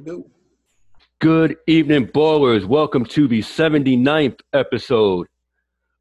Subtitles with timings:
[0.00, 0.24] Go.
[1.20, 2.64] Good evening, ballers.
[2.64, 5.26] Welcome to the 79th episode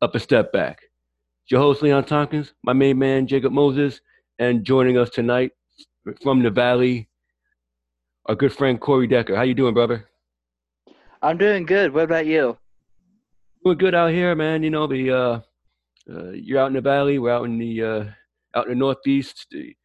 [0.02, 0.84] Up a Step Back.
[1.44, 4.00] It's your host, Leon Tompkins, my main man, Jacob Moses,
[4.40, 5.52] and joining us tonight
[6.24, 7.10] from the Valley,
[8.28, 9.36] our good friend, Corey Decker.
[9.36, 10.08] How you doing, brother?
[11.22, 11.94] I'm doing good.
[11.94, 12.58] What about you?
[13.66, 14.64] Doing good out here, man.
[14.64, 15.40] You know, the uh,
[16.10, 17.20] uh, you're out in the Valley.
[17.20, 18.06] We're out in the uh,
[18.56, 19.48] out in the Northeast.
[19.52, 19.76] The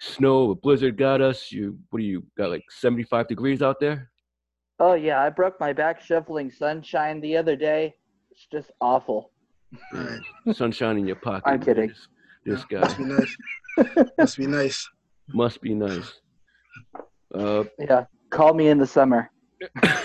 [0.00, 1.50] snow, a blizzard got us.
[1.52, 2.50] You, what do you got?
[2.50, 4.10] Like 75 degrees out there?
[4.78, 7.94] Oh yeah, I broke my back shoveling sunshine the other day.
[8.30, 9.30] It's just awful.
[9.94, 10.20] All right.
[10.54, 11.48] Sunshine in your pocket.
[11.48, 11.88] I'm kidding.
[11.88, 12.08] This,
[12.44, 14.08] this Yeah, guy Must be nice.
[14.18, 14.88] Must be nice.
[15.32, 16.12] must be nice.
[17.34, 19.30] Uh, Yeah, call me in the summer.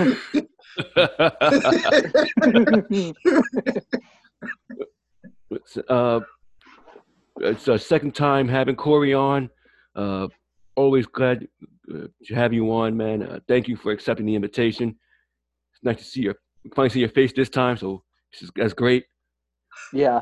[5.51, 6.19] it's, uh,
[7.41, 9.49] it's a second time having Corey on.
[9.95, 10.27] Uh,
[10.75, 11.47] always glad
[11.93, 13.23] uh, to have you on, man.
[13.23, 14.95] Uh, thank you for accepting the invitation.
[15.73, 16.35] It's nice to see your
[16.75, 19.05] finally see your face this time, so this is, that's great.
[19.93, 20.21] yeah.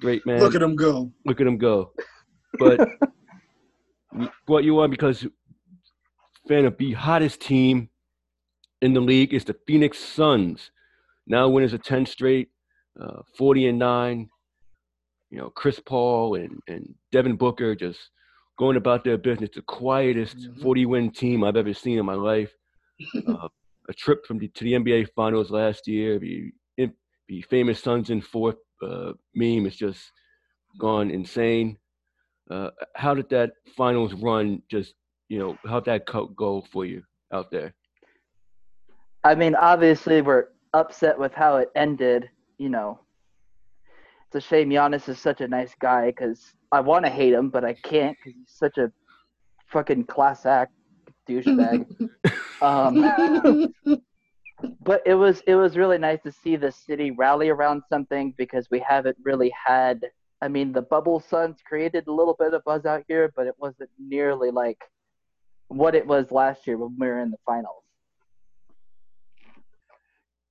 [0.00, 0.40] Great, man.
[0.40, 1.12] Look at him go.
[1.26, 1.92] look at him go.
[2.58, 2.88] But
[4.46, 5.26] what you on because
[6.48, 7.90] fan of the hottest team
[8.80, 10.70] in the league is the Phoenix Suns.
[11.26, 12.48] Now winners of 10 straight,
[13.00, 14.28] uh, 40 and 9.
[15.30, 18.00] You know, Chris Paul and, and Devin Booker just
[18.60, 19.50] going about their business.
[19.54, 20.60] The quietest Mhm.
[20.62, 22.52] 40 win team I've ever seen in my life.
[23.26, 23.48] Uh,
[23.88, 26.18] a trip from the, to the NBA Finals last year.
[26.18, 26.52] The,
[27.28, 30.12] the famous Suns in fourth uh, meme is just
[30.78, 31.78] gone insane.
[32.50, 34.94] Uh, how did that finals run just,
[35.28, 37.72] you know, how'd that co- go for you out there?
[39.24, 42.28] I mean, obviously we're upset with how it ended.
[42.58, 42.98] You know,
[44.32, 47.50] it's a shame Giannis is such a nice guy because I want to hate him,
[47.50, 48.92] but I can't because he's such a
[49.66, 50.72] fucking class act
[51.28, 51.84] douchebag.
[52.62, 53.74] um,
[54.82, 58.70] but it was it was really nice to see the city rally around something because
[58.70, 60.00] we haven't really had
[60.40, 63.54] I mean the bubble suns created a little bit of buzz out here, but it
[63.58, 64.78] wasn't nearly like
[65.66, 67.82] what it was last year when we were in the finals.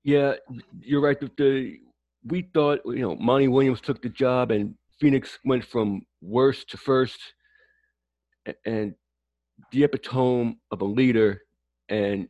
[0.03, 0.33] Yeah,
[0.81, 1.19] you're right.
[1.19, 1.79] The, the
[2.25, 6.77] we thought, you know, Monty Williams took the job and Phoenix went from worst to
[6.77, 7.19] first
[8.65, 8.93] and
[9.71, 11.41] the epitome of a leader
[11.89, 12.27] and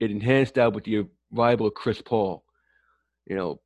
[0.00, 2.44] it enhanced that with the arrival of Chris Paul.
[3.26, 3.60] You know,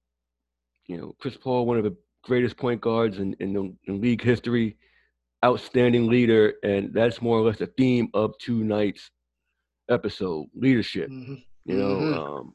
[0.86, 4.22] you know, Chris Paul, one of the greatest point guards in, in, the, in league
[4.22, 4.76] history,
[5.44, 9.10] outstanding leader, and that's more or less the theme of two nights
[9.88, 11.08] episode, leadership.
[11.10, 11.42] Mhm.
[11.64, 12.16] You know, Mhm.
[12.16, 12.54] um,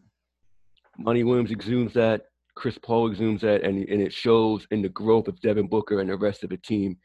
[0.97, 5.28] Monty Williams exudes that, Chris Paul exudes that, and, and it shows in the growth
[5.28, 6.98] of Devin Booker and the rest of the team.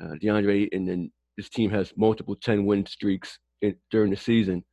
[0.00, 4.64] Uh, DeAndre, and then this team has multiple 10 win streaks in, during the season.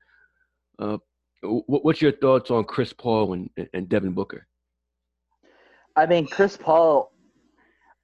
[0.80, 0.98] Uh,
[1.44, 4.48] wh- what's your thoughts on Chris Paul and, and Devin Booker?
[5.96, 7.12] I mean, Chris Paul,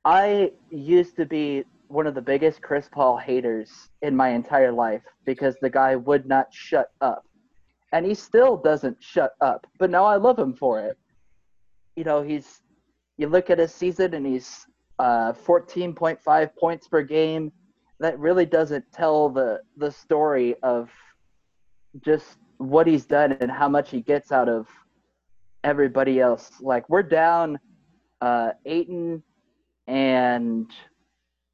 [0.05, 5.01] I used to be one of the biggest Chris Paul haters in my entire life
[5.25, 7.25] because the guy would not shut up.
[7.93, 9.65] And he still doesn't shut up.
[9.79, 10.97] But now I love him for it.
[11.97, 12.61] You know, he's,
[13.17, 14.65] you look at his season and he's
[14.99, 17.51] uh, 14.5 points per game.
[17.99, 20.89] That really doesn't tell the, the story of
[22.05, 24.67] just what he's done and how much he gets out of
[25.65, 26.51] everybody else.
[26.61, 27.59] Like, we're down
[28.21, 29.21] uh, Ayton
[29.87, 30.71] and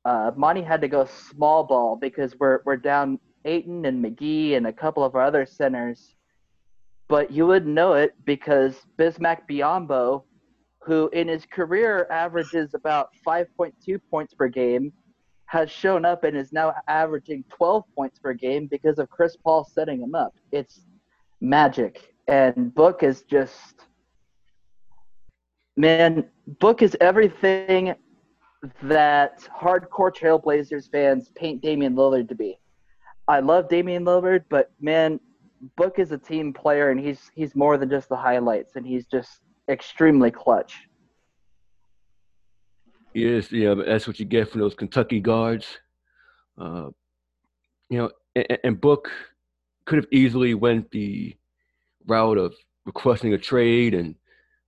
[0.06, 4.68] uh, Monty had to go small ball because we're we're down Ayton and McGee and
[4.68, 6.16] a couple of our other centers.
[7.08, 10.24] But you wouldn't know it because Bismack Biyombo,
[10.86, 14.92] who in his career averages about 5.2 points per game,
[15.46, 19.64] has shown up and is now averaging 12 points per game because of Chris Paul
[19.64, 20.34] setting him up.
[20.52, 20.82] It's
[21.42, 22.14] magic.
[22.28, 23.86] And Book is just
[25.78, 26.26] man,
[26.60, 27.94] Book is everything
[28.82, 32.58] that hardcore Trailblazers fans paint Damian Lillard to be.
[33.28, 35.20] I love Damian Lillard, but man,
[35.78, 39.06] Book is a team player and he's he's more than just the highlights and he's
[39.06, 40.76] just extremely clutch.
[43.14, 45.68] Yes, yeah, that's what you get from those Kentucky guards.
[46.58, 46.90] Uh,
[47.90, 49.12] you know, and, and Book
[49.86, 51.36] could have easily went the
[52.08, 52.56] route of
[52.86, 54.16] requesting a trade and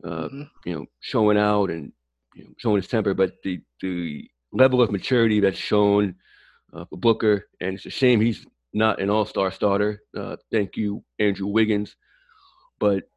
[0.03, 0.49] uh, Mhm.
[0.65, 1.91] you know showing out and
[2.35, 6.15] you know, showing his temper, but the the level of maturity that's shown
[6.73, 10.03] uh, for Booker, and it's a shame he's not an All Star starter.
[10.15, 11.95] Uh, thank you, Andrew Wiggins,
[12.77, 13.09] but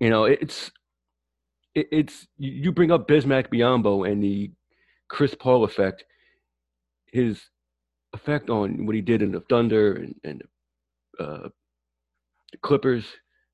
[0.00, 0.70] you know it's
[1.74, 4.52] it, it's you bring up Bismack Biyombo and the
[5.08, 6.04] Chris Paul effect,
[7.12, 7.42] his
[8.12, 10.42] effect on what he did in the Thunder and, and
[11.18, 11.48] uh,
[12.52, 13.06] the Clippers,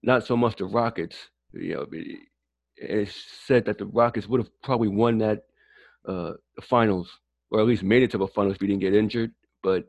[0.03, 1.17] not so much the Rockets.
[1.53, 2.21] You know, it-
[2.79, 3.15] it's
[3.47, 5.45] said that the Rockets would have probably won that
[6.07, 7.11] uh, finals,
[7.51, 9.33] or at least made it to the finals if he didn't get injured.
[9.63, 9.85] But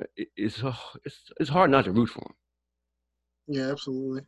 [0.00, 0.62] uh, it, it's
[1.04, 2.34] it's it's hard not to root for him.
[3.48, 4.22] Yeah, absolutely.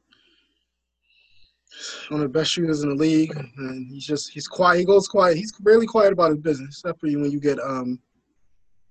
[2.08, 4.78] One of the best shooters in the league, and he's just he's quiet.
[4.78, 5.36] He goes quiet.
[5.36, 7.98] He's really quiet about his business, except for you when you get um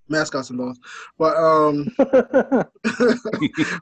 [0.09, 0.79] mascots involved.
[1.17, 1.87] But um,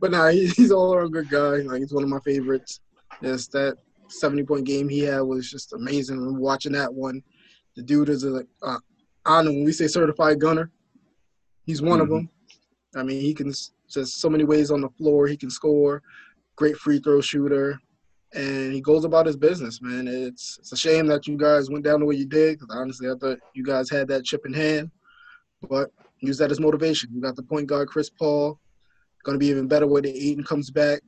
[0.01, 1.57] but nah, he, he's all around good guy.
[1.57, 2.79] Like he's one of my favorites.
[3.21, 3.77] Yes, that
[4.07, 6.37] seventy point game he had was just amazing.
[6.37, 7.21] Watching that one.
[7.75, 8.77] The dude is a uh,
[9.25, 10.71] know when we say certified gunner.
[11.65, 12.11] He's one of Mhm.
[12.11, 12.29] them.
[12.95, 13.53] I mean, he can
[13.89, 15.27] just so many ways on the floor.
[15.27, 16.01] He can score.
[16.57, 17.79] Great free throw shooter,
[18.33, 20.07] and he goes about his business, man.
[20.07, 22.59] It's it's a shame that you guys went down the way you did.
[22.59, 24.89] Because honestly, I thought you guys had that chip in hand,
[25.69, 27.09] but use that as motivation.
[27.13, 28.59] You got the point guard Chris Paul.
[29.23, 31.01] Going to be even better when Ayton comes back.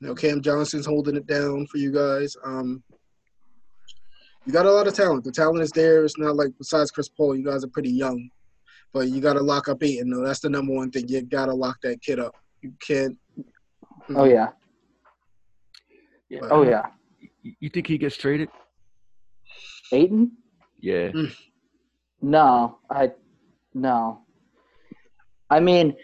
[0.00, 2.36] You know, Cam Johnson's holding it down for you guys.
[2.44, 2.82] Um,
[4.44, 5.24] you got a lot of talent.
[5.24, 6.04] The talent is there.
[6.04, 8.28] It's not like besides Chris Paul, you guys are pretty young,
[8.92, 10.10] but you got to lock up Ayton.
[10.10, 10.24] though.
[10.24, 11.08] That's the number one thing.
[11.08, 12.34] You got to lock that kid up.
[12.60, 13.16] You can't.
[14.14, 14.48] oh yeah.
[16.34, 16.48] Yeah.
[16.50, 16.86] Oh yeah.
[17.42, 18.48] You, you think he gets traded?
[19.92, 20.32] Ayton?
[20.80, 21.12] Yeah.
[22.20, 23.12] No, I
[23.74, 24.22] no.
[25.50, 25.94] I mean,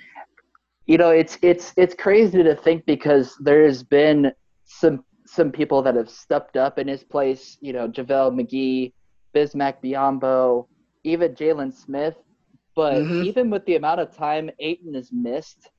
[0.86, 4.32] you know, it's it's it's crazy to think because there's been
[4.64, 7.58] some some people that have stepped up in his place.
[7.60, 8.92] You know, JaVale McGee,
[9.34, 10.66] Bismack Biyombo,
[11.04, 12.16] even Jalen Smith.
[12.76, 13.24] But Mhm.
[13.24, 15.70] even with the amount of time Ayton has missed,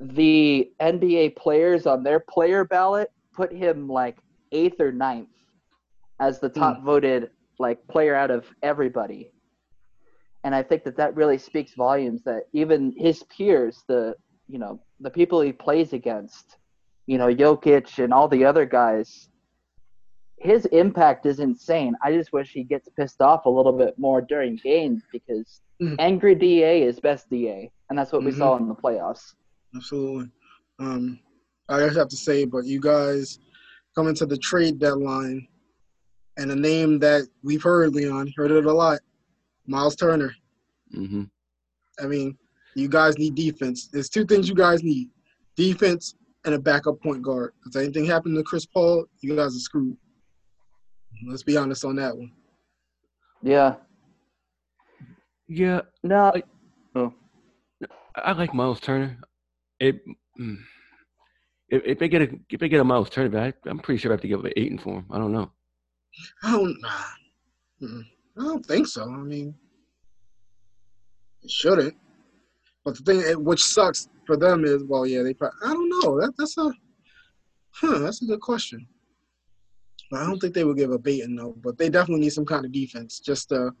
[0.00, 4.18] the NBA players on their player ballot put him like
[4.52, 5.28] eighth or ninth
[6.20, 9.30] as the top voted like player out of everybody.
[10.44, 14.14] And I think that that really speaks volumes that even his peers, the
[14.48, 16.58] you know the people he plays against,
[17.06, 19.28] you know Jokic and all the other guys,
[20.38, 21.94] his impact is insane.
[22.02, 25.96] I just wish he gets pissed off a little bit more during games because Mhm.
[25.98, 28.38] angry DA is best DA, and that's what we Mhm.
[28.38, 29.34] saw in the playoffs.
[29.74, 30.30] Absolutely.
[30.78, 31.18] Um,
[31.68, 33.38] I just have to say, but you guys
[33.94, 35.46] coming to the trade deadline,
[36.36, 39.00] and a name that we've heard, Leon, heard it a lot,
[39.66, 40.34] Miles Turner.
[40.92, 41.24] hmm
[42.00, 42.36] I mean,
[42.74, 43.86] you guys need defense.
[43.86, 45.08] There's two things you guys need:
[45.56, 47.52] defense and a backup point guard.
[47.66, 49.96] If anything happened to Chris Paul, you guys are screwed.
[51.28, 52.32] Let's be honest on that one.
[53.42, 53.76] Yeah.
[55.46, 55.82] Yeah.
[56.02, 56.32] No.
[56.34, 56.42] I-
[58.16, 59.18] I like Miles Turner.
[59.80, 60.00] It,
[60.40, 60.58] mm,
[61.74, 64.12] if, if they get a if they get a Miles Turner, I, I'm pretty sure
[64.12, 65.06] I have to give up an Ayton for him.
[65.10, 65.50] I don't know.
[66.42, 66.80] I don't.
[66.80, 66.88] Nah.
[67.82, 68.04] Mm-mm.
[68.38, 69.02] I don't think so.
[69.02, 69.54] I mean,
[71.42, 71.94] it shouldn't.
[72.84, 75.34] But the thing, eh, which sucks for them, is well, yeah, they.
[75.34, 76.20] Probably, I don't know.
[76.20, 76.72] That, that's a.
[77.72, 77.98] Huh.
[77.98, 78.86] That's a good question.
[80.12, 81.56] I don't think they would give a Baton though.
[81.60, 83.72] But they definitely need some kind of defense just to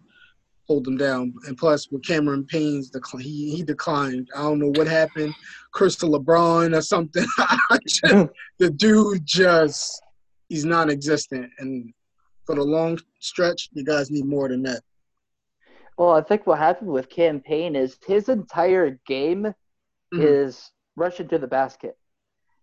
[0.66, 1.34] hold them down.
[1.46, 4.28] And plus, with Cameron Payne's decline, he he declined.
[4.36, 5.34] I don't know what happened.
[5.72, 7.26] Crystal LeBron or something.
[7.86, 8.02] Just-
[8.58, 10.00] the dude just
[10.48, 11.92] he's non-existent and
[12.46, 14.82] for the long stretch you guys need more than that
[15.98, 19.54] Well, I think what happened with Cam Payne is his entire game
[20.12, 20.22] Mhm.
[20.22, 21.96] is rushing to the basket.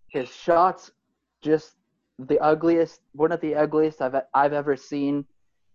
[0.08, 0.92] His shots
[1.42, 1.76] just
[2.20, 5.26] the ugliest, one of the ugliest I've I've ever seen.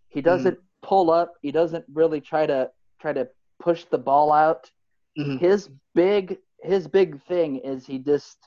[0.09, 1.35] He doesn't pull up.
[1.43, 3.29] He doesn't really try to try to
[3.61, 4.71] push the ball out.
[5.19, 5.39] Mhm.
[5.41, 8.39] His big his big thing is he just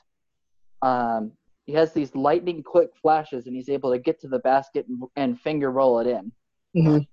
[0.82, 1.32] um
[1.66, 5.02] he has these lightning quick flashes and he's able to get to the basket and,
[5.16, 6.32] and finger roll it in.
[6.74, 7.06] Mhm.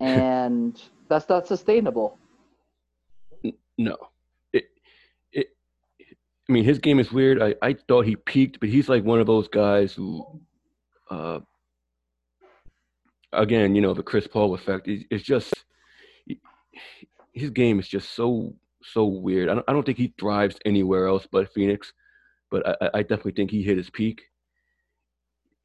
[0.00, 2.18] And that's not sustainable.
[3.78, 3.96] No.
[4.52, 4.64] It,
[5.32, 5.48] it,
[6.48, 7.42] I mean, his game is weird.
[7.42, 10.40] I, I thought he peaked, but he's like one of those guys who,
[11.10, 11.40] uh,
[13.36, 14.88] again, you know, the Chris Paul effect.
[14.88, 15.52] It, it's just
[17.32, 19.48] his game is just so so weird.
[19.48, 21.92] I don't, I don't think he thrives anywhere else but Phoenix,
[22.50, 24.22] but I, I- definitely think he hit his peak.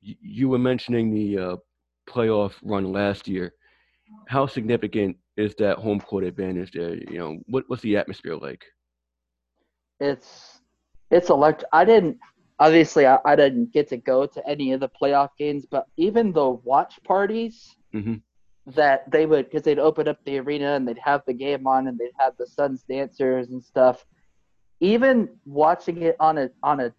[0.02, 1.56] You, you were mentioning the uh,
[2.10, 3.54] playoff run last year.
[4.28, 6.96] How significant is that home court advantage there?
[6.96, 8.64] You know, what what's the atmosphere like?
[10.00, 10.60] it's
[11.12, 11.70] it's electric.
[11.74, 12.18] I didn't
[12.62, 16.32] obviously I, I didn't get to go to any of the playoff games, but even
[16.32, 18.16] the watch parties hmm
[18.68, 21.88] that they would because they'd open up the arena and they'd have the game on
[21.88, 24.06] and they'd have the Suns dancers and stuff.
[24.80, 26.94] Even watching it on a on a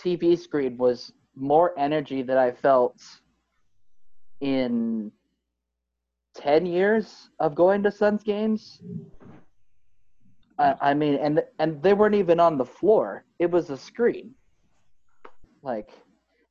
[0.00, 2.96] TV screen was more energy that I felt
[4.40, 5.10] in
[6.36, 8.80] ten years of going to Suns games.
[10.60, 13.24] I, I mean, and and they weren't even on the floor.
[13.40, 14.36] It was a screen.
[15.62, 15.90] Like,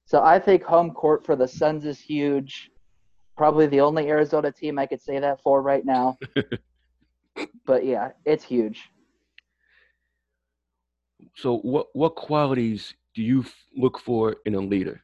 [0.06, 2.72] so I think home court for the Suns is huge.
[3.38, 6.18] Probably the only Arizona team I could say that for right now.
[7.66, 8.90] but yeah, it's huge.
[11.36, 15.02] So, what what qualities do you f- look for in a leader?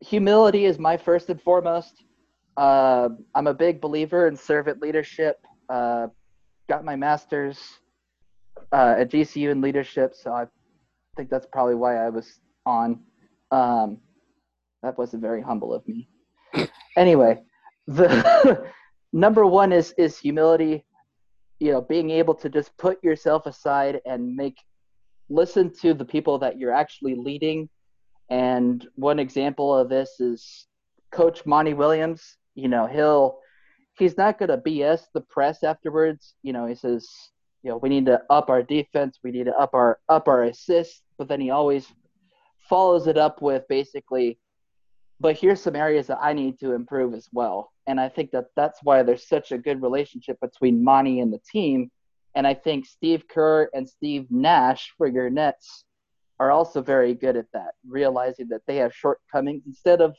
[0.00, 2.04] Humility is my first and foremost.
[2.56, 5.44] Uh, I'm a big believer in servant leadership.
[5.68, 6.08] Uh,
[6.68, 7.58] got my master's
[8.72, 10.46] uh, at GCU in leadership, so I
[11.16, 13.00] think that's probably why I was on.
[13.50, 13.98] Um,
[14.82, 16.08] that wasn't very humble of me.
[16.96, 17.42] anyway,
[17.86, 18.70] the
[19.12, 20.84] number one is is humility.
[21.60, 24.56] You know, being able to just put yourself aside and make
[25.28, 27.68] listen to the people that you're actually leading.
[28.30, 30.66] And one example of this is
[31.12, 32.36] Coach Monty Williams.
[32.54, 33.38] You know, he'll
[33.98, 36.34] he's not going to BS the press afterwards.
[36.42, 37.08] You know, he says,
[37.64, 40.44] you know, we need to up our defense, we need to up our up our
[40.44, 41.86] assists, but then he always
[42.68, 44.38] follows it up with basically,
[45.18, 47.72] but here's some areas that I need to improve as well.
[47.86, 51.40] And I think that that's why there's such a good relationship between Monty and the
[51.50, 51.90] team.
[52.34, 55.84] And I think Steve Kerr and Steve Nash for your Nets
[56.40, 60.14] are also very good at that, realizing that they have shortcomings instead of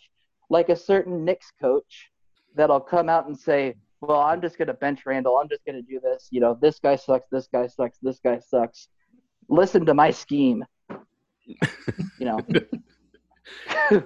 [0.50, 2.10] like a certain Knicks coach
[2.56, 5.38] that'll come out and say, well, I'm just going to bench Randall.
[5.38, 6.28] I'm just going to do this.
[6.32, 7.28] You know, this guy sucks.
[7.32, 7.98] This guy sucks.
[8.02, 8.88] This guy sucks.
[9.50, 10.64] Listen to my scheme.
[11.48, 12.40] you know.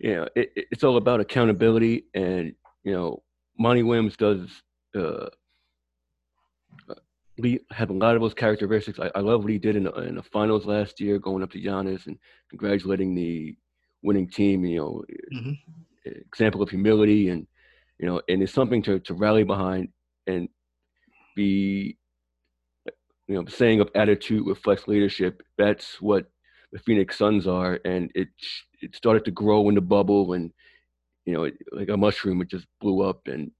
[0.00, 2.54] yeah, it, it's all about accountability, and
[2.84, 3.22] you know,
[3.58, 4.48] Monty Williams does
[4.96, 5.26] uh,
[7.38, 8.98] we have a lot of those characteristics.
[8.98, 11.50] I, I love what he did in the, in the finals last year, going up
[11.52, 12.18] to Giannis and
[12.50, 13.56] congratulating the
[14.02, 14.64] winning team.
[14.64, 15.52] You know, mm-hmm.
[16.04, 17.46] example of humility and
[17.98, 19.88] you know, and it's something to to rally behind
[20.26, 20.48] and
[21.34, 21.96] be
[23.28, 25.42] you know, saying of attitude reflects leadership.
[25.58, 26.30] That's what
[26.72, 28.28] the Phoenix Suns are, and it
[28.80, 30.50] it started to grow in the bubble, and
[31.26, 33.50] you know, it, like a mushroom, it just blew up, and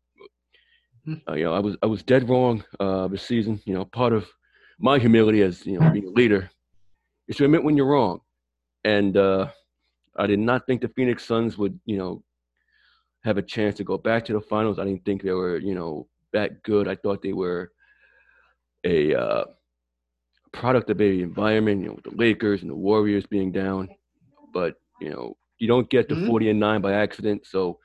[1.29, 3.61] uh, you know, I was I was dead wrong uh, this season.
[3.67, 4.27] You know, part of
[4.79, 6.51] my humility as you know being a leader
[7.29, 8.21] is to admit when you're wrong,
[8.85, 9.49] and uh,
[10.17, 12.23] I did not think the Phoenix Suns would you know
[13.25, 14.79] have a chance to go back to the finals.
[14.79, 16.89] I didn't think they were you know that good.
[16.89, 17.73] I thought they were
[18.85, 19.45] a uh,
[20.53, 21.83] product of the environment.
[21.83, 23.89] You know, with the Lakers and the Warriors being down,
[24.53, 26.27] but you know you don't get to mm-hmm.
[26.27, 27.47] 40 and 9 by accident.
[27.47, 27.79] So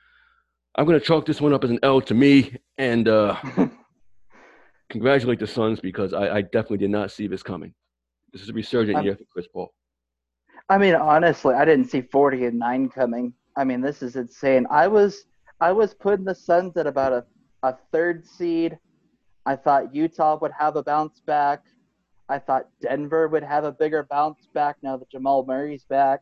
[0.76, 3.36] I'm going to chalk this one up as an L to me and uh,
[4.90, 7.74] congratulate the Suns because I, I, definitely did not see this coming.
[8.32, 9.72] This is a resurgent I'm, year for Chris Paul.
[10.68, 13.34] I mean, honestly, I didn't see 40 and 9 coming.
[13.56, 14.66] I mean, this is insane.
[14.70, 15.24] I was
[15.60, 17.24] I was putting the Suns at about a,
[17.62, 18.78] a third seed.
[19.46, 21.62] I thought Utah would have a bounce back.
[22.28, 26.20] I thought Denver would have a bigger bounce back now that Jamal Murray's back.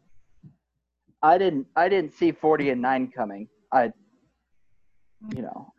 [1.23, 3.49] I didn't I didn't see 40 and 9 coming.
[3.73, 3.93] I
[5.35, 5.73] you know.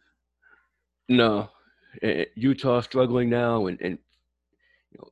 [1.09, 1.49] No,
[2.35, 3.97] Utah struggling now, and and
[4.91, 5.09] you know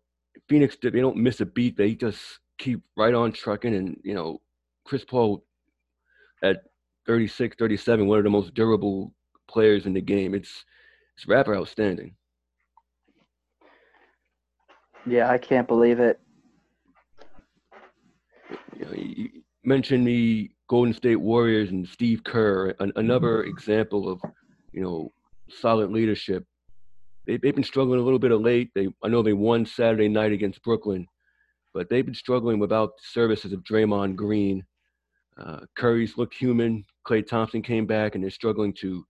[0.48, 1.78] Phoenix they don't miss a beat.
[1.78, 2.22] They just
[2.58, 4.42] keep right on trucking, and you know
[4.86, 5.44] Chris Paul
[6.44, 6.64] at
[7.08, 9.14] 36, 37, one of the most durable
[9.48, 10.34] players in the game.
[10.34, 10.66] It's
[11.18, 12.16] it's rapper outstanding.
[15.06, 16.20] Yeah, I can't believe it.
[18.78, 19.30] You, know, you
[19.64, 23.50] mentioned the Golden State Warriors and Steve Kerr, an, another mm-hmm.
[23.50, 24.22] example of,
[24.72, 25.12] you know,
[25.50, 26.46] solid leadership.
[27.28, 28.72] They, they've been struggling a little bit of late.
[28.74, 31.06] They, I know they won Saturday night against Brooklyn,
[31.74, 34.64] but they've been struggling without the services of Draymond Green.
[35.38, 36.86] Uh, Curry's looked human.
[37.08, 39.06] Klay Thompson came back, and they're struggling to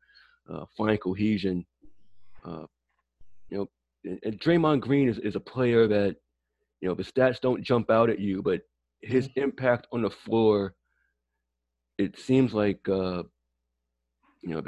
[0.52, 1.66] uh, find cohesion.
[2.46, 2.66] Uh,
[3.50, 3.70] you know,
[4.06, 6.16] and, and Draymond Green is, is a player that,
[6.80, 8.62] you know, the stats don't jump out at you, but
[9.02, 10.76] his impact on the floor
[12.02, 13.24] it seems like uh,
[14.42, 14.62] you know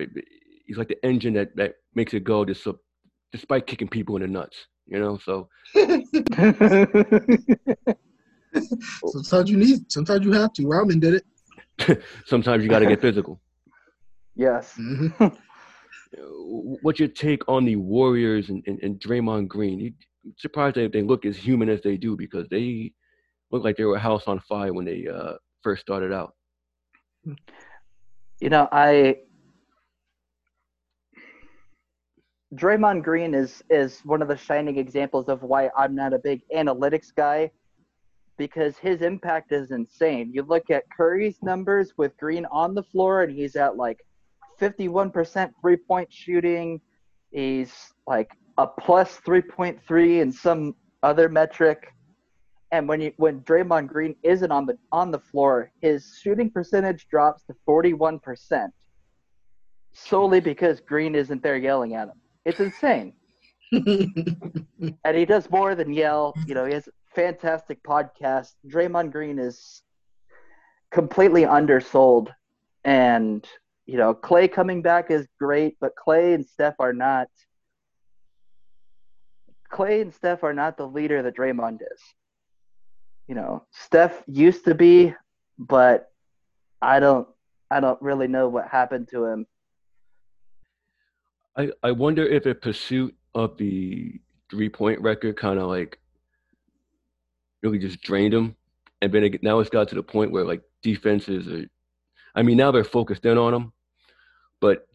[0.65, 2.67] he's like the engine that that makes it go just
[3.31, 4.67] despite kicking people in the nuts.
[4.85, 5.47] You know, so
[9.07, 10.67] sometimes you need, sometimes you have to.
[10.67, 11.25] Rodman did it.
[12.25, 13.39] sometimes you got to get physical.
[14.35, 14.73] Yes.
[14.79, 15.27] Mm-hmm.
[16.81, 19.79] What's your take on the Warriors and, and, and Draymond Green?
[19.79, 19.93] You
[20.37, 22.93] surprised that they look as human as they do because they
[23.51, 26.33] look like they were a house on fire when they uh, first started out.
[28.39, 29.17] You know, I
[32.55, 36.41] Draymond Green is is one of the shining examples of why I'm not a big
[36.55, 37.51] analytics guy
[38.37, 40.31] because his impact is insane.
[40.33, 43.99] You look at Curry's numbers with Green on the floor and he's at like
[44.59, 46.81] 51% three-point shooting.
[47.31, 51.87] He's like a plus 3.3 in some other metric.
[52.71, 57.07] And when you when Draymond Green isn't on the on the floor, his shooting percentage
[57.07, 58.69] drops to 41%
[59.93, 62.15] solely because Green isn't there yelling at him.
[62.45, 63.13] It's insane.
[63.71, 66.33] and he does more than yell.
[66.47, 68.53] You know, he has fantastic podcast.
[68.67, 69.81] Draymond Green is
[70.91, 72.29] completely undersold.
[72.83, 73.45] And,
[73.85, 77.27] you know, Klay coming back is great, but Klay and Steph are not
[79.73, 82.01] Klay and Steph are not the leader that Draymond is.
[83.27, 85.15] You know, Steph used to be,
[85.57, 86.11] but
[86.81, 87.27] I don't
[87.71, 89.47] I don't really know what happened to him.
[91.57, 94.19] I, I wonder if a pursuit of the
[94.51, 95.97] three point record kind of like
[97.63, 98.55] really just drained him.
[99.01, 101.65] And then it, now it's got to the point where like defenses are,
[102.35, 103.73] I mean, now they're focused in on him,
[104.61, 104.87] but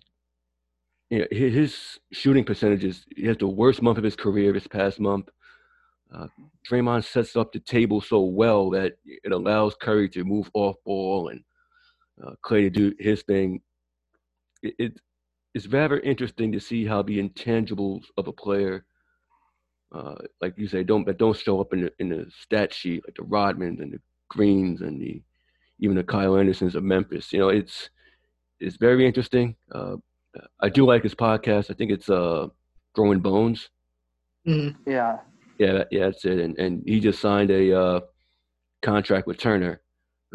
[1.11, 5.01] you know, his, shooting percentages, he has the worst month of his career this past
[5.01, 5.29] month.
[6.15, 6.27] Uh,
[6.69, 11.29] Draymond sets up the table so well that it allows Curry to move off ball
[11.29, 11.43] and
[12.25, 13.61] uh, Klay to do his thing.
[14.63, 15.01] It, it,
[15.55, 18.85] it's very interesting to see how the intangibles of a player,
[19.93, 23.03] uh, like you say, don't that don't show up in the in the stat sheet,
[23.07, 25.23] like the Rodmans and the Greens and the
[25.81, 27.33] even the Kyle Andersons of Memphis.
[27.33, 27.91] You know, it's
[28.61, 29.57] it's very interesting.
[29.73, 29.97] Uh,
[30.61, 31.71] I do like his podcast.
[31.71, 32.49] I think it's uh,
[32.95, 33.71] Growing Bones.
[34.47, 34.91] Mm-hmm.
[34.91, 35.19] Yeah.
[35.59, 36.39] Yeah, yeah, that's it.
[36.39, 38.01] And and he just signed a uh,
[38.83, 39.81] contract with Turner,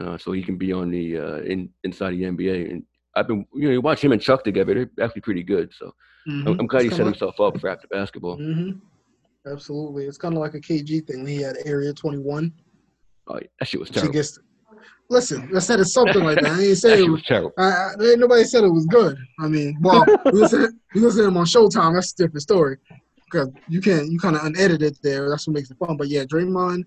[0.02, 2.72] uh, so he can be on the uh, in inside the NBA.
[2.72, 2.84] And
[3.16, 4.74] I've been you know you watch him and Chuck together.
[4.74, 5.72] They're actually pretty good.
[5.74, 5.94] So
[6.28, 6.48] mm-hmm.
[6.48, 8.38] I'm, I'm, glad it's he set himself up for after basketball.
[8.38, 8.80] Mm-hmm.
[9.46, 11.26] Absolutely, it's kind of like a KG thing.
[11.26, 12.54] He had Area 21.
[13.28, 14.14] Oh, that shit was terrible.
[14.14, 14.40] Gets,
[15.10, 16.52] listen, I said it's something like that.
[16.52, 17.52] I ain't saying it was terrible.
[17.58, 19.18] I, I, ain't nobody said it was good.
[19.40, 21.94] I mean, well, listen, we listen to him on Showtime.
[21.94, 22.78] That's a different story
[23.34, 25.30] because you can't you kind of unedited there.
[25.30, 25.98] That's what makes it fun.
[25.98, 26.86] But yeah, Draymond,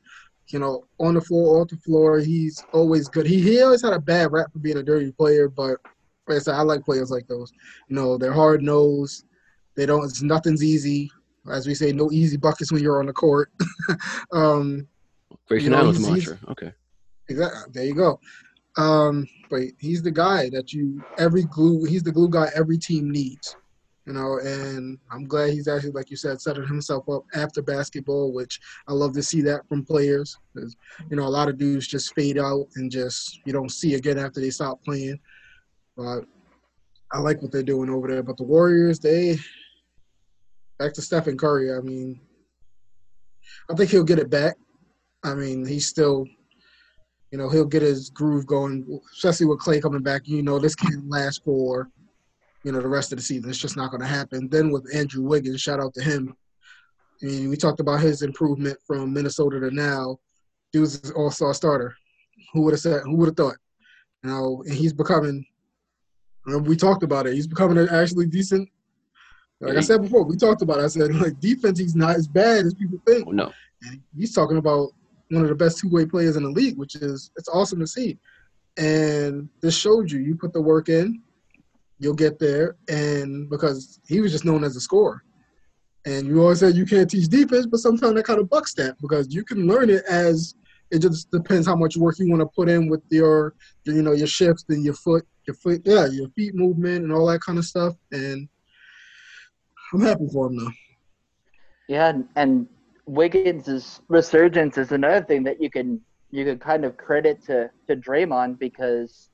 [0.49, 3.27] you know, on the floor, off the floor, he's always good.
[3.27, 5.79] He he always had a bad rap for being a dirty player, but
[6.29, 7.53] like I said, I like players like those.
[7.89, 9.25] You know, they're hard nosed.
[9.75, 10.05] They don't.
[10.05, 11.11] It's nothing's easy.
[11.51, 13.51] As we say, no easy buckets when you're on the court.
[14.33, 14.87] um,
[15.49, 16.39] Grayson you know, Allen's mantra.
[16.51, 16.73] Okay.
[17.29, 17.73] Exactly.
[17.73, 18.21] There you go.
[18.77, 21.85] Um, but he's the guy that you every glue.
[21.85, 23.57] He's the glue guy every team needs
[24.07, 28.33] you know, and I'm glad he's actually, like you said, setting himself up after basketball,
[28.33, 30.39] which I love to see that from players.
[30.55, 30.77] Because,
[31.11, 34.19] you know, a lot of dudes just fade out and just you don't see again
[34.19, 35.19] after they stop playing.
[35.97, 36.21] But
[37.13, 38.23] I like what they're doing over there.
[38.23, 39.39] But the Warriors, they
[40.79, 41.73] back to Stephen Curry.
[41.73, 42.21] I mean,
[43.71, 44.57] I think he'll get it back.
[45.25, 46.27] I mean, he's still,
[47.31, 50.23] you know, he'll get his groove going, especially with Klay coming back.
[50.27, 51.91] You know, this can't last for
[52.67, 53.49] you know, the rest of the season.
[53.49, 54.49] It's just not going to happen.
[54.49, 56.35] Then with Andrew Wiggins, shout out to him.
[57.23, 60.19] I mean, we talked about his improvement from Minnesota to now.
[60.73, 61.95] Dude's an all-star starter.
[62.53, 63.03] Who would have said?
[63.05, 63.55] Who would have thought?
[64.25, 65.47] You know, and he's becoming.
[66.45, 67.35] We talked about it.
[67.35, 68.69] He's becoming an actually decent.
[69.61, 70.81] Like I said before, we talked about.
[70.81, 70.85] It.
[70.85, 73.27] I said like defense, he's not as bad as people think.
[73.27, 74.91] Oh, no, and he's talking about
[75.31, 78.19] one of the best two-way players in the league, which is it's awesome to see.
[78.77, 80.21] And this showed you.
[80.21, 81.23] You put the work in
[81.99, 82.77] you'll get there.
[82.89, 85.23] And because he was just known as a scorer.
[86.05, 88.97] And you always said you can't teach defense, but sometimes that kind of bucks that
[89.01, 90.55] because you can learn it as
[90.93, 94.13] it just depends how much work you want to put in with your, you know,
[94.13, 97.59] your shifts and your foot, your foot, yeah, your feet movement and all that kind
[97.59, 97.95] of stuff.
[98.13, 98.49] And
[99.93, 100.71] I'm happy for him though.
[101.89, 102.67] Yeah, and
[103.07, 107.97] Wiggins' resurgence is another thing that you can you can kind of credit to to
[107.97, 109.31] Draymond because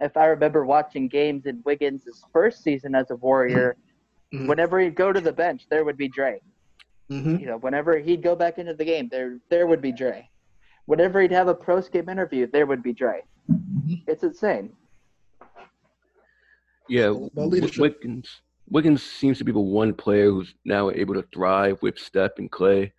[0.00, 3.76] if I remember watching games in Wiggins' first season as a Warrior,
[4.34, 4.46] mm-hmm.
[4.46, 6.40] whenever he'd go to the bench, there would be Dray.
[7.10, 7.36] Mm-hmm.
[7.36, 10.28] You know, whenever he'd go back into the game, there there would be Dray.
[10.86, 13.22] Whenever he'd have a post game interview, there would be Dray.
[13.50, 13.94] Mm-hmm.
[14.08, 14.72] It's insane.
[16.88, 18.28] Yeah, Wiggins.
[18.68, 22.50] Wiggins seems to be the one player who's now able to thrive with Steph and
[22.50, 22.92] Klay.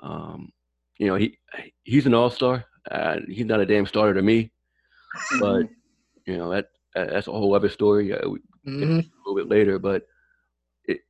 [0.00, 0.52] Um,
[0.98, 1.38] you know, he
[1.82, 2.64] he's an all star.
[2.90, 4.50] and he's not a damn starter to me,
[5.40, 5.68] but
[6.26, 8.12] you know that that's a whole other story.
[8.12, 8.18] Uh,
[8.66, 9.00] mm-hmm.
[9.00, 10.06] A little bit later, but
[10.84, 11.00] it,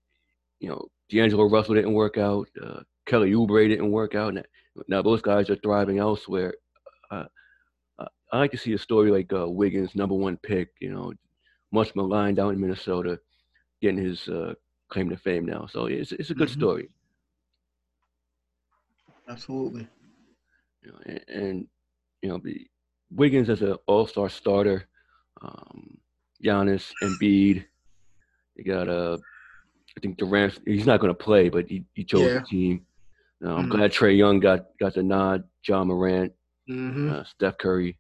[0.61, 2.49] you know, D'Angelo Russell didn't work out.
[2.63, 4.35] Uh, Kelly Oubre didn't work out.
[4.35, 4.43] Now,
[4.89, 6.55] now those guys are thriving elsewhere.
[7.11, 7.25] Uh,
[7.99, 10.71] uh, I like to see a story like uh, Wiggins, number one pick.
[10.81, 11.13] You know,
[11.73, 13.19] much maligned down in Minnesota,
[13.81, 14.55] getting his uh,
[14.89, 15.67] claim to fame now.
[15.67, 16.61] So it's it's a good mm-hmm.
[16.61, 16.89] story.
[19.29, 19.87] Absolutely.
[20.83, 21.69] You know, and, and,
[22.23, 22.67] you know the
[23.11, 24.89] Wiggins as an All Star starter
[25.43, 25.99] um,
[26.45, 27.65] Giannis, Embiid.
[28.57, 29.17] You got uh,
[29.97, 30.59] I think Durant.
[30.67, 32.41] He's not going to play, but he, he chose Yeah.
[32.41, 32.87] the team.
[33.45, 33.71] Uh, I'm Mhm.
[33.71, 35.45] glad Trae Young got got the nod.
[35.63, 36.33] John Morant,
[36.67, 37.99] hmm uh, Steph Curry,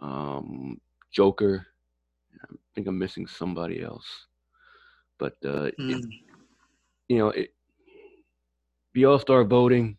[0.00, 0.80] um,
[1.12, 1.66] Joker.
[2.42, 4.26] I think I'm missing somebody else,
[5.20, 6.10] but uh, it- Mm.
[7.08, 7.52] you know, it,
[8.94, 9.96] the All Star voting,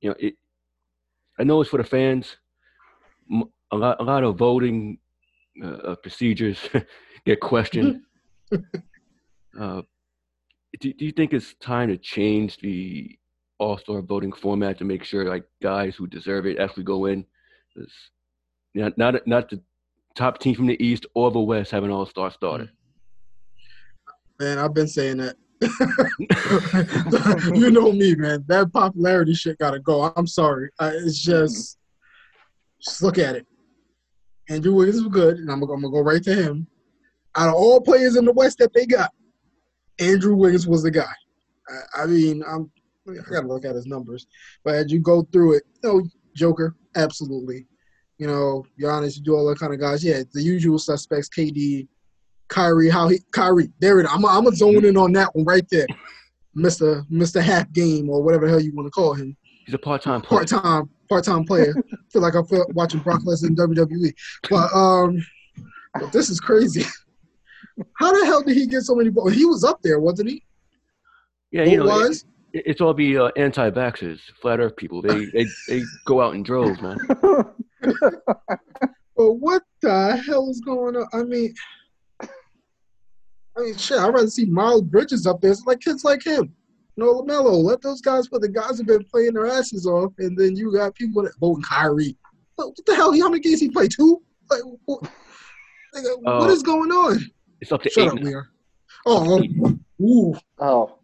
[0.00, 0.34] you know, it.
[1.40, 2.36] I know it's for the fans.
[3.70, 4.98] A lot, a lot of voting
[5.62, 6.58] uh, procedures
[7.26, 8.02] get questioned.
[9.60, 9.82] uh,
[10.80, 13.18] do, do you think it's time to change the
[13.58, 17.24] All Star voting format to make sure like guys who deserve it actually go in?
[17.74, 17.92] 'Cause,
[18.74, 19.60] you know, not not the
[20.14, 22.70] top team from the East or the West have an All Star starter.
[24.40, 25.36] Man, I've been saying that.
[27.54, 28.44] you know me, man.
[28.46, 30.12] That popularity shit gotta go.
[30.16, 30.70] I'm sorry.
[30.78, 31.78] I, it's just,
[32.80, 33.46] just look at it.
[34.48, 36.66] Andrew Wiggins was good, and I'm gonna, I'm gonna go right to him.
[37.36, 39.10] Out of all players in the West that they got,
[39.98, 41.12] Andrew Wiggins was the guy.
[41.68, 42.70] I, I mean, I'm
[43.08, 44.26] I gotta look at his numbers,
[44.64, 47.66] but as you go through it, you know, Joker, absolutely.
[48.18, 50.04] You know, Giannis, you do all that kind of guys.
[50.04, 51.88] Yeah, the usual suspects, KD,
[52.48, 53.70] Kyrie, how he Kyrie.
[53.80, 54.10] There it is.
[54.12, 55.86] I'm I'm a zone in on that one right there.
[56.56, 57.06] Mr.
[57.08, 57.40] Mr.
[57.40, 59.36] Half Game or whatever the hell you want to call him.
[59.64, 60.22] He's a part time.
[60.22, 61.74] Part time part time player.
[62.12, 64.12] feel like I'm watching Brock Lesnar in WWE.
[64.50, 65.24] But um
[65.94, 66.84] but this is crazy.
[67.94, 69.34] How the hell did he get so many balls?
[69.34, 70.42] He was up there, wasn't he?
[71.52, 72.20] Yeah, he was.
[72.20, 75.02] it- it's all the uh, anti-vaxxers, flat Earth people.
[75.02, 76.96] They they they go out in droves, man.
[79.16, 81.06] But what the hell is going on?
[81.12, 81.52] I mean,
[83.58, 83.98] I mean, shit.
[83.98, 85.50] I'd rather see Miles Bridges up there.
[85.50, 86.52] It's like kids like him.
[86.96, 87.52] No Lamelo.
[87.62, 88.28] Let those guys.
[88.28, 91.32] But the guys have been playing their asses off, and then you got people that
[91.40, 92.16] voting Kyrie.
[92.56, 93.12] What the hell?
[93.18, 93.90] How many games he played?
[93.90, 94.22] Two.
[94.50, 95.02] Like, what,
[95.94, 97.18] like, Uh, is going on?
[97.60, 98.08] It's up to Shut eight.
[98.10, 98.22] up, now.
[98.22, 98.48] Lear.
[99.06, 100.34] Oh, oh, ooh.
[100.58, 100.94] oh,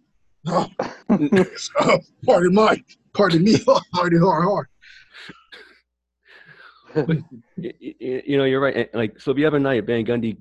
[0.47, 0.69] Oh.
[1.81, 2.83] oh, pardon my,
[3.15, 4.67] pardon me, hard, hard, hard.
[6.97, 7.25] Y-
[7.57, 8.95] y- You know, you're right.
[8.95, 10.37] Like, so the other night, Van Gundy,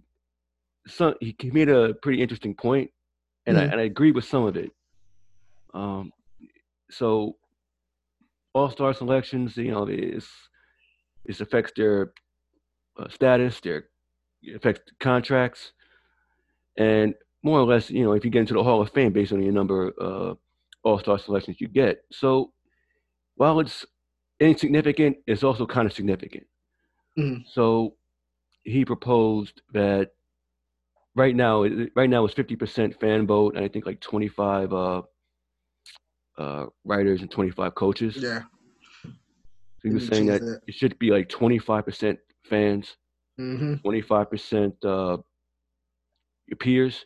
[0.88, 2.92] some, he made a pretty interesting point,
[3.46, 3.72] and I Mhm.
[3.72, 4.72] and I agree with some of it.
[5.74, 6.12] Um,
[6.90, 7.38] so
[8.54, 10.30] all star selections, you know, it's
[11.26, 12.14] it affects their
[12.98, 13.90] uh, status, their
[14.42, 15.72] it affects contracts,
[16.78, 19.32] and more or less, you know, if you get into the Hall of Fame based
[19.34, 20.36] on your number of uh,
[20.84, 22.04] all star selections you get.
[22.12, 22.54] So
[23.36, 23.86] while it's
[24.40, 26.46] insignificant, it's also kind of significant.
[27.18, 27.46] Mhm.
[27.48, 27.96] So
[28.64, 30.12] he proposed that
[31.16, 34.28] right now, it- right now it's fifty percent fan vote, and I think like twenty
[34.28, 35.02] five uh,
[36.38, 38.18] uh, writers and twenty five coaches.
[38.18, 38.44] Yeah.
[39.04, 40.62] So he was saying that, that.
[40.68, 42.96] it should be like twenty five percent fans,
[43.40, 43.76] Mm-hmm.
[43.76, 45.18] twenty five percent uh,
[46.48, 47.06] your peers,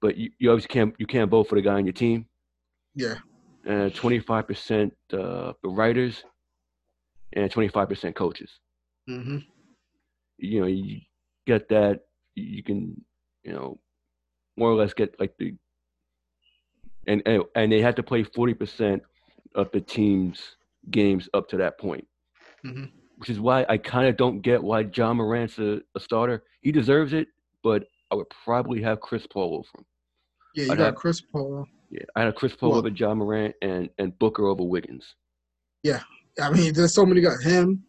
[0.00, 2.26] but you, you obviously can't you can't vote for the guy on your team,
[2.94, 3.16] Yeah.
[3.64, 6.24] and twenty five percent uh, the writers,
[7.32, 8.50] and twenty five percent coaches.
[9.10, 9.38] Mm-hmm.
[10.38, 11.00] you know, you
[11.46, 12.00] get that,
[12.34, 13.00] you can,
[13.42, 13.78] you know,
[14.56, 15.54] more or less get like the,
[17.06, 19.02] and and, and they had to play forty percent
[19.54, 20.56] of the team's
[20.90, 22.06] games up to that point,
[22.64, 22.90] Mhm.
[23.18, 26.44] which is why I kind of don't get why John Morant's a, a starter.
[26.60, 27.28] He deserves it,
[27.62, 29.84] but I would probably have Chris Paul over him.
[30.54, 31.66] Yeah, you I'd got have- Chris Paul.
[31.90, 35.14] Yeah, I had Chris Paul Well- over John Morant and and Booker over Wiggins.
[35.82, 36.00] Yeah,
[36.40, 37.84] I mean, there's so many got Him.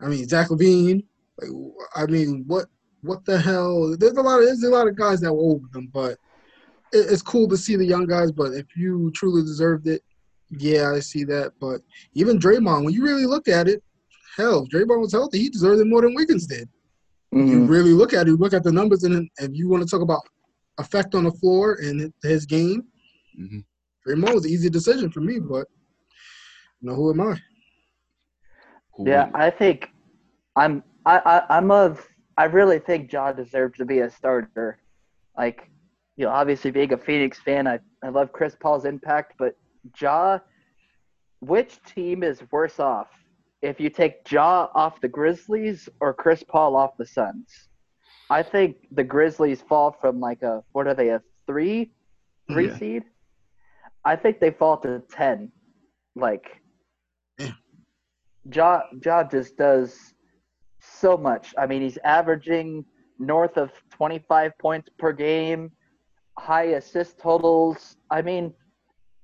[0.00, 1.04] I mean, Zach LaVine.
[1.40, 1.50] Like,
[1.96, 2.66] I mean, what
[3.04, 3.96] what the hell?
[3.96, 6.12] There's a lot of there's a lot of guys that were over them, but
[6.92, 8.32] it, it's cool to see the young guys.
[8.32, 10.02] But if you truly deserved it,
[10.50, 11.52] yeah, I see that.
[11.60, 11.80] But
[12.14, 13.82] even Draymond, when you really look at it,
[14.36, 16.68] hell, if Draymond was healthy, he deserved it more than Wiggins did.
[17.32, 17.68] You Mhm.
[17.68, 20.02] really look at it, you look at the numbers, and if you want to talk
[20.02, 20.22] about
[20.78, 22.84] effect on the floor and his game.
[23.36, 23.60] hmm
[24.06, 25.66] Draymond was an easy decision for me, but
[26.80, 27.38] you know who am I?
[28.98, 29.90] yeah, I think
[30.56, 34.78] I'm I, I I'm of I really think John deserves to be a starter.
[35.36, 35.70] Like,
[36.16, 39.56] you know, obviously being a Phoenix fan, I, I love Chris Paul's impact, but
[40.00, 40.38] Ja
[41.40, 43.08] which team is worse off
[43.60, 47.68] if you take Ja off the Grizzlies or Chris Paul off the Suns?
[48.30, 51.92] I think the Grizzlies fall from like a what are they, a three?
[52.50, 52.78] Three Yeah.
[52.78, 53.04] seed?
[54.04, 55.52] I think they fall to ten.
[56.16, 56.62] Like
[57.38, 57.52] Yeah.
[58.50, 60.13] Ja Ja just does
[61.00, 61.54] so much.
[61.58, 62.84] I mean, he's averaging
[63.18, 65.70] north of 25 points per game,
[66.38, 67.96] high assist totals.
[68.10, 68.52] I mean,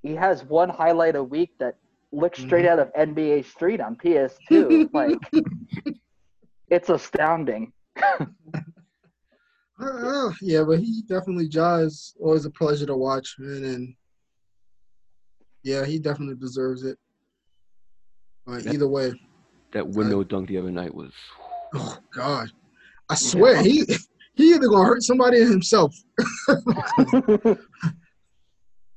[0.01, 1.75] he has one highlight a week that
[2.11, 4.89] looks straight out of NBA Street on PS2.
[4.93, 5.17] like,
[6.69, 7.71] it's astounding.
[9.79, 13.95] Uh, yeah, but he definitely Ja is always a pleasure to watch, man, and
[15.63, 16.99] yeah, he definitely deserves it.
[18.47, 19.19] Uh, That- either way,
[19.71, 21.13] That window dunk the other night was.
[21.75, 22.49] Oh God,
[23.09, 23.85] I swear he
[24.35, 25.95] he either gonna hurt somebody or himself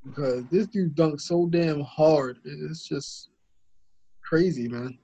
[0.05, 2.39] because this dude dunks so damn hard.
[2.45, 3.31] It's just
[4.23, 4.99] crazy, man.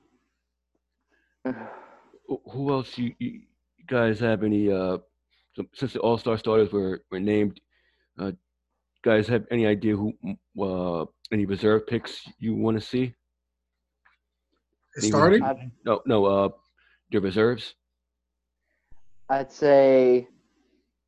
[1.45, 3.41] Who- Who else you, you
[3.89, 4.71] guys have any?
[4.71, 4.99] Uh,
[5.75, 7.61] since the All Star starters were were named,
[8.19, 8.33] uh,
[9.03, 10.13] guys have any idea who?
[10.61, 13.15] Uh, any reserve picks you want to see?
[14.97, 15.43] It's starting.
[15.85, 16.25] No, no.
[16.27, 16.49] Uh,
[17.11, 17.75] the reserves.
[19.29, 20.29] I'd say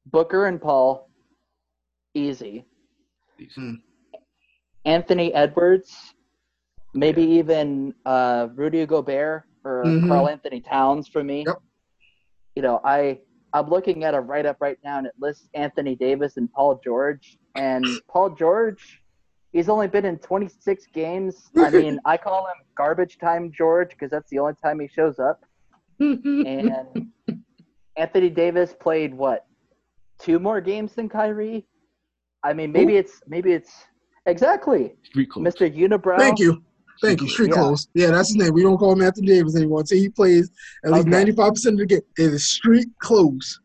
[0.07, 1.11] Booker and Paul,
[2.15, 2.65] easy.
[3.39, 3.75] These- Hmm.
[4.85, 6.15] Anthony Edwards,
[6.95, 10.09] maybe even uh, Rudy Gobert or Mhm.
[10.09, 11.45] Karl Anthony Towns for me.
[11.47, 11.63] Yep.
[12.57, 13.21] You know, I
[13.55, 16.81] I'm looking at a write up right now and it lists Anthony Davis and Paul
[16.83, 17.39] George.
[17.55, 19.03] And Paul George,
[19.53, 21.51] he's only been in 26 games.
[21.59, 25.19] I mean, I call him garbage time George because that's the only time he shows
[25.19, 25.45] up.
[26.03, 27.11] And
[27.97, 29.47] Anthony Davis played what
[30.19, 31.67] two more games than Kyrie.
[32.43, 33.71] I mean, maybe it's maybe it's
[34.27, 35.55] exactly Street clothes.
[35.55, 35.77] Mr.
[35.77, 36.19] Unibrow.
[36.19, 36.63] Thank you.
[37.01, 37.29] Thank you.
[37.29, 37.55] Street Yeah.
[37.55, 37.89] clothes.
[37.95, 38.53] Yeah, that's his name.
[38.53, 40.51] We don't call him Anthony Davis anymore until he plays
[40.85, 42.01] at least ninety five percent of the game.
[42.19, 43.61] It is street clothes.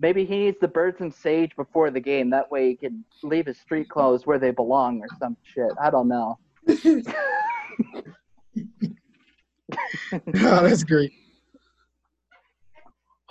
[0.00, 2.30] Maybe he needs the birds and sage before the game.
[2.30, 5.72] That way he can leave his street clothes where they belong or some shit.
[5.80, 6.38] I don't know.
[6.68, 7.02] oh,
[10.26, 11.12] that's great.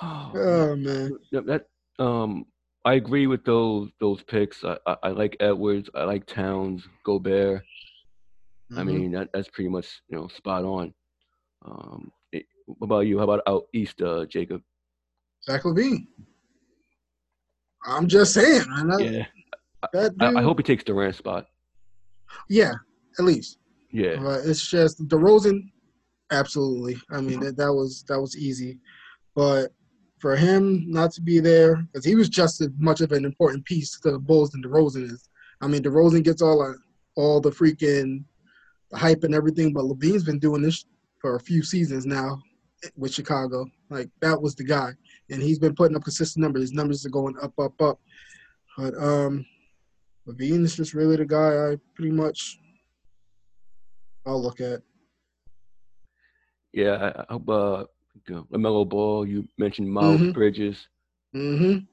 [0.02, 1.18] Oh, Oh man.
[1.32, 1.66] Yeah, that
[2.00, 2.46] um
[2.86, 4.64] I agree with those those picks.
[4.64, 7.64] I, I, I like Edwards, I like Towns, Gobert.
[8.76, 8.86] I Mhm.
[8.86, 10.94] mean that that's pretty much you know spot on.
[11.66, 13.18] Um, it, what about you?
[13.18, 14.62] How about out east, uh, Jacob?
[15.44, 16.08] Zach LaVine.
[17.86, 18.88] I'm just saying, man.
[18.88, 19.26] That, Yeah,
[19.94, 21.48] that I, I hope he takes Durant's spot.
[22.50, 22.74] Yeah,
[23.18, 23.58] at least.
[23.92, 25.72] Yeah, But it's just DeRozan.
[26.32, 26.98] Absolutely.
[27.10, 28.80] I mean that, that was that was easy,
[29.34, 29.72] but
[30.20, 33.64] for him not to be there because he was just as much of an important
[33.66, 35.30] piece to the Bulls than DeRozan is.
[35.62, 36.78] I mean DeRozan gets all the,
[37.16, 38.24] all the freaking
[38.92, 40.86] the hype and everything, but LaVine's been doing this
[41.20, 42.42] for a few seasons now
[42.96, 43.66] with Chicago.
[43.90, 44.92] Like that was the guy,
[45.30, 46.64] and he's been putting up consistent numbers.
[46.64, 48.00] His numbers are going up, up, up.
[48.78, 49.46] But um,
[50.28, 52.60] LaVine is just really the guy I pretty much
[54.26, 54.82] I'll look at.
[56.74, 57.24] yeah.
[57.30, 57.84] I hope uh,
[58.28, 59.26] you know, Lamelo Ball.
[59.26, 60.34] You mentioned Miles Mhm.
[60.34, 60.88] Bridges.
[61.36, 61.86] Mm-hmm.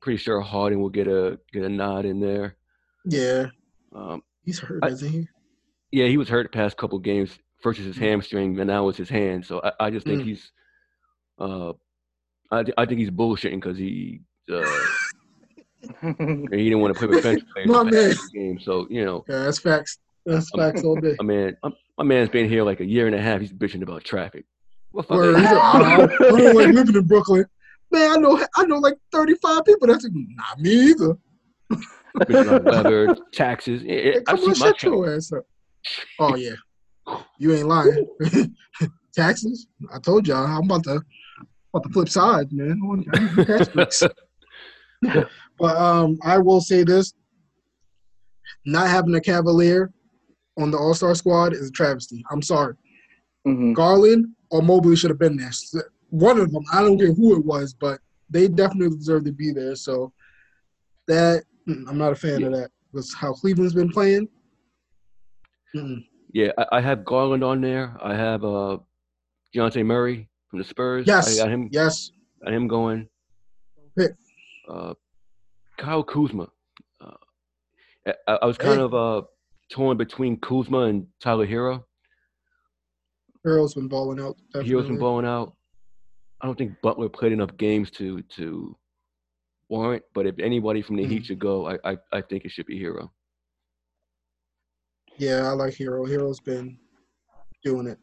[0.00, 2.56] Pretty sure Harden will get a get a nod in there.
[3.04, 3.46] Yeah,
[3.92, 5.28] Um, he's hurt, I- isn't he?
[5.92, 7.38] yeah, he was hurt the past couple games.
[7.62, 9.44] First is his hamstring, and now it's his hand.
[9.44, 10.24] So I, I just think Mm.
[10.24, 10.52] he's,
[11.38, 11.72] uh,
[12.50, 14.86] I, I think he's bullshitting because he uh,
[16.02, 18.14] he didn't want to play with bench players My for the man.
[18.32, 18.58] game.
[18.60, 19.98] So you know, Yeah, that's facts.
[20.26, 21.16] That's Um, facts all day.
[21.20, 23.40] my man, my, my man's been here like a year and a half.
[23.40, 24.44] He's bitching about traffic.
[24.92, 25.16] What fuck?
[25.16, 25.36] Word.
[25.38, 27.44] He's like, I, don't, like living in Brooklyn.
[27.92, 29.88] Man, I know I know like 35 people.
[29.88, 31.16] That's not me either.
[32.16, 33.82] bitching weather, taxes.
[33.82, 35.44] Yeah, yeah, Hey, come on, seen my shut your ass up.
[36.18, 36.54] Oh yeah,
[37.38, 38.06] you ain't lying.
[39.14, 39.66] Taxes.
[39.92, 41.02] I told y'all I'm about to
[41.74, 42.80] about to flip sides, man.
[42.82, 44.04] I want- I need tax
[45.58, 47.12] but um, I will say this:
[48.66, 49.90] not having a Cavalier
[50.58, 52.24] on the All Star squad is a travesty.
[52.30, 52.74] I'm sorry.
[53.46, 53.74] Mhm.
[53.74, 55.50] Garland or Mobley should have been there.
[56.10, 56.64] One of them.
[56.72, 59.76] I don't care who it was, but they definitely deserve to be there.
[59.76, 60.12] So
[61.06, 62.70] that mm, I'm not a fan of that.
[62.92, 64.28] That's how Cleveland's been playing.
[65.74, 66.04] Mm-mm.
[66.32, 67.96] Yeah, I, I have Garland on there.
[68.02, 68.78] I have uh,
[69.54, 71.06] Dejounte Murray from the Spurs.
[71.06, 71.38] Yes.
[71.38, 71.68] I got him.
[71.72, 72.10] Yes.
[72.44, 73.08] Got him going.
[73.96, 74.12] Pick.
[74.68, 74.94] Uh,
[75.76, 76.48] Kyle Kuzma.
[77.00, 78.82] Uh, I, I was kind Hey.
[78.84, 79.22] of uh,
[79.70, 81.84] torn between Kuzma and Tyler Herro.
[83.44, 84.36] Herro's been balling out.
[84.54, 84.88] Herro's Definitely.
[84.88, 85.54] been blowing out.
[86.40, 88.76] I don't think Butler played enough games to to
[89.68, 90.02] warrant.
[90.14, 91.26] But if anybody from the Heat Mhm.
[91.26, 93.10] should go, I, I I think it should be Herro.
[95.16, 96.06] Yeah, I like Herro.
[96.08, 96.78] Herro's been
[97.62, 97.98] doing it.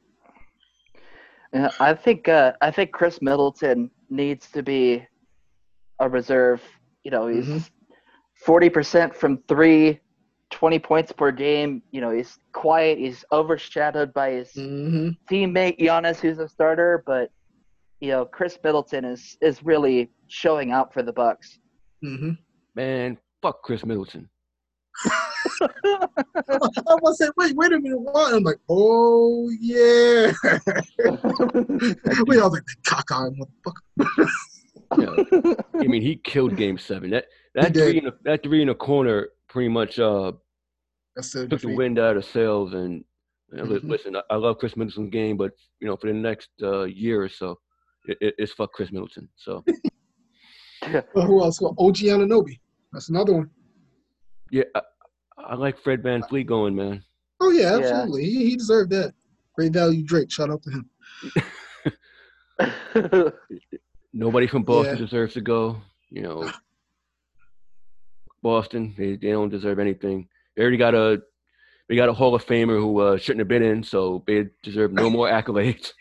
[1.53, 5.05] Yeah, I think uh, I think Khris Middleton needs to be
[5.99, 6.61] a reserve.
[7.03, 7.69] You know, he's Mhm.
[8.45, 9.99] 40 percent from three,
[10.51, 11.81] 20 points per game.
[11.91, 12.97] You know, he's quiet.
[12.97, 17.03] He's overshadowed by his hmm teammate Giannis, who's a starter.
[17.05, 17.31] But
[17.99, 21.59] you know, Khris Middleton is is really showing out for the Bucks.
[22.03, 22.31] Mm-hmm.
[22.75, 24.29] Man, fuck Khris Middleton.
[25.61, 26.07] I
[27.01, 28.33] was say, wait, wait a minute, what?
[28.33, 30.31] I'm like, oh yeah.
[32.25, 34.29] wait, I was like, caca, motherfucker.
[34.97, 35.53] Yeah.
[35.75, 37.09] I mean, he killed Game Seven.
[37.09, 40.31] That that three in the, that three in the corner pretty much uh,
[41.15, 41.77] That's the took the defeat.
[41.77, 42.75] wind out of sails.
[42.75, 43.03] And
[43.51, 43.89] you know, li- Mhm.
[43.89, 47.23] listen, I, I love Khris Middleton's game, but you know, for the next uh, year
[47.23, 47.57] or so,
[48.05, 49.27] it, it, it's fuck Khris Middleton.
[49.35, 49.63] So
[51.15, 51.59] Well, who else?
[51.59, 52.59] Well, OG Anunoby.
[52.93, 53.49] That's another one.
[54.51, 54.81] yeah, I,
[55.39, 57.03] I like Fred VanVleet going, man.
[57.41, 57.85] Oh yeah, Yeah.
[57.93, 58.25] absolutely.
[58.25, 59.11] He, he deserved that.
[59.55, 60.31] Great value, Drake.
[60.31, 60.87] Shout out to him.
[64.13, 65.01] Nobody from Boston Yeah.
[65.05, 65.81] deserves to go.
[66.11, 66.51] You know,
[68.47, 70.29] Boston, they, they don't deserve anything.
[70.55, 71.21] They already got a
[71.89, 74.93] they got a Hall of Famer who uh, shouldn't have been in, so they deserve
[74.93, 75.91] no more accolades.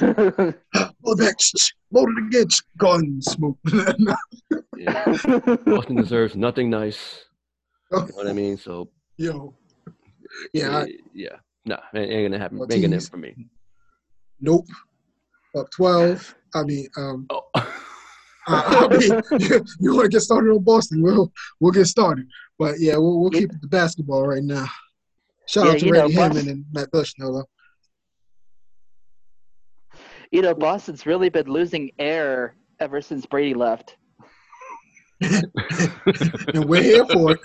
[0.00, 1.36] Load back.
[1.40, 3.58] shh, shh, Load it Gun smoke.
[4.76, 5.04] Yeah.
[5.64, 7.26] Boston deserves nothing nice.
[7.92, 8.56] You know what I mean?
[8.56, 9.54] So Yo.
[10.52, 10.78] Yeah.
[10.78, 12.58] I, yeah, nah, ain't, ain't gonna happen.
[12.58, 13.46] Ain't gonna happen for me.
[14.40, 14.66] nope.
[15.56, 16.34] Up twelve.
[16.56, 17.44] I mean, um, Oh.
[18.48, 21.02] I, I you, you want to get started on Boston?
[21.02, 22.26] We'll we'll get started.
[22.58, 24.66] But yeah, we'll we'll keep it to basketball right now.
[25.46, 27.32] Shout Yeah, out to you know, Hammond and Matt Bushnell.
[27.34, 27.44] though.
[30.32, 33.96] you know, Boston's really been losing air ever since Brady left.
[35.22, 37.40] and we're here for it.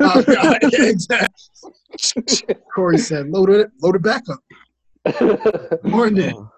[0.00, 2.54] Uh, yeah, exactly.
[2.72, 4.38] Corey said, "Load it, load it back up."
[5.84, 6.26] Morning.
[6.26, 6.48] than.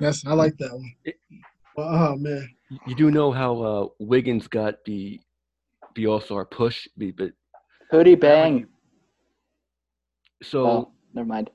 [0.00, 0.90] Yes, I like that one.
[1.72, 2.48] It- But, oh man,
[2.86, 5.20] you do know how uh, Wiggins got the
[5.94, 7.32] the All Star push, be- but
[7.92, 8.66] Hootie Bang.
[10.42, 11.50] so Oh, never mind.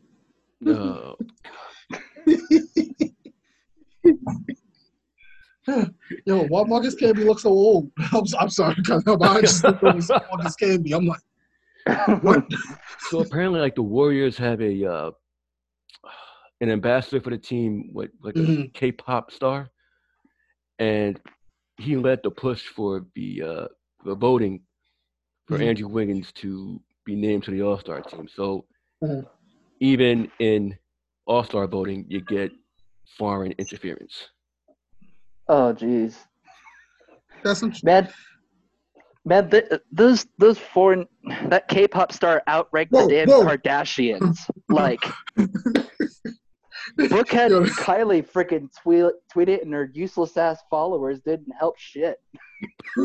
[0.67, 1.13] uh,
[6.25, 7.91] yo, why Marcus Camby look so old?
[8.12, 9.93] I'm, I'm sorry, because I just think it
[10.32, 10.93] Marcus Camby.
[10.93, 11.21] I'm like,
[12.23, 12.43] what?
[13.10, 15.12] so apparently, like the Warriors have a uh,
[16.62, 18.73] an ambassador for the team, with like a Mhm.
[18.73, 19.69] K-pop star,
[20.79, 21.19] and
[21.77, 23.67] he led the push for the uh,
[24.05, 24.61] the voting
[25.47, 25.67] for Mhm.
[25.69, 28.27] Andrew Wiggins to be named to the All Star team.
[28.27, 28.65] So
[29.03, 29.27] Mhm.
[29.79, 30.77] even in
[31.25, 32.51] All Star voting, you get
[33.17, 34.29] foreign interference.
[35.47, 36.17] Oh, jeez.
[37.43, 38.09] That's some, Man,
[39.25, 41.07] man, th- those those foreign
[41.47, 43.43] that K-pop star outranked Whoa, the damn whoa.
[43.45, 44.49] Kardashians.
[44.69, 45.03] like,
[46.97, 52.21] Bookhead and Kylie freaking tweet tweet it, and her useless ass followers didn't help shit.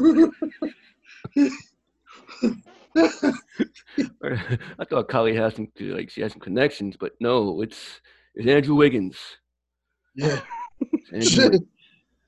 [2.95, 8.01] I thought Kylie had some like she had some connections, but no, it's
[8.35, 9.17] it's Andrew Wiggins.
[10.15, 10.41] yeah.
[11.13, 11.67] Andrew Wiggins.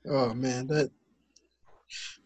[0.07, 0.91] Oh man, that.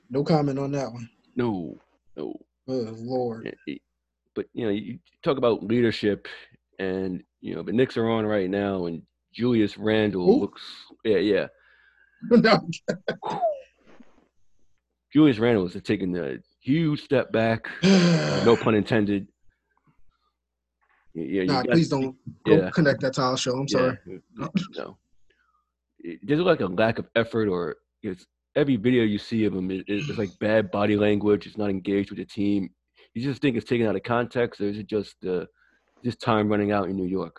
[0.09, 1.09] No comment on that one.
[1.35, 1.77] No,
[2.17, 2.33] no.
[2.67, 3.55] Oh Lord.
[4.35, 6.27] But you know, you talk about leadership,
[6.77, 9.01] and you know the Knicks are on right now, and
[9.33, 10.39] Julius Randle Who?
[10.41, 10.61] looks
[11.03, 11.47] yeah, yeah.
[12.31, 12.59] No,
[15.13, 17.67] Julius Randle is taking a huge step back.
[18.45, 19.27] No pun intended.
[21.13, 22.15] Yeah, nah, got- please don't,
[22.45, 22.69] don't Yeah.
[22.69, 23.57] connect that to our show.
[23.59, 23.97] I'm sorry.
[24.05, 24.97] Yeah, no.
[25.99, 29.69] It- There's like a lack of effort, or it's every video you see of him
[29.71, 31.45] is, is like bad body language.
[31.47, 32.69] It's not engaged with the team.
[33.13, 35.45] You just think it's taken out of context, or is it just uh,
[36.03, 37.35] just time running out in New York?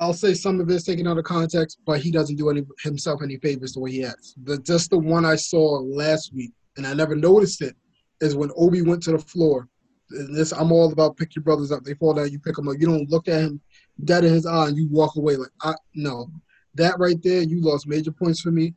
[0.00, 3.20] I'll say some of it's taken out of context, but he doesn't do any himself
[3.22, 4.34] any favors the way he acts.
[4.44, 7.74] The just the one I saw last week, and I never noticed it,
[8.20, 9.68] is when Obi went to the floor.
[10.10, 11.82] And this I'm all about pick your brothers up.
[11.82, 12.76] They fall down, you pick them up.
[12.78, 13.60] You don't look at him
[14.04, 16.30] dead in his eye and you walk away like I no.
[16.74, 18.74] That right there, you lost major points for me,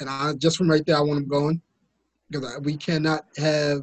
[0.00, 1.60] and I just from right there I want him going
[2.30, 3.82] because we cannot have.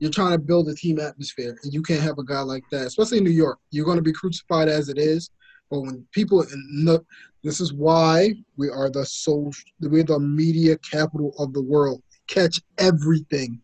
[0.00, 2.88] You're trying to build a team atmosphere, and you can't have a guy like that,
[2.88, 3.60] especially in New York.
[3.70, 5.30] You're going to be crucified as it is.
[5.72, 7.06] But when people, and look,
[7.42, 12.02] this is why we are the so we're the media capital of the world.
[12.28, 13.58] Catch everything,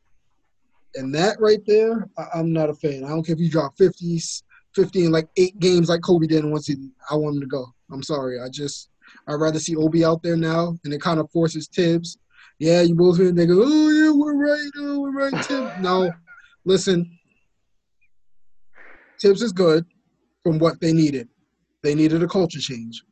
[0.94, 3.04] and that right there, I, I'm not a fan.
[3.04, 4.42] I don't care if you drop 50s,
[4.74, 6.90] 50 in like eight games like Kobe did in one season.
[7.10, 7.66] I want him to go.
[7.92, 8.40] I'm sorry.
[8.40, 8.88] I just
[9.26, 12.16] I'd rather see Obi out there now, and it kind of forces Thibs.
[12.58, 15.72] Yeah, you both they go, oh yeah, we're right, oh we're right, Thibs.
[15.76, 16.10] No,
[16.64, 17.18] listen,
[19.20, 19.84] Thibs is good
[20.42, 21.28] from what they needed.
[21.82, 23.02] They needed a culture change.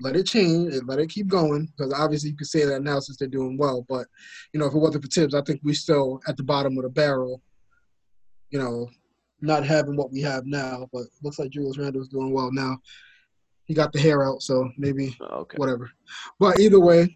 [0.00, 2.98] Let it change and let it keep going because obviously you can say that now
[2.98, 3.84] since they're doing well.
[3.88, 4.06] But
[4.52, 6.84] you know, if it wasn't for Thibs, I think we're still at the bottom of
[6.84, 7.42] the barrel.
[8.50, 8.90] You know,
[9.40, 10.88] not having what we have now.
[10.92, 12.78] But looks like Julius Randle's doing well now.
[13.66, 15.56] He got the hair out, so maybe okay.
[15.56, 15.90] whatever.
[16.40, 17.14] But either way,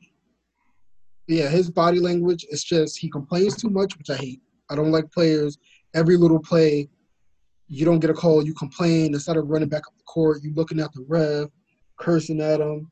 [1.26, 4.40] yeah, his body language is just he complains too much, which I hate.
[4.70, 5.58] I don't like players.
[5.94, 6.88] Every little play,
[7.68, 10.52] you don't get a call, you complain instead of running back up the court, you
[10.54, 11.48] looking at the ref,
[11.98, 12.90] cursing at him,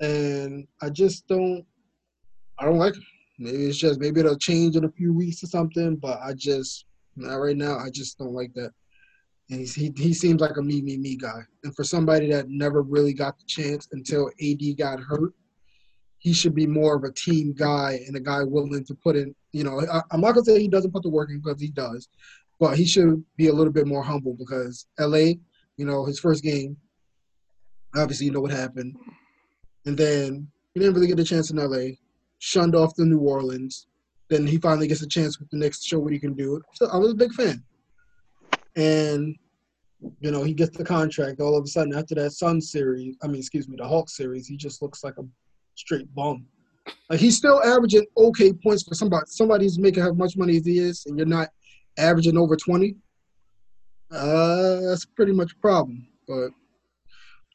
[0.00, 1.64] and I just don't.
[2.58, 3.02] I don't like him.
[3.38, 6.86] Maybe it's just maybe it'll change in a few weeks or something, but I just
[7.16, 7.78] not right now.
[7.78, 8.70] I just don't like that.
[9.50, 11.40] And he's, he he seems like a me me me guy.
[11.64, 15.32] And for somebody that never really got the chance until AD got hurt,
[16.18, 19.34] he should be more of a team guy and a guy willing to put in.
[19.52, 21.68] You know, I, I'm not gonna say he doesn't put the work in because he
[21.68, 22.08] does,
[22.60, 25.34] but he should be a little bit more humble because LA,
[25.76, 26.76] you know, his first game,
[27.96, 28.94] obviously you know what happened,
[29.86, 31.94] and then he didn't really get a chance in LA,
[32.38, 33.86] shunned off to New Orleans.
[34.30, 36.60] Then he finally gets a chance with the to show what he can do.
[36.74, 37.62] So I was a big fan,
[38.76, 39.36] and
[40.20, 41.40] you know he gets the contract.
[41.40, 44.46] All of a sudden, after that Sun series, I mean, excuse me, the Hawk series,
[44.46, 45.24] he just looks like a
[45.74, 46.46] straight bum.
[47.10, 49.24] Like he's still averaging okay points for somebody.
[49.26, 51.48] Somebody's making as much money as he is, and you're not
[51.98, 52.96] averaging over twenty.
[54.10, 56.06] Uh, that's pretty much a problem.
[56.28, 56.50] But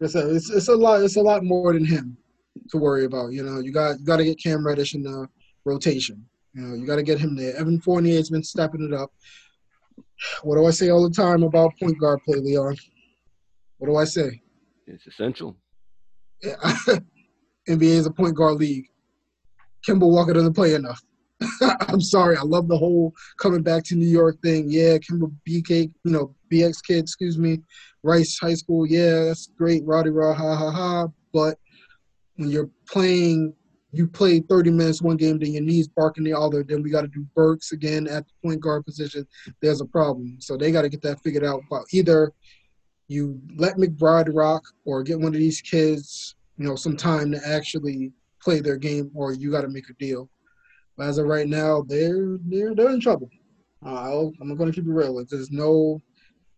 [0.02, 1.02] it's a, it's, it's a lot.
[1.02, 2.18] It's a lot more than him
[2.70, 3.32] to worry about.
[3.32, 5.28] You know, you got you got to get Cam Reddish in the
[5.66, 6.26] rotation.
[6.54, 7.56] You know, you got to get him there.
[7.56, 9.12] Evan Fournier has been stepping it up.
[10.44, 12.76] What do I say all the time about point guard play, Leon?
[13.78, 14.42] What do I say?
[14.88, 15.56] It's essential.
[16.42, 16.56] Yeah,
[17.68, 18.86] NBA is a point guard league.
[19.86, 21.04] Kemba Walker doesn't play enough.
[21.62, 22.38] I'm sorry.
[22.38, 24.66] I love the whole coming back to New York thing.
[24.70, 27.60] Yeah, Kemba BK, you know, BX kid, excuse me,
[28.04, 28.86] Rice High School.
[28.86, 29.86] Yeah, that's great.
[29.86, 31.08] Roddy Raw, ha ha ha.
[31.34, 31.58] But
[32.36, 33.54] when you're playing,
[33.92, 36.64] you play 30 minutes one game, then your knees barking the other.
[36.64, 39.26] Then we got to do Burks again at the point guard position.
[39.62, 40.38] There's a problem.
[40.40, 41.62] So they got to get that figured out.
[41.70, 42.34] But either
[43.08, 47.40] you let McBride rock or get one of these kids, you know, some time to
[47.48, 48.12] actually
[48.42, 50.30] play their game, or you got to make a deal.
[51.00, 53.30] But as of right now, they're they're they're in trouble.
[53.86, 55.24] Uh, I'm going to keep it real.
[55.30, 56.02] There's no.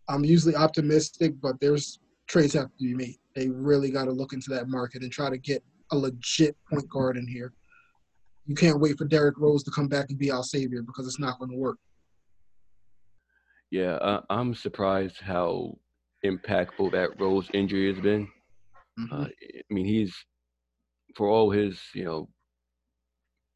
[0.08, 3.18] I'm usually optimistic, but there's trades have to be made.
[3.36, 5.62] They really got to look into that market and try to get
[5.92, 7.52] a legit point guard in here.
[8.46, 11.20] You can't wait for Derrick Rose to come back and be our savior because it's
[11.20, 11.78] not going to work.
[13.70, 15.78] Yeah, uh, I'm surprised how
[16.26, 18.26] impactful that Rose injury has been.
[18.98, 19.22] Mm-hmm.
[19.22, 20.12] Uh, I mean, he's
[21.14, 22.28] for all his you know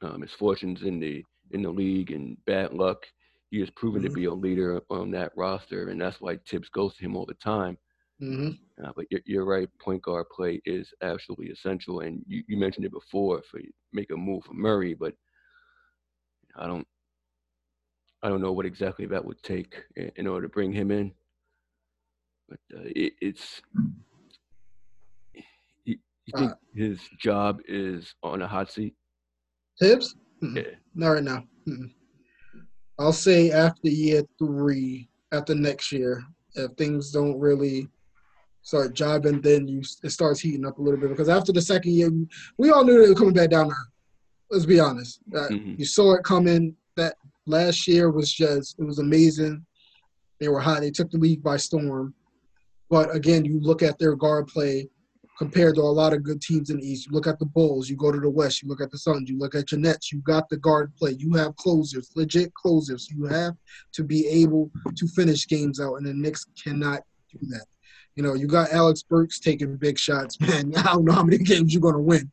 [0.03, 3.07] uh, misfortunes in the in the league and bad luck,
[3.51, 4.09] he has proven mm-hmm.
[4.09, 7.27] to be a leader on that roster, and that's why Thibs goes to him all
[7.27, 7.79] the time.
[8.21, 8.85] Mm-hmm.
[8.85, 9.69] Uh, but you're, you're, right.
[9.79, 13.61] Point guard play is absolutely essential, and you, you mentioned it before for
[13.93, 15.15] make a move for Murray, but
[16.57, 16.87] I don't
[18.23, 19.77] I don't know what exactly that would take
[20.17, 21.13] in order to bring him in.
[22.49, 23.61] But uh, it, it's
[25.85, 28.95] you, you think uh, his job is on a hot seat?
[29.81, 30.17] Thibs?
[30.41, 30.63] Yeah.
[30.95, 31.45] Not right now.
[31.69, 31.91] Mm-mm.
[32.99, 36.25] I'll say after year three, after next year,
[36.55, 37.89] if things don't really
[38.63, 41.11] start jobbing, then you it starts heating up a little bit.
[41.11, 42.11] Because after the second year,
[42.59, 43.77] we all knew they were coming back down there.
[44.51, 45.21] Let's be honest.
[45.35, 45.75] Uh, mm-hmm.
[45.79, 46.75] You saw it coming.
[46.97, 47.17] That
[47.47, 49.65] last year was just it was amazing.
[50.41, 50.81] They were hot.
[50.81, 52.15] They took the league by storm.
[52.89, 54.89] But again, you look at their guard play
[55.39, 57.07] compared to a lot of good teams in the East.
[57.07, 59.29] You look at the Bulls, you go to the West, you look at the Suns,
[59.29, 63.09] you look at your Nets, you got the guard play, you have closers, legit closers.
[63.11, 63.55] You have
[63.93, 67.67] to be able to finish games out, and the Knicks cannot do that.
[68.15, 70.73] You know, you got Alex Burks taking big shots, man.
[70.77, 72.31] I don't know how many games you're gonna win.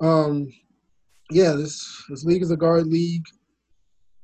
[0.00, 0.52] Um,
[1.30, 3.24] yeah, this this league is a guard league.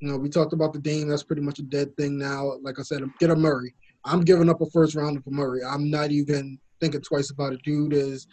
[0.00, 1.08] You know, we talked about the Dame.
[1.08, 2.52] That's pretty much a dead thing now.
[2.62, 3.74] Like I said, get a Murray.
[4.04, 5.64] I'm giving up a first rounder for Murray.
[5.64, 7.62] I'm not even thinking twice about it.
[7.62, 8.26] Dude is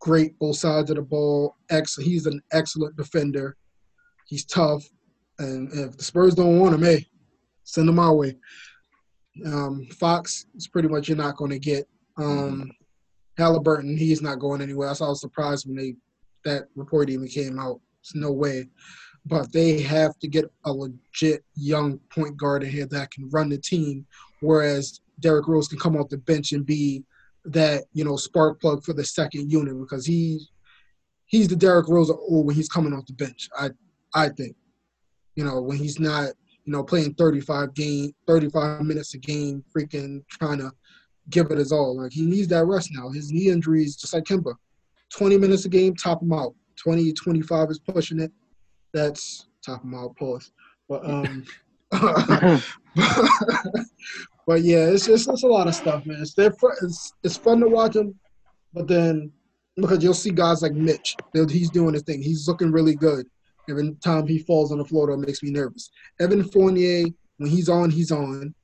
[0.00, 1.56] great both sides of the ball.
[1.70, 3.56] Ex, he's an excellent defender.
[4.26, 4.84] He's tough,
[5.38, 7.06] and if the Spurs don't want him, hey,
[7.64, 8.36] send him our way.
[9.44, 11.88] Um, Fox is pretty much you're not going to get.
[12.16, 12.70] Um,
[13.36, 14.88] Halliburton, he's not going anywhere.
[14.88, 15.96] I was surprised when they
[16.44, 17.80] that report even came out.
[18.00, 18.66] It's no way.
[19.26, 23.48] But they have to get a legit young point guard in here that can run
[23.48, 24.06] the team,
[24.40, 27.02] whereas Derrick Rose can come off the bench and be
[27.44, 30.50] that you know spark plug for the second unit because he's
[31.26, 33.48] he's the Derrick Rose of when he's coming off the bench.
[33.58, 33.70] I
[34.14, 34.56] I think
[35.36, 36.30] you know when he's not
[36.64, 40.70] you know playing 35 game 35 minutes a game, freaking trying to
[41.30, 42.00] give it his all.
[42.00, 43.10] Like he needs that rest now.
[43.10, 44.54] His knee injuries, just like Kemba,
[45.10, 46.54] 20 minutes a game, top him out.
[46.76, 48.32] 20 25 is pushing it.
[48.92, 50.16] That's top him out.
[50.16, 50.52] Pause.
[50.88, 51.44] But um.
[51.90, 52.64] But
[54.48, 56.20] yeah, it's just it's a lot of stuff, man.
[56.20, 58.14] It's it's, it's fun to watch him,
[58.72, 59.32] but then
[59.76, 62.22] because you'll see guys like Mitch, he's doing his thing.
[62.22, 63.26] He's looking really good.
[63.68, 65.90] Every time he falls on the floor, that makes me nervous.
[66.20, 67.06] Evan Fournier,
[67.38, 68.54] when he's on, he's on.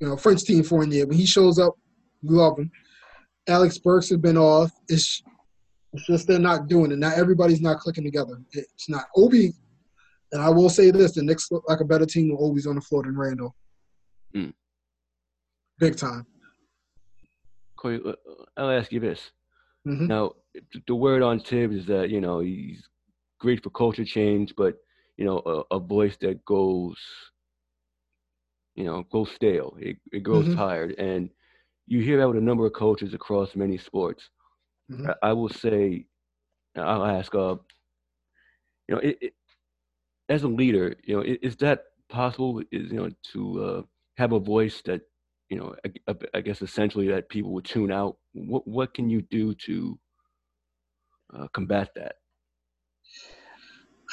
[0.00, 1.74] You know, French team Fournier, when he shows up,
[2.22, 2.70] we love him.
[3.48, 4.70] Alex Burks has been off.
[4.88, 5.22] It's
[5.94, 6.98] It's just they're not doing it.
[6.98, 8.40] Not everybody's not clicking together.
[8.52, 9.54] It's not Obi.
[10.32, 12.74] And I will say this: the Knicks look like a better team with Obi's on
[12.74, 13.56] the floor than Randle.
[14.34, 14.52] Mm.
[15.78, 16.26] Big time.
[17.76, 18.12] Corey, uh,
[18.56, 19.30] I'll ask you this.
[19.86, 20.08] Mhm.
[20.08, 20.32] Now,
[20.86, 22.88] the word on Thibs is that you know he's
[23.40, 24.76] great for culture change, but
[25.16, 25.38] you know
[25.70, 26.96] a, a voice that goes,
[28.74, 29.76] you know, goes stale.
[29.80, 30.56] It, it grows Mhm.
[30.56, 31.30] tired, and
[31.86, 34.28] you hear that with a number of coaches across many sports.
[34.90, 35.08] Mhm.
[35.22, 36.06] I, I will say,
[36.76, 37.56] I'll ask, uh,
[38.88, 39.34] you know, it, it,
[40.28, 42.60] as a leader, you know, i- is that possible?
[42.72, 43.82] Is you know to uh,
[44.16, 45.02] have a voice that,
[45.48, 48.16] you know, I, I- I guess essentially that people would tune out.
[48.32, 49.98] What what can you do to
[51.34, 52.16] uh, combat that?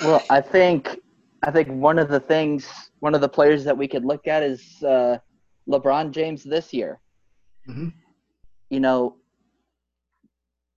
[0.02, 1.00] Well, I think
[1.44, 2.70] I think one of the things,
[3.00, 5.18] one of the players that we could look at is uh,
[5.70, 7.00] LeBron James this year.
[7.70, 7.94] Mhm.
[8.70, 9.18] You know,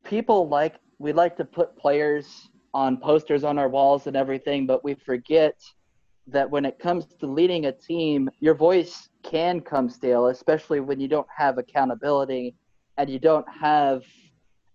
[0.04, 4.84] people like we like to put players on posters on our walls and everything, but
[4.84, 5.54] we forget
[6.30, 11.00] that when it comes to leading a team, your voice can come stale, especially when
[11.00, 12.54] you don't have accountability
[12.96, 14.02] and you don't have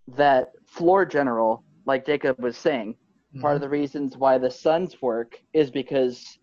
[0.07, 2.95] that floor general, like Jacob was saying.
[3.41, 3.63] Part of mm-hmm.
[3.63, 6.37] the reasons why the Suns work is because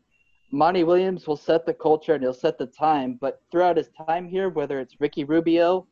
[0.53, 4.29] Monty Williams will set the culture and he'll set the time, but throughout his time
[4.29, 5.87] here, whether it's Ricky Rubio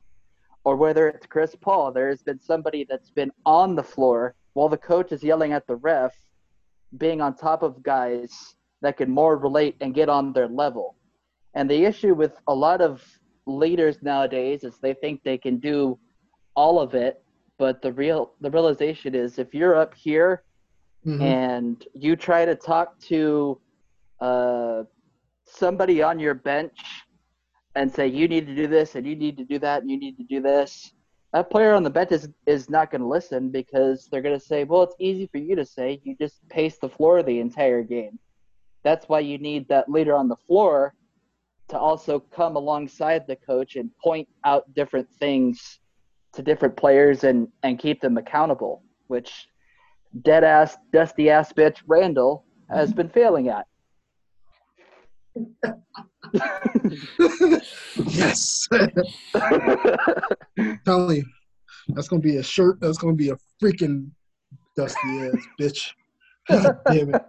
[0.64, 4.68] or whether it's Chris Paul, there has been somebody that's been on the floor while
[4.68, 6.12] the coach is yelling at the ref,
[6.96, 10.96] being on top of guys that can more relate and get on their level.
[11.54, 13.04] And the issue with a lot of
[13.46, 15.98] leaders nowadays is they think they can do
[16.54, 17.22] all of it,
[17.58, 20.42] but the real the realization is if you're up here
[21.04, 21.20] Mhm.
[21.22, 23.60] and you try to talk to
[24.20, 24.84] uh,
[25.46, 26.78] somebody on your bench
[27.74, 29.98] and say you need to do this and you need to do that and you
[29.98, 30.92] need to do this
[31.32, 34.44] that player on the bench is, is not going to listen because they're going to
[34.44, 37.82] say well it's easy for you to say you just pace the floor the entire
[37.82, 38.18] game
[38.82, 40.94] that's why you need that leader on the floor
[41.68, 45.80] to also come alongside the coach and point out different things
[46.32, 49.48] to different players and and keep them accountable which
[50.22, 53.66] dead ass, dusty ass bitch Randle has been failing at.
[58.06, 58.68] yes.
[60.84, 61.24] telling you,
[61.88, 62.78] that's gonna be a shirt.
[62.80, 64.10] That's gonna be a freaking
[64.76, 65.92] dusty ass bitch.
[66.88, 67.22] Damn it.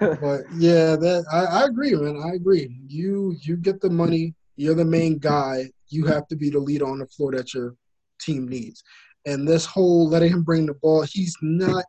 [0.00, 2.22] But yeah, that I, I agree, man.
[2.24, 2.80] I agree.
[2.86, 4.34] You you get the money.
[4.56, 5.70] You're the main guy.
[5.88, 7.74] You have to be the leader on the floor that your
[8.20, 8.82] team needs.
[9.26, 11.84] And this whole letting him bring the ball, he's not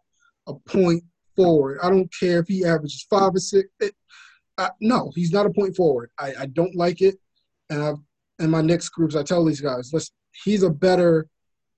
[0.47, 1.03] a point
[1.35, 1.79] forward.
[1.81, 3.69] I don't care if he averages five or six.
[3.79, 3.93] It,
[4.57, 6.11] uh, no, he's not a point forward.
[6.19, 7.15] I, I don't like it.
[7.69, 7.93] And I,
[8.43, 11.27] in my next groups, I tell these guys, listen, he's a better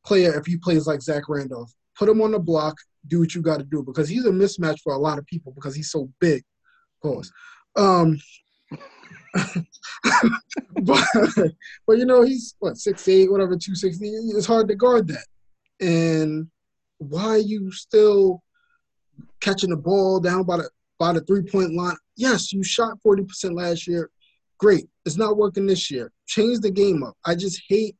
[0.06, 1.74] player if he plays like Zach Randolph.
[1.98, 2.78] Put him on the block,
[3.08, 5.52] do what you got to do because he's a mismatch for a lot of people
[5.54, 6.44] because he's so big.
[6.96, 7.32] Of course.
[7.76, 8.20] Um,
[10.84, 11.06] but,
[11.88, 14.08] but you know he's what six eight whatever two sixty.
[14.10, 15.26] It's hard to guard that.
[15.80, 16.48] And
[16.98, 18.44] why are you still
[19.40, 20.70] catching the ball down by the
[21.00, 21.96] by the three point line?
[22.16, 24.10] Yes, you shot forty percent last year.
[24.60, 24.88] Great.
[25.06, 26.12] It's not working this year.
[26.28, 27.18] Change the game up.
[27.26, 27.96] I just hate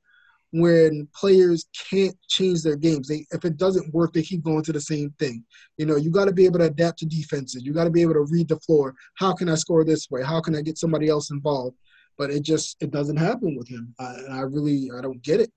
[0.52, 3.08] when players can't change their games.
[3.08, 5.44] They if it doesn't work, they keep going to the same thing.
[5.78, 7.64] You know, you got to be able to adapt to defenses.
[7.64, 8.94] You got to be able to read the floor.
[9.16, 10.24] How can I score this way?
[10.24, 11.78] How can I get somebody else involved?
[12.18, 13.96] But it just it doesn't happen with him.
[14.00, 15.52] I, I really I don't get it.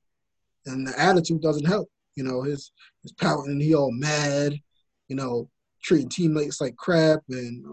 [0.67, 1.89] And the attitude doesn't help.
[2.15, 2.71] You know, his
[3.03, 4.55] his pouting, he all mad.
[5.09, 5.51] You know,
[5.83, 7.21] treating teammates like crap.
[7.29, 7.65] And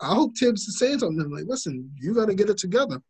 [0.00, 1.20] I hope Thibs is saying something.
[1.20, 3.02] I'm like, listen, you got to get it together.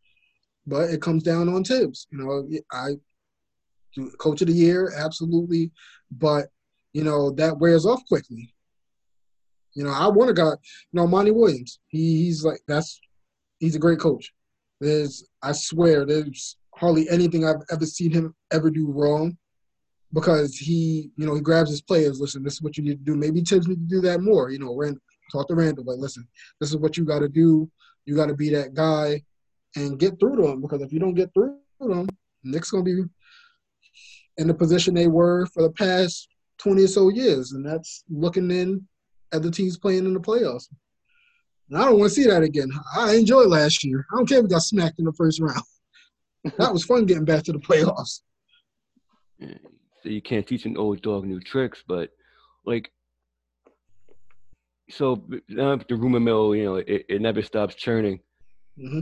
[0.67, 2.07] But it comes down on Thibs.
[2.11, 2.95] You know, I
[4.19, 5.71] coach of the year, absolutely.
[6.11, 6.49] But
[6.93, 8.55] you know that wears off quickly.
[9.75, 10.51] You know, I want a guy.
[10.51, 10.57] You
[10.95, 11.79] know, Monty Williams.
[11.89, 13.01] He, he's like that's
[13.59, 14.33] he's a great coach.
[14.81, 19.37] There's I swear there's hardly anything I've ever seen him ever do wrong
[20.13, 22.21] because he you know he grabs his players.
[22.21, 23.17] Listen, this is what you need to do.
[23.17, 24.51] Maybe Thibs need to do that more.
[24.51, 24.99] You know, Rand,
[25.31, 26.27] talk to Randle like, listen,
[26.61, 27.71] this is what you got to do.
[28.07, 29.23] You got to be that guy
[29.77, 32.09] and get through to him because if you don't get through to him,
[32.45, 33.03] Nick's gonna be
[34.39, 36.29] in the position they were for the past
[36.59, 38.87] 20 or so years, and that's looking in
[39.33, 40.69] at the teams playing in the playoffs.
[41.69, 42.71] And I don't want to see that again.
[42.97, 44.07] I enjoyed last year.
[44.13, 45.63] I don't care if we got smacked in the first round.
[46.57, 48.21] that was fun getting back to the playoffs.
[49.41, 52.11] So you can't teach an old dog new tricks, but
[52.65, 52.91] like,
[54.91, 58.21] so now the rumor mill, you know, it, it never stops churning.
[58.77, 59.01] hmm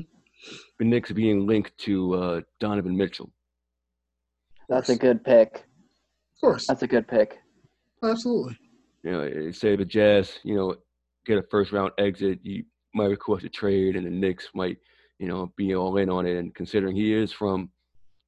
[0.78, 3.30] The Knicks being linked to uh, Donovan Mitchell.
[4.68, 5.54] That's a good pick.
[5.56, 6.66] Of course.
[6.66, 7.38] That's a good pick.
[8.02, 8.58] Absolutely.
[9.04, 10.74] You know, say the Jazz, you know,
[11.24, 12.64] get a first round exit, you
[12.94, 14.78] might request a trade, and the Knicks might,
[15.18, 16.36] you know, be all in on it.
[16.36, 17.70] And considering he is from,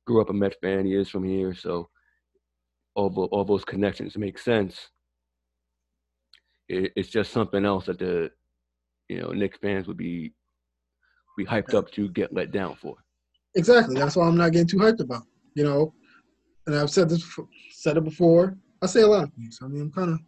[0.07, 1.89] grew up a Mets fan, he is from here, so
[2.95, 4.89] all all those connections make sense.
[6.69, 8.31] It, it's just something else that the,
[9.09, 10.33] you know, Knicks fans would be,
[11.37, 12.97] be hyped up to get let down for.
[13.55, 13.95] Exactly.
[13.95, 15.23] That's why I'm not getting too hyped about.
[15.55, 15.95] You know,
[16.69, 17.25] and I've said this,
[17.73, 18.57] said it before.
[18.83, 19.59] I say a lot of things.
[19.63, 20.21] I mean, I'm kind of,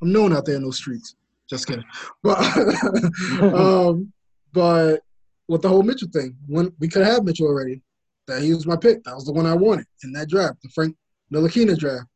[0.00, 1.16] I'm known out there in those streets.
[1.50, 1.84] Just kidding.
[2.22, 2.38] But,
[3.42, 4.12] um,
[4.52, 5.00] but
[5.48, 7.82] with the whole Mitchell thing, when we could have Mitchell already,
[8.28, 9.02] that he was my pick.
[9.02, 10.96] That was the one I wanted in that draft, the Frank
[11.32, 12.06] Ntilikina draft.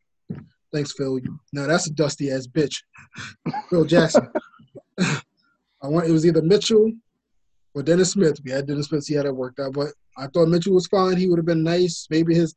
[0.72, 1.18] Thanks, Phil.
[1.52, 2.76] Now that's a dusty ass bitch,
[3.70, 4.30] Phil Jackson.
[5.00, 6.92] I want it was either Mitchell
[7.74, 8.40] or Dennis Smith.
[8.44, 9.02] We had Dennis Smith.
[9.02, 11.16] See how that worked out, but I thought Mitchell was fine.
[11.16, 12.06] He would have been nice.
[12.08, 12.54] Maybe his,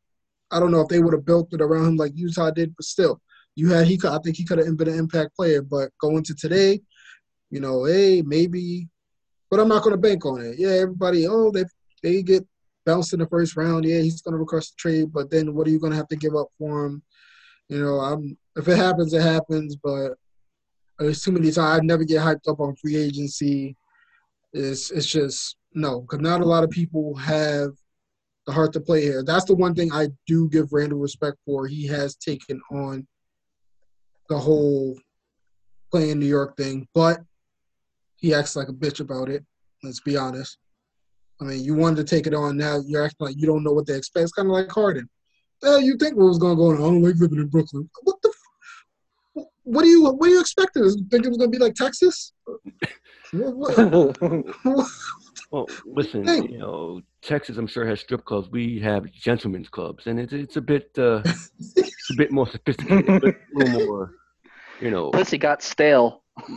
[0.52, 2.86] I don't know if they would have built it around him like Utah did, but
[2.86, 3.22] still,
[3.56, 3.98] you had he.
[3.98, 5.62] Could, I think he could have been an impact player.
[5.62, 6.82] But going to today,
[7.50, 8.88] you know, hey, maybe,
[9.50, 10.56] but I'm not going to bank on it.
[10.58, 11.66] Yeah, everybody, oh, they
[12.02, 12.46] they get
[12.86, 13.86] bounced in the first round.
[13.86, 16.08] Yeah, he's going to request a trade, but then what are you going to have
[16.10, 17.04] to give up for him?
[17.68, 19.76] You know, I'm if it happens, it happens.
[19.76, 20.14] But
[20.98, 23.76] there's too many times I never get hyped up on free agency.
[24.54, 27.72] It's it's just no, because not a lot of people have
[28.46, 29.24] the heart to play here.
[29.24, 31.68] That's the one thing I do give Randle respect for.
[31.68, 33.08] He has taken on
[34.30, 34.98] the whole
[35.92, 37.20] playing New York thing, but
[38.18, 39.44] he acts like a bitch about it.
[39.84, 40.58] Let's be honest.
[41.42, 42.58] I mean, you wanted to take it on.
[42.58, 44.24] Now you're acting like you don't know what they expect.
[44.24, 45.10] It's kind of like Harden.
[45.64, 46.76] Eh, you think what was going to go on?
[46.76, 47.90] I don't like living in Brooklyn.
[48.04, 48.30] What the?
[48.30, 50.84] F- what do you what do you expecting?
[50.84, 52.34] Think it was going to be like Texas?
[55.52, 58.50] well, listen, you know, Texas, I'm sure has strip clubs.
[58.50, 61.22] We have gentlemen's clubs, and it's it's a bit uh,
[61.58, 64.12] it's a bit more sophisticated, a little more,
[64.80, 65.10] you know.
[65.12, 66.24] Pussy got stale.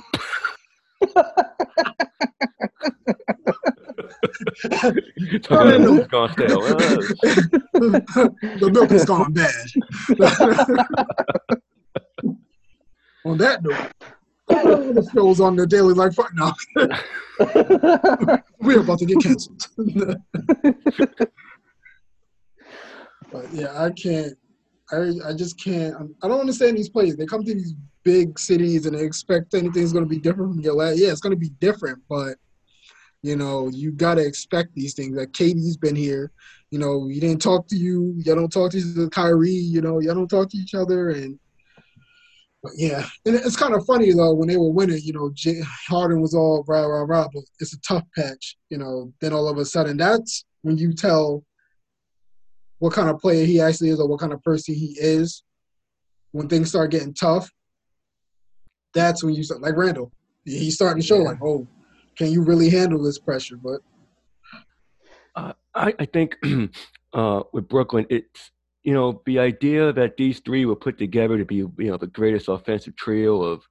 [5.43, 6.61] Talking milk's gone stale.
[7.72, 9.53] the milk is gone bad.
[13.24, 13.93] On that note,
[14.53, 16.55] the shows on the daily life right now.
[18.61, 19.66] We're about to get canceled.
[23.32, 24.34] but yeah, I can't.
[24.90, 26.14] I I just can't.
[26.22, 27.16] I don't understand these players.
[27.16, 27.74] They come to these
[28.05, 30.98] big cities and they expect anything's going to be different from your last.
[30.98, 32.36] Yeah, it's going to be different, but
[33.22, 35.16] you know, you got to expect these things.
[35.16, 36.32] Like KD's been here.
[36.70, 38.14] You know, he didn't talk to you.
[38.18, 39.50] y'all don't talk to Kyrie.
[39.50, 41.11] You know, y'all don't talk to each other.
[41.11, 41.38] And
[42.62, 45.00] but yeah, and it's kind of funny though when they were winning.
[45.02, 48.56] You know, J- Harden was all rah rah rah, but it's a tough patch.
[48.70, 51.44] You know, then all of a sudden that's when you tell
[52.78, 55.42] what kind of player he actually is or what kind of person he is.
[56.30, 57.50] When things start getting tough,
[58.94, 60.12] that's when you start like Randle.
[60.44, 61.66] He's starting to show like, oh,
[62.16, 63.56] can you really handle this pressure?
[63.56, 63.80] But
[65.36, 66.36] uh, I, I think
[67.12, 68.50] uh, with Brooklyn, it's
[68.85, 72.07] you know the idea that these three were put together to be you know the
[72.07, 73.62] greatest offensive trio of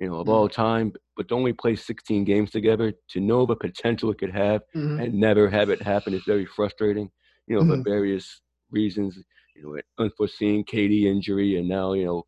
[0.00, 0.30] you know of mm-hmm.
[0.30, 4.32] all time, but to only play 16 games together to know the potential it could
[4.32, 5.00] have mm-hmm.
[5.00, 7.10] and never have it happen is very frustrating.
[7.46, 7.82] You know, mm-hmm.
[7.82, 8.40] for various
[8.70, 9.18] reasons.
[9.54, 12.26] You know, unforeseen KD injury, and now you know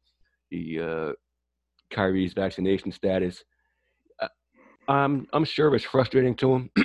[0.51, 1.13] the uh,
[1.91, 3.43] Kyrie's vaccination status.
[4.89, 6.71] I'm I'm sure it's frustrating to him.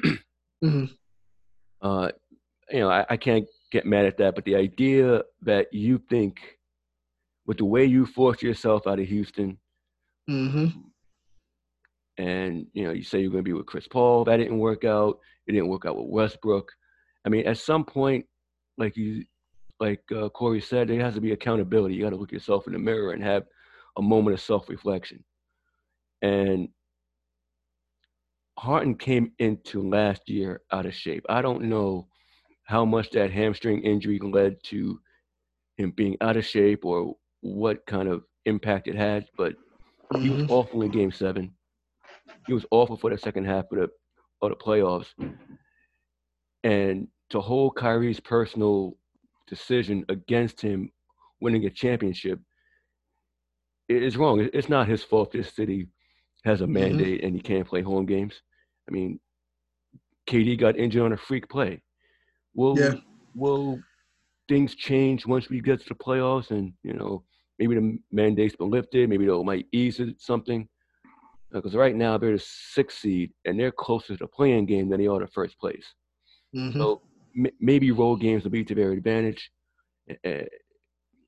[0.63, 0.85] mm-hmm.
[1.81, 2.09] uh,
[2.71, 6.39] you know, I, I can't get mad at that, but the idea that you think
[7.45, 9.57] with the way you forced yourself out of Houston,
[10.29, 10.67] mm-hmm.
[12.17, 14.83] and you know, you say you're going to be with Chris Paul, that didn't work
[14.83, 15.19] out.
[15.47, 16.71] It didn't work out with Westbrook.
[17.25, 18.25] I mean, at some point,
[18.77, 19.25] like you,
[19.79, 21.95] like uh, Corey said, there has to be accountability.
[21.95, 23.43] You got to look yourself in the mirror and have
[23.97, 25.23] a moment of self-reflection.
[26.21, 26.69] And
[28.59, 31.25] Harden came into last year out of shape.
[31.27, 32.07] I don't know
[32.65, 34.99] how much that hamstring injury led to
[35.77, 39.55] him being out of shape or what kind of impact it had, but
[40.19, 40.51] he was mm-hmm.
[40.51, 41.53] awful in game seven.
[42.47, 43.89] He was awful for the second half of the
[44.41, 45.07] of the playoffs.
[46.63, 48.97] And to hold Kyrie's personal
[49.47, 50.91] decision against him
[51.39, 52.39] winning a championship
[53.89, 54.47] is wrong.
[54.53, 55.87] It's not his fault this city
[56.43, 56.73] has a mm-hmm.
[56.73, 57.27] mandate mm-hmm.
[57.27, 58.41] and he can't play home games.
[58.87, 59.19] I mean,
[60.27, 61.81] KD got injured on a freak play.
[62.53, 62.93] Will yeah.
[63.35, 63.79] will
[64.49, 67.23] things change once we get to the playoffs and you know
[67.59, 70.67] maybe the mandate's been lifted, maybe they might ease it something.
[71.51, 74.99] Because right now they're the sixth seed and they're closer to the playing game than
[74.99, 75.85] they are to first place.
[76.55, 76.79] Mm-hmm.
[76.79, 77.01] So
[77.37, 79.51] m- maybe road games will be to their advantage.
[80.25, 80.43] Uh,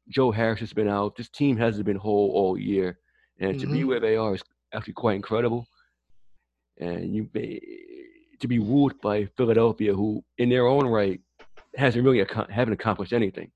[0.10, 1.16] Joe Harris has been out.
[1.16, 3.00] This team hasn't been whole all year,
[3.40, 3.88] and to be Mhm.
[3.88, 4.44] where they are is
[4.74, 5.68] actually quite incredible.
[6.80, 7.60] And you may,
[8.44, 11.20] to be wooed by Philadelphia, who in their own right
[11.78, 13.50] hasn't really ac- haven't accomplished anything.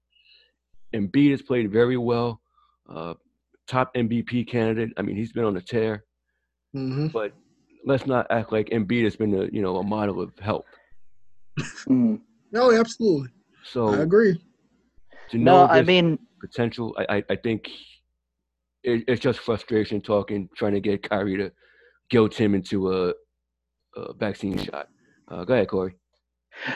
[0.96, 2.40] Embiid has played very well.
[2.90, 3.14] Uh,
[3.68, 4.94] top MVP candidate.
[4.96, 6.06] I mean, he's been on a tear.
[6.74, 7.34] hmm But
[7.86, 10.66] let's not act like Embiid has been a you know a model of help.
[11.90, 12.22] Mm.
[12.54, 13.28] No, absolutely.
[13.64, 14.42] So I agree.
[15.32, 17.70] to know No, I mean, potential, I I, I think
[18.84, 21.52] it, it's just frustration talking, trying to get Kyrie to
[22.10, 23.14] guilt him into a,
[23.98, 24.90] a vaccine shot.
[25.28, 25.96] Uh, go ahead, Corey.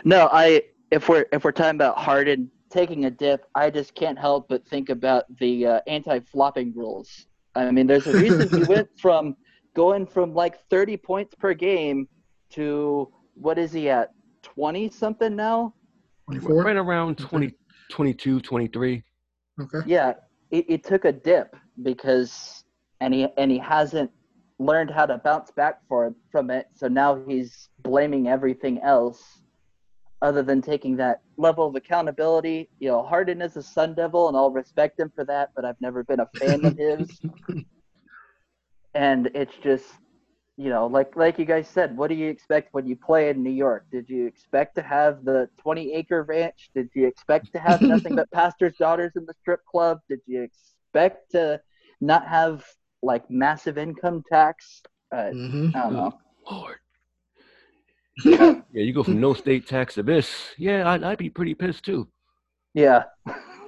[0.03, 4.17] no, I if we're if we're talking about Harden taking a dip, I just can't
[4.17, 7.27] help but think about the uh, anti-flopping rules.
[7.53, 9.35] I mean, there's a reason he went from
[9.75, 12.07] going from like 30 points per game
[12.51, 14.11] to what is he at
[14.43, 15.73] 20 something now?
[16.29, 16.63] 24.
[16.63, 17.53] Right around 20,
[17.89, 19.03] 22, 23.
[19.61, 19.77] Okay.
[19.85, 20.13] Yeah,
[20.49, 22.63] it, it took a dip because
[23.01, 24.11] and he and he hasn't
[24.61, 26.67] learned how to bounce back for from it.
[26.73, 29.41] So now he's blaming everything else
[30.21, 32.69] other than taking that level of accountability.
[32.79, 35.49] You know, Harden is a Sun Devil, and I'll respect him for that.
[35.55, 37.21] But I've never been a fan of his,
[38.93, 39.85] and it's just.
[40.57, 43.41] You know, like like you guys said, what do you expect when you play in
[43.41, 43.85] New York?
[43.91, 46.69] Did you expect to have the 20 acre ranch?
[46.75, 49.99] Did you expect to have nothing but pastors' daughters in the strip club?
[50.07, 51.59] Did you expect to
[51.99, 52.63] not have
[53.01, 54.81] like massive income tax?
[55.15, 56.13] Uh, hmm I don't know.
[56.49, 56.77] Lord.
[58.73, 60.29] Yeah, you go from no state tax to this.
[60.57, 62.07] Yeah, I'd, I'd be pretty pissed too.
[62.73, 63.03] Yeah.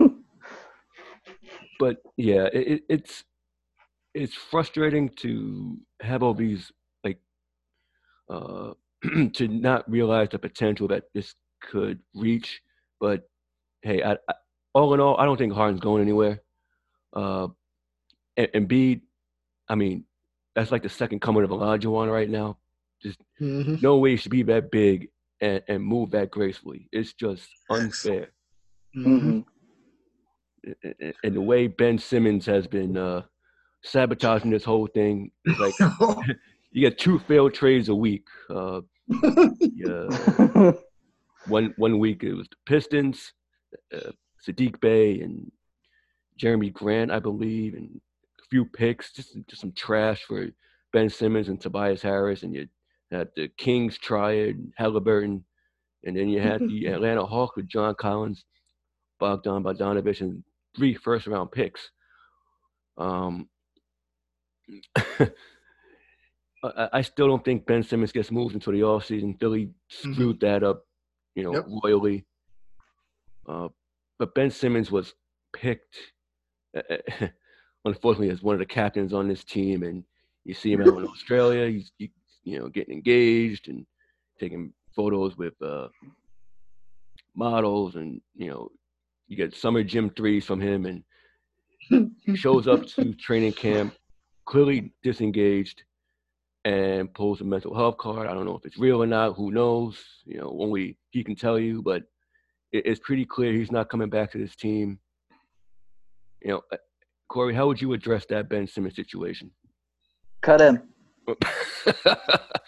[1.80, 3.24] but yeah, it, it, it's
[4.14, 6.72] it's frustrating to have all these
[7.04, 7.20] like
[8.30, 8.74] uh
[9.34, 12.62] to not realize the potential that this could reach.
[13.00, 13.24] But
[13.82, 14.34] hey, I, I,
[14.74, 16.42] all in all, I don't think Harden's going anywhere.
[17.14, 17.48] Uh,
[18.38, 19.02] and Embiid,
[19.70, 20.06] I mean,
[20.56, 22.58] that's like the second coming of Olajuwon right now.
[23.40, 25.10] hmm No way he should be that big
[25.42, 26.88] and, and move that gracefully.
[26.92, 28.28] It's just unfair.
[28.94, 29.40] hmm hmm
[30.68, 33.24] A- a- And the way Ben Simmons has been uh,
[33.84, 35.74] sabotaging this whole thing, like
[36.72, 38.26] you get two failed trades a week.
[38.50, 38.82] Uh,
[39.60, 40.08] yeah,
[41.46, 43.34] one one week it was the Pistons,
[43.94, 44.12] uh,
[44.48, 45.52] Saddiq Bey, and
[46.40, 48.13] Jerami Grant, I believe, and a
[48.54, 50.48] few picks, just just some trash for
[50.92, 52.68] Ben Simmons and Tobias Harris, and you
[53.10, 55.44] had the Kings triad, Halliburton,
[56.04, 58.46] and then you had the Atlanta Hawks with John Collins,
[59.20, 60.44] Bogdan Bogdanovich, and
[60.78, 61.90] three first round picks.
[62.96, 63.50] Um,
[66.64, 69.40] I, I still don't think Ben Simmons gets moved until the offseason.
[69.40, 70.86] Philly screwed that up,
[71.36, 71.66] you know, Yep.
[71.84, 72.26] royally.
[73.48, 73.70] Uh,
[74.20, 75.16] but Ben Simmons was
[75.54, 75.98] picked,
[77.86, 80.04] unfortunately, as one of the captains on this team, and
[80.46, 81.70] you see him out in Australia.
[81.70, 82.12] He's he,
[82.44, 83.86] you know getting engaged and
[84.40, 85.88] taking photos with uh,
[87.36, 88.70] models, and you know
[89.28, 93.94] you get summer gym threes from him, and he shows up to training camp
[94.46, 95.84] clearly disengaged
[96.66, 98.28] and pulls a mental health card.
[98.28, 99.34] I don't know if it's real or not.
[99.34, 100.02] Who knows?
[100.26, 101.82] You know, only he can tell you.
[101.82, 102.04] But
[102.72, 105.00] it's pretty clear he's not coming back to this team.
[106.42, 106.62] You know,
[107.28, 109.52] Corey, how would you address that Ben Simmons situation?
[110.42, 110.82] Cut him.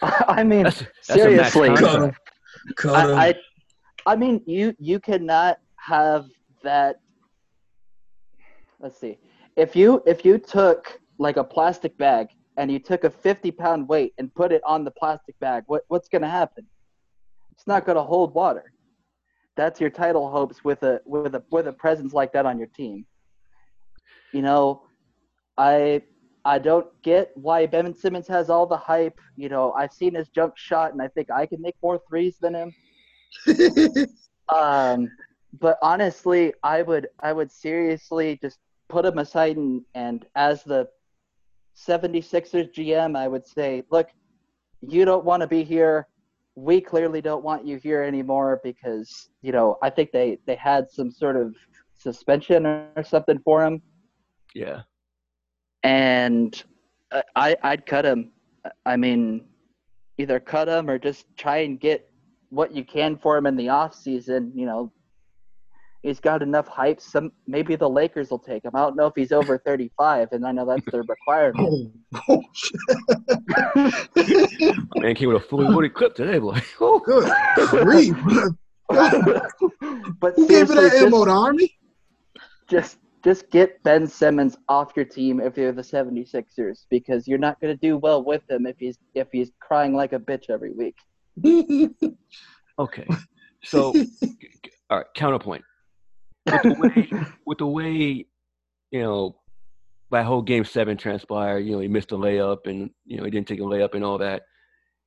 [0.01, 1.69] I mean, That's- that's seriously.
[1.75, 2.15] Cut him.
[2.77, 3.15] Cut him.
[3.17, 3.33] I, I,
[4.05, 6.25] I mean, you you cannot have
[6.63, 6.97] that.
[8.79, 9.17] Let's see.
[9.55, 12.27] If you if you took like a plastic bag
[12.57, 15.83] and you took a fifty pound weight and put it on the plastic bag, what
[15.89, 16.65] what's going to happen?
[17.51, 18.71] It's not going to hold water.
[19.57, 22.67] That's your title hopes with a with a with a presence like that on your
[22.67, 23.05] team.
[24.33, 24.83] You know,
[25.57, 26.01] I
[26.43, 29.19] I don't get why Ben Simmons has all the hype.
[29.35, 32.37] You know, I've seen his jump shot, and I think I can make more threes
[32.39, 32.75] than him.
[34.49, 35.09] Um,
[35.59, 38.59] but honestly, I would I would seriously just
[38.89, 40.87] put him aside and, and as the
[41.75, 44.09] 76ers GM, I would say, look,
[44.81, 46.07] you don't want to be here.
[46.55, 50.89] We clearly don't want you here anymore because, you know, I think they, they had
[50.89, 51.55] some sort of
[51.97, 53.81] suspension or something for him.
[54.55, 54.81] Yeah.
[55.83, 56.63] And
[57.11, 58.31] I- I, I'd cut him.
[58.85, 59.45] I mean,
[60.17, 62.09] either cut him or just try and get
[62.49, 64.51] what you can for him in the off season.
[64.55, 64.91] You know,
[66.01, 66.99] he's got enough hype.
[66.99, 68.71] Some maybe the Lakers will take him.
[68.73, 71.69] I don't know if he's over 35, and I know that's their requirement.
[71.69, 71.91] oh,
[72.29, 72.75] oh, shit.
[74.95, 76.59] Man came with a fully loaded clip today, boy.
[76.81, 77.29] Oh, Good
[77.69, 78.15] grief.
[78.89, 81.77] but Who gave it seriously, that ammo, just, the army?
[82.67, 87.59] just just get Ben Simmons off your team if you're the 76ers because you're not
[87.59, 90.71] going to do well with him if he's if he's crying like a bitch every
[90.71, 90.95] week.
[92.77, 93.07] Okay.
[93.63, 93.93] So,
[94.89, 95.63] all right, counterpoint.
[96.45, 97.09] With the way,
[97.45, 98.25] with the way,
[98.91, 99.37] you know,
[100.11, 103.31] that whole game seven transpired, you know, he missed a layup and, you know, he
[103.31, 104.43] didn't take a layup and all that.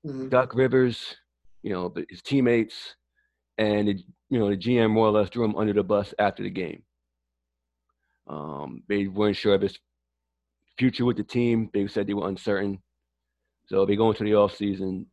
[0.07, 0.31] Mhm.
[0.31, 1.17] Doc Rivers,
[1.63, 2.97] you know, his teammates
[3.59, 6.43] and, the, you know, the GM more or less threw him under the bus after
[6.43, 6.85] the game.
[8.29, 9.79] Um, they weren't sure of his
[10.79, 11.71] future with the team.
[11.73, 12.83] They said they were uncertain.
[13.67, 15.07] So they go into the offseason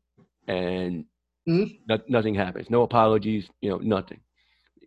[0.47, 1.05] and
[1.47, 1.80] Mhm.
[1.88, 2.70] no- nothing happens.
[2.70, 4.22] No apologies, you know, nothing.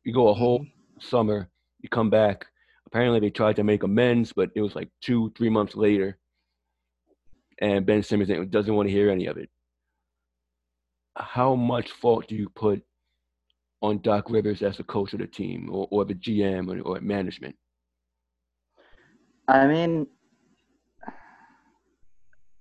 [0.04, 0.66] You go a whole
[1.00, 1.50] summer,
[1.80, 2.46] you come back.
[2.86, 6.18] Apparently, they tried to make amends, but it was like two, three months later.
[7.60, 9.50] And Ben Simmons doesn't want to hear any of it.
[11.16, 12.82] How much fault do you put
[13.82, 17.00] on Doc Rivers as the coach of the team or, or the GM or, or
[17.00, 17.56] management?
[19.48, 20.06] I mean,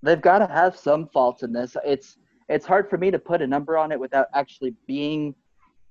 [0.01, 1.75] they've got to have some faults in this.
[1.85, 2.17] It's
[2.49, 5.35] it's hard for me to put a number on it without actually being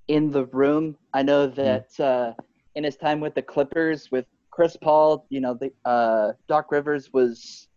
[0.09, 0.97] in the room.
[1.13, 2.33] I know that uh,
[2.75, 7.13] in his time with the Clippers, with Chris Paul, you know, the uh, Doc Rivers
[7.13, 7.69] was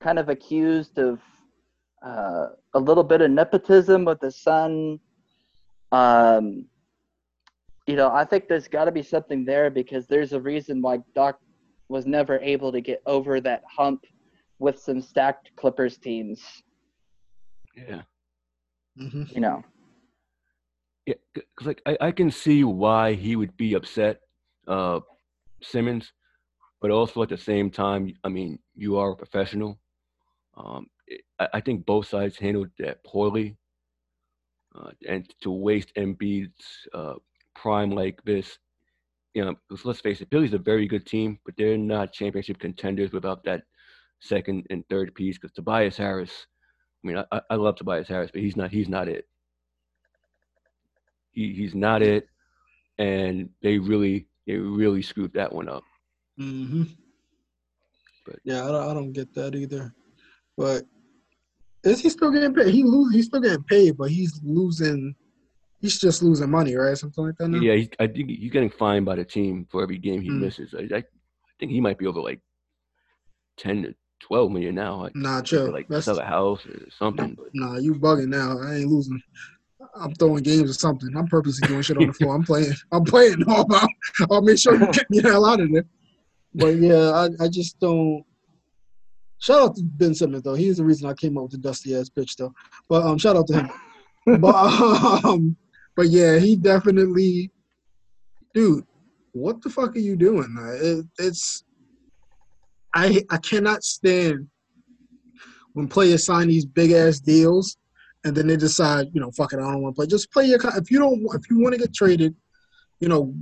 [0.00, 1.20] kind of accused of
[2.04, 4.98] uh, a little bit of nepotism with his son.
[5.92, 6.66] Um,
[7.86, 10.98] you know, I think there's got to be something there because there's a reason why
[11.14, 11.38] Doc
[11.88, 14.04] was never able to get over that hump
[14.58, 16.42] with some stacked Clippers teams.
[17.76, 18.02] Yeah.
[18.98, 19.32] Mhm.
[19.34, 19.64] You know,
[21.06, 24.20] Yeah, because like I, I can see why he would be upset,
[24.66, 25.00] uh,
[25.62, 26.12] Simmons,
[26.80, 29.78] but also at the same time, I mean, you are a professional.
[30.56, 33.56] Um, it, I, I think both sides handled that poorly,
[34.74, 37.14] uh, and to waste Embiid's uh,
[37.54, 38.58] prime like this,
[39.36, 43.12] you know, let's face it, Philly's a very good team, but they're not championship contenders
[43.12, 43.64] without that
[44.18, 45.36] second and third piece.
[45.36, 46.46] Because Tobias Harris,
[47.04, 49.28] I mean, I, I- love Tobias Harris, but he's not he's not it
[51.32, 52.28] he, he's not it
[52.98, 55.82] and they really they really screwed that one up
[56.38, 56.84] hmm
[58.24, 59.94] But- yeah, I don't, I don't get that either.
[60.56, 60.84] But
[61.84, 62.72] is he still getting paid?
[62.72, 63.14] He lose.
[63.14, 65.14] He's still getting paid, but he's losing.
[65.80, 66.96] He's just losing money, right?
[66.96, 67.48] Something like that.
[67.48, 67.60] Now?
[67.60, 70.40] yeah he's, i think he's getting fined by the team for every game he Mm.
[70.40, 71.04] misses I, I, I
[71.60, 72.40] think he might be over like
[73.58, 75.70] 10 to 12 million now like, Nah, chill.
[75.70, 77.76] like That's sell a house or something but nah.
[77.76, 78.58] You bugging now?
[78.58, 79.20] I ain't losing.
[79.94, 81.14] I'm throwing games or something.
[81.16, 82.34] I'm purposely doing shit on the floor.
[82.34, 82.74] I'm playing.
[82.92, 83.42] I'm playing.
[83.48, 83.66] I'll,
[84.30, 85.84] I'll make sure you get me the hell out of there.
[86.54, 88.24] But yeah, I, I just don't.
[89.38, 90.54] Shout out to Ben Simmons though.
[90.54, 92.52] He's the reason I came up with the dusty ass pitch though.
[92.88, 93.70] But um, shout out to him.
[94.40, 94.54] but
[95.24, 95.56] um,
[95.96, 97.50] but yeah, he definitely,
[98.54, 98.84] dude.
[99.32, 100.54] What the fuck are you doing?
[100.80, 101.64] It, it's
[102.94, 104.48] I I cannot stand
[105.74, 107.76] when players sign these big ass deals
[108.24, 110.06] and then they decide, you know, fuck it, I don't want to play.
[110.06, 110.58] Just play your.
[110.76, 112.34] If you don't, if you want to get traded,
[113.00, 113.34] you know,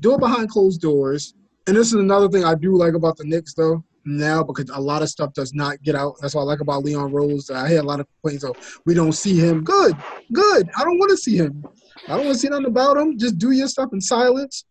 [0.00, 1.34] do it behind closed doors.
[1.66, 4.80] And this is another thing I do like about the Knicks though now because a
[4.80, 6.16] lot of stuff does not get out.
[6.20, 7.50] That's what I like about Leon Rose.
[7.50, 9.62] I hear a lot of complaints of we don't see him.
[9.62, 9.96] Good,
[10.32, 10.68] good.
[10.76, 11.64] I don't want to see him.
[12.08, 13.18] I don't want to see nothing about him.
[13.18, 14.64] Just do your stuff in silence.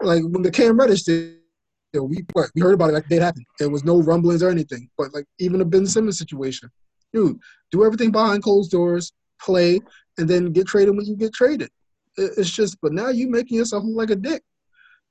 [0.00, 1.38] Like when the Cam Reddish did,
[1.92, 3.44] you know, we what, we heard about it like it did happen.
[3.58, 4.88] There was no rumblings or anything.
[4.96, 6.70] But like even the Ben Simmons situation,
[7.12, 7.38] dude,
[7.72, 9.80] do everything behind closed doors, play,
[10.18, 11.70] and then get traded when you get traded.
[12.16, 14.42] It's just, but now you making yourself look like a dick.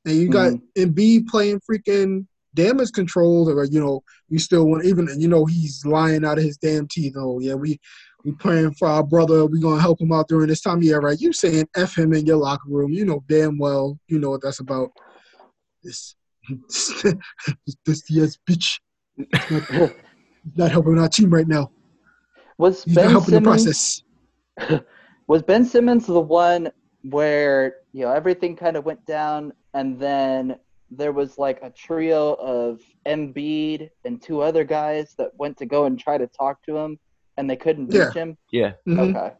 [0.05, 0.61] And you got mm.
[0.77, 5.85] Embiid playing freaking damage control, or you know, you still want even you know he's
[5.85, 7.15] lying out of his damn teeth.
[7.17, 7.79] Oh yeah, we
[8.27, 9.45] we praying for our brother.
[9.45, 10.83] We gonna help him out during this time.
[10.83, 11.19] Yeah, right.
[11.19, 12.91] You saying f him in your locker room?
[12.91, 14.89] You know damn well you know what that's about.
[15.81, 16.13] This
[17.85, 18.79] this yes bitch
[19.73, 19.93] oh,
[20.57, 21.71] not helping our team right now.
[22.57, 24.03] was He's not Ben Simmons
[25.27, 26.69] was Ben Simmons the one
[27.03, 30.57] where you know everything kind of went down, and then
[30.91, 35.85] there was like a trio of Embiid and two other guys that went to go
[35.85, 36.99] and try to talk to him,
[37.37, 38.21] and they couldn't reach Yeah.
[38.21, 38.37] him.
[38.51, 39.15] yeah Mhm.
[39.15, 39.31] Okay,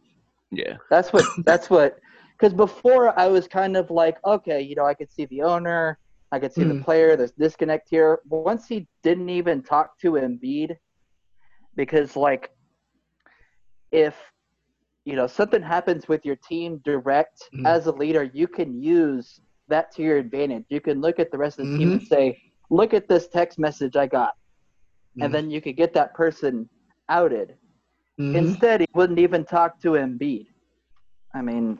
[0.52, 1.98] yeah that's what that's what.
[2.38, 5.98] Because before I was kind of like, okay, you know, I could see the owner,
[6.30, 6.84] I could see the Mhm.
[6.84, 7.16] player.
[7.16, 8.20] There's disconnect here.
[8.26, 10.76] But Once he didn't even talk to Embiid,
[11.74, 12.50] because like,
[13.90, 14.14] if
[15.04, 17.66] you know something happens with your team direct Mhm.
[17.66, 20.66] as a leader, you can use that to your advantage.
[20.68, 22.40] You can look at the rest of the team and say,
[22.70, 24.32] "Look at this text message I got,"
[25.20, 26.68] and then you could get that person
[27.08, 27.56] outed.
[28.18, 28.34] Mhm.
[28.34, 30.46] Instead, he wouldn't even talk to Embiid.
[31.34, 31.78] I mean,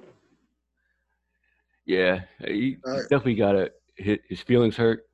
[1.87, 3.03] yeah he, he Alright.
[3.09, 5.05] definitely got a his, his feelings hurt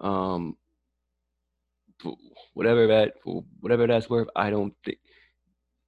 [0.00, 0.56] Um,
[2.52, 3.14] whatever that
[3.60, 4.98] whatever that's worth, I don't think.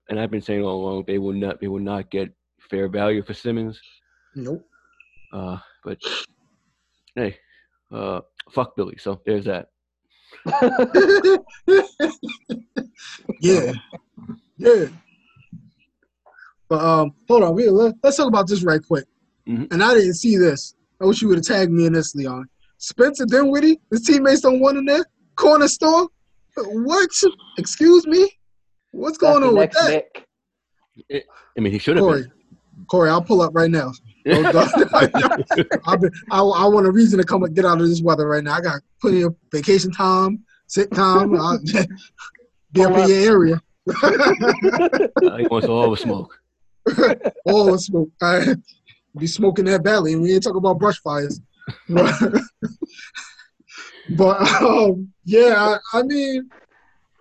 [0.08, 2.32] And I've been saying all along, they will not they will not get
[2.70, 3.80] fair value for Simmons.
[4.34, 4.66] Nope.
[5.32, 5.98] Uh, but
[7.14, 7.36] hey,
[7.92, 8.96] uh, fuck Billy.
[8.98, 9.68] So there's that.
[13.40, 13.72] yeah,
[14.58, 14.86] yeah.
[16.68, 19.04] But um, hold on, we let, us talk about this right quick.
[19.48, 19.72] Mhm.
[19.72, 20.74] And I didn't see this.
[21.00, 22.48] I wish you would have tagged me in this, Leon.
[22.78, 25.04] Spencer Dinwiddie, his teammates don't want him there.
[25.36, 26.08] Corner store.
[26.56, 27.10] What?
[27.58, 28.28] Excuse me.
[28.92, 30.04] What's going That's on with that,
[31.10, 31.24] Nick.
[31.56, 32.22] I mean, he should have Corey?
[32.22, 32.32] been.
[32.88, 33.92] Corey, I'll pull up right now.
[34.26, 34.94] Don't- don't-
[35.86, 38.26] I've been, I, I want a reason to come and get out of this weather
[38.26, 38.54] right now.
[38.54, 41.38] I got plenty of vacation time, sick time.
[41.38, 41.60] I'll
[42.72, 43.62] be up in your area.
[43.86, 46.38] He wants all the smoke.
[47.44, 48.10] all the smoke.
[48.20, 48.56] I
[49.16, 51.40] be smoking that valley, and we ain't talking about brush fires.
[51.88, 52.42] but
[54.62, 56.48] um, yeah, I, I mean,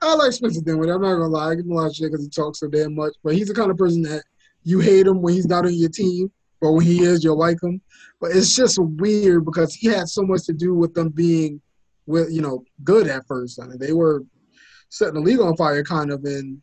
[0.02, 0.92] I like Spencer Dinwiddie.
[0.92, 2.68] I'm not gonna lie, I give him a lot of shit because he talks so
[2.68, 3.14] damn much.
[3.24, 4.24] But he's the kind of person that
[4.64, 7.62] you hate him when he's not on your team, but when he is, you'll like
[7.62, 7.82] him.
[8.20, 11.62] But it's just weird because he had so much to do with them being,
[12.06, 13.62] with you know, good at first.
[13.62, 14.24] I mean, they were
[14.90, 16.24] setting the league on fire, kind of.
[16.24, 16.62] And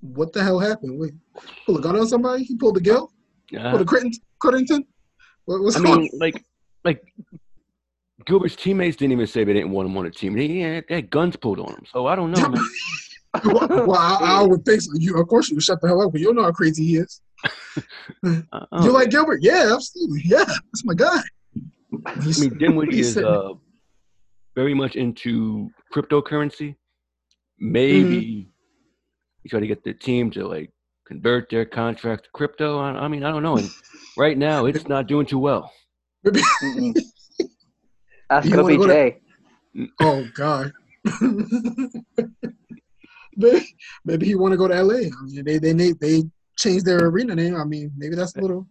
[0.00, 0.98] what the hell happened?
[0.98, 1.12] Wait,
[1.66, 2.44] pull a gun on somebody?
[2.44, 3.12] He pulled the gill?
[3.58, 4.84] Uh, Pulled a Critton, Crittington?
[5.46, 6.44] What, what's I going mean, like,
[6.84, 7.02] like
[8.26, 10.34] Gilbert's teammates didn't even say they didn't want him on the team.
[10.34, 11.84] They, yeah, they had guns pulled on him.
[11.90, 12.62] So I don't know, man.
[13.44, 14.90] well, well, I, I would think so.
[14.96, 16.96] You, of course, you would shut the hell up, but you know how crazy he
[16.96, 17.20] is.
[18.52, 19.38] Uh, You like Gilbert?
[19.42, 20.22] Yeah, absolutely.
[20.24, 21.20] Yeah, that's my guy.
[22.24, 23.50] He's, I mean, Dinwiddie is uh,
[24.56, 26.74] very much into cryptocurrency.
[27.58, 28.48] Maybe
[29.44, 29.48] Mm-hmm.
[29.48, 30.70] try to get the team to like
[31.06, 32.78] convert their contract to crypto.
[32.78, 33.56] I, I mean, I don't know.
[33.56, 33.70] And
[34.16, 35.72] right now, it's not doing too well.
[38.30, 39.14] Ask You wanna OBJ.
[40.00, 40.72] oh God.
[43.36, 43.66] maybe,
[44.04, 44.94] maybe he want to go to LA.
[44.94, 46.22] I mean, they they they, they
[46.58, 47.54] changed their arena name.
[47.56, 48.66] I mean, maybe that's a little.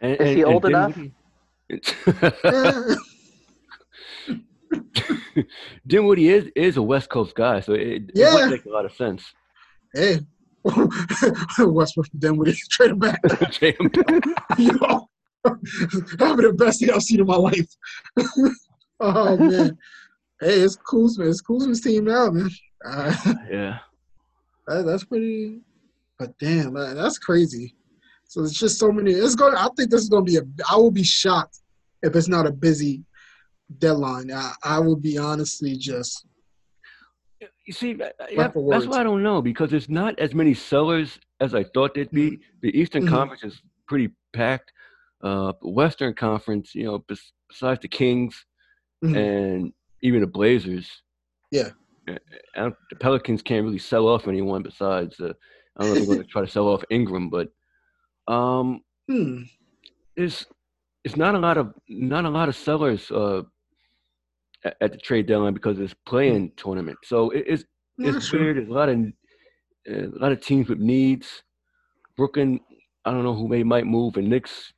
[0.00, 0.94] And, Is he old enough?
[0.94, 1.14] Dinwiddie-
[5.86, 8.34] Dinwiddie is is a West Coast guy, so it, it Yeah.
[8.34, 9.24] would make a lot of sense.
[9.94, 10.20] Hey,
[11.58, 13.20] Westbrook Dinwiddie trade him back.
[13.52, 14.24] Trade him back.
[14.58, 15.08] you know,
[16.18, 17.68] having the best thing I've seen in my life.
[19.00, 19.78] oh man,
[20.40, 21.26] hey, it's Kuzma.
[21.26, 22.50] It's Kuzma's team now, man.
[22.84, 23.14] Uh,
[23.50, 23.78] yeah.
[24.66, 25.60] that, that's pretty.
[26.18, 27.74] But damn, man, that's crazy.
[28.24, 29.12] So it's just so many.
[29.12, 29.54] It's going.
[29.56, 30.42] I think this is going to be a.
[30.70, 31.58] I will be shocked
[32.02, 33.02] if it's not a busy
[33.78, 34.30] deadline.
[34.32, 36.26] I, I will be honestly just.
[37.66, 41.54] You see, that- that's why I don't know because there's not as many sellers as
[41.54, 42.40] I thought there'd be.
[42.62, 43.08] The Eastern Mhm.
[43.10, 44.72] Conference is pretty packed.
[45.22, 48.44] Uh, Western Conference, you know, besides the Kings
[49.04, 49.16] Mhm.
[49.16, 51.02] and even the Blazers,
[51.50, 51.70] Yeah.
[52.56, 55.18] uh, the Pelicans can't really sell off anyone besides.
[55.20, 55.32] Uh,
[55.76, 57.48] I don't know if they're going to try to sell off Ingram, but
[58.28, 59.42] um, Hmm.
[60.16, 60.46] there's
[61.04, 63.42] it's not a lot of not a lot of sellers uh,
[64.64, 66.98] at, at the trade deadline because it's playing tournament.
[67.04, 67.64] So it, it's
[67.98, 68.56] No, it's weird.
[68.56, 68.98] There's a lot of
[69.90, 71.42] uh, a lot of teams with needs.
[72.16, 72.60] Brooklyn,
[73.04, 74.72] I don't know who they might move, and Knicks,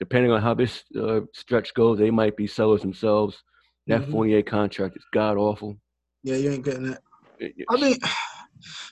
[0.00, 3.42] depending on how this uh, stretch goes, they might be sellers themselves.
[3.88, 4.10] That Mhm.
[4.12, 5.76] Fournier contract is god awful.
[6.22, 7.02] Yeah, you ain't getting that.
[7.38, 7.96] It- it- I mean,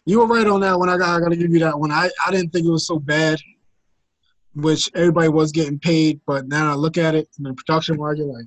[0.05, 0.89] you were right on that one.
[0.89, 1.93] I got, I got to give you that one.
[1.93, 3.39] I, I didn't think it was so bad,
[4.55, 8.27] which everybody was getting paid, but now I look at it in the production market,
[8.27, 8.47] like,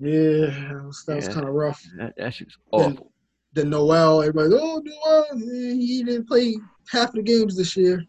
[0.00, 1.82] yeah, that was, that was kind of rough.
[1.96, 2.78] that, that shit's Yeah.
[2.86, 3.12] awful.
[3.54, 6.56] Then Noel, everybody, oh Noel, eh, he didn't play
[6.90, 8.04] half the games this year.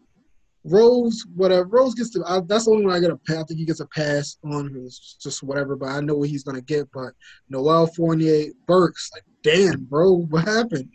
[0.64, 1.64] Rose, whatever.
[1.64, 2.22] Rose gets to.
[2.26, 3.38] I, that's the only one I get a pass.
[3.38, 4.74] I think he gets a pass on.
[5.18, 6.86] Just whatever, but I know what he's gonna get.
[6.92, 7.14] But
[7.48, 10.90] Noel Fournier, Burks, like, damn, bro, what happened?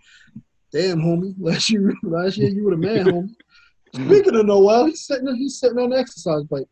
[0.72, 1.34] Damn, homie.
[1.40, 3.36] Last year, last year you were the man, homie.
[3.96, 5.34] Speaking of Noel, he's sitting.
[5.36, 6.68] He's sitting on the exercise bike.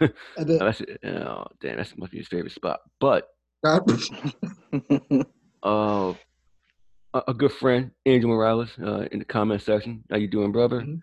[0.36, 2.80] And then, Oh, that's, oh, damn, that must be his favorite spot.
[3.00, 3.28] But
[3.64, 3.90] God,
[5.64, 6.14] uh,
[7.14, 10.04] a, good friend, Angel Morales, uh, in the comment section.
[10.10, 10.80] How you doing, brother?
[10.82, 11.02] Mhm.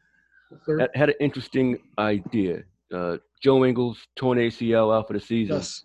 [0.66, 2.64] sir, Had, an interesting idea.
[2.94, 5.58] Uh, Joe Ingles torn ACL out for the season.
[5.58, 5.84] yes.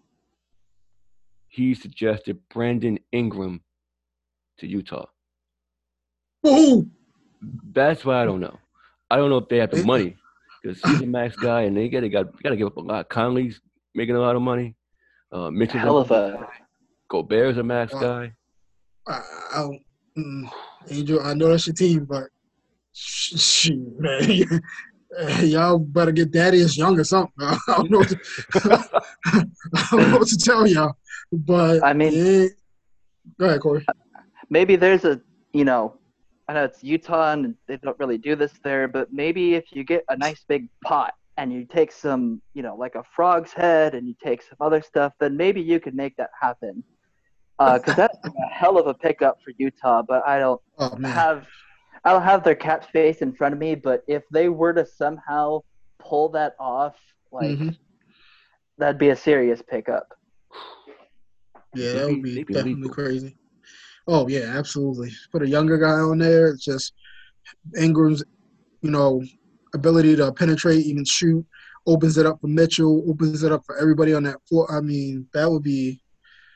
[1.48, 3.62] He suggested Brandon Ingram
[4.58, 5.06] to Utah.
[6.46, 6.88] Woohoo!
[7.72, 8.56] That's why I don't know.
[9.10, 10.16] I don't know if they have the money
[10.62, 13.08] because he's a max guy, and they got got got to give up a lot.
[13.08, 13.60] Conley's
[13.94, 14.76] making a lot of money.
[15.32, 16.48] Uh, Mitchell's Hell of a
[17.08, 18.00] Gobert's a max Wow.
[18.00, 18.32] guy.
[19.06, 19.20] I,
[19.54, 19.82] I don't,
[20.18, 20.50] mm,
[20.90, 22.24] Angel, I know that's your team, but
[22.92, 24.60] sh- shoot, man,
[25.48, 27.32] y'all better get Daddy as young or something.
[27.40, 27.98] I don't know.
[27.98, 28.18] What to,
[29.74, 30.94] I don't know what to tell y'all.
[31.32, 32.46] but I mean- yeah.
[33.38, 33.84] go ahead, Corey.
[34.50, 35.20] maybe there's a
[35.52, 35.94] you know
[36.48, 39.82] i know it's utah and they don't really do this there but maybe if you
[39.84, 43.94] get a nice big pot and you take some you know like a frog's head
[43.94, 46.84] and you take some other stuff then maybe you could make that happen
[47.58, 51.46] because that's a hell of a pickup for utah but i don't Oh have
[52.04, 54.84] i don't have their cap space in front of me but if they were to
[54.84, 55.60] somehow
[55.98, 56.96] pull that off
[57.32, 57.76] like Mhm.
[58.76, 60.06] that'd be a serious pickup
[61.74, 62.90] yeah, that would be be definitely lethal.
[62.94, 63.36] crazy.
[64.08, 65.10] Oh yeah, absolutely.
[65.30, 66.48] Put a younger guy on there.
[66.48, 66.92] It's just
[67.78, 68.24] Ingram's,
[68.82, 69.22] you know,
[69.74, 71.44] ability to penetrate, even shoot,
[71.86, 74.70] opens it up for Mitchell, opens it up for everybody on that floor.
[74.74, 76.00] I mean, that would be,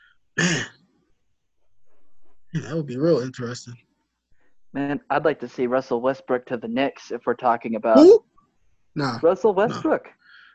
[0.37, 0.65] man,
[2.53, 3.75] Yeah, that would be real interesting.
[4.73, 8.23] man i'd like to see russell westbrook to the knicks if we're talking about Who?
[8.97, 10.07] Nah, Russell Westbrook.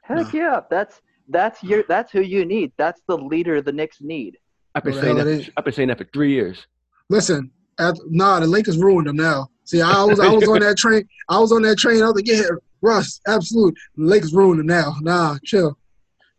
[0.03, 0.39] Heck No.
[0.41, 2.73] yeah, that's that's your that's who you need.
[2.79, 4.39] That's the leader the Knicks need.
[4.75, 5.45] I've been Well, saying hell that.
[5.45, 5.53] For.
[5.59, 6.67] I've been saying that for three years.
[7.11, 7.51] listen.
[7.79, 9.49] At, nah, the Lakers ruined them now.
[9.71, 11.09] See, I was I was on that train.
[11.29, 12.03] I was on that train.
[12.03, 12.43] I was like, yeah,
[12.83, 13.79] Russ, absolute.
[13.97, 14.97] Lakers ruined them now.
[15.01, 15.79] Nah, chill.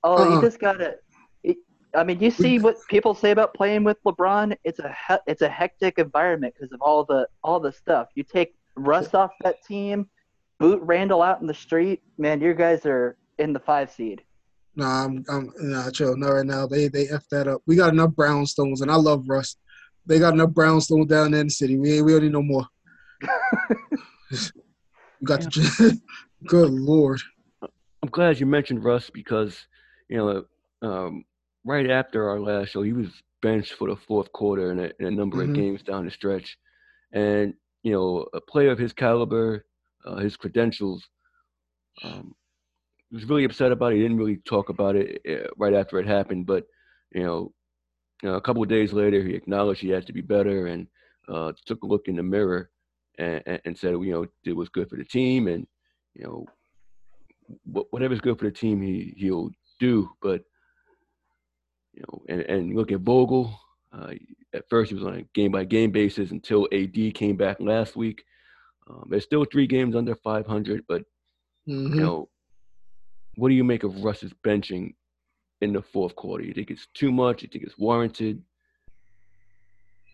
[0.03, 0.36] Oh, Uh-uh.
[0.36, 0.95] you just gotta.
[1.41, 1.55] it-
[1.95, 4.57] I mean, you see what people say about playing with LeBron.
[4.65, 8.09] It's a he- it's a hectic environment because of all the all the stuff.
[8.15, 10.09] You take Russ off that team,
[10.59, 12.01] boot Randle out in the street.
[12.17, 14.21] Man, you guys are in the five seed.
[14.75, 16.17] Nah, I'm, I'm nah, chill.
[16.17, 16.67] Not right now.
[16.67, 17.61] They they f that up.
[17.65, 19.55] We got enough brownstones, and I love Russ.
[20.05, 21.77] They got enough brownstones down there in the city.
[21.77, 22.67] We we don't need no more.
[25.19, 25.99] We got the
[26.47, 27.22] good lord.
[28.03, 29.67] I'm glad you mentioned Russ because
[30.09, 30.45] you know
[30.88, 31.26] um,
[31.65, 35.07] right after our last show, he was benched for the fourth quarter in a, in
[35.07, 35.45] a number Mhm.
[35.49, 36.57] of games down the stretch,
[37.13, 37.53] and
[37.84, 39.65] you know a player of his caliber,
[40.05, 41.07] uh, his credentials,
[42.03, 42.36] um,
[43.11, 43.97] was really upset about it.
[43.97, 46.65] He didn't really talk about it uh, right after it happened, but
[47.13, 47.53] you know,
[48.24, 50.88] you know, a couple of days later, he acknowledged he had to be better and
[51.30, 52.70] uh, took a look in the mirror
[53.18, 55.68] and, and, said, you know, it was good for the team and
[56.16, 56.45] you know
[57.74, 60.09] wh- whatever's good for the team, he he'll do.
[60.22, 60.43] But
[61.93, 63.53] you know, and and look at Vogel.
[63.93, 64.14] Uh,
[64.53, 67.95] at first, he was on a game by game basis until AD came back last
[67.95, 68.24] week.
[68.89, 71.03] Um, there's still three games under 500, but
[71.68, 71.95] Mhm.
[71.95, 72.30] you know,
[73.36, 74.95] what do you make of Russ's benching
[75.62, 76.43] in the fourth quarter?
[76.43, 77.43] You think it's too much?
[77.43, 78.43] You think it's warranted?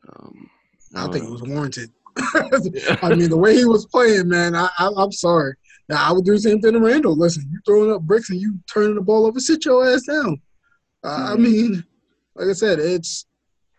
[0.09, 0.49] Um,
[0.95, 1.91] I don't think it was warranted.
[3.01, 5.55] I mean, the way he was playing, man, I, I'm sorry.
[5.89, 7.15] Now, I would do the same thing to Randle.
[7.17, 10.41] Listen, you throwing up bricks and you turning the ball over, sit your ass down.
[11.03, 11.39] Uh, I Mhm.
[11.39, 11.83] mean,
[12.35, 13.25] like I said, it's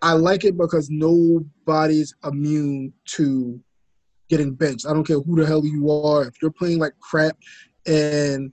[0.01, 3.61] I like it because nobody's immune to
[4.31, 4.87] getting benched.
[4.87, 6.25] I don't care who the hell you are.
[6.27, 7.37] If you're playing like crap
[7.87, 8.53] and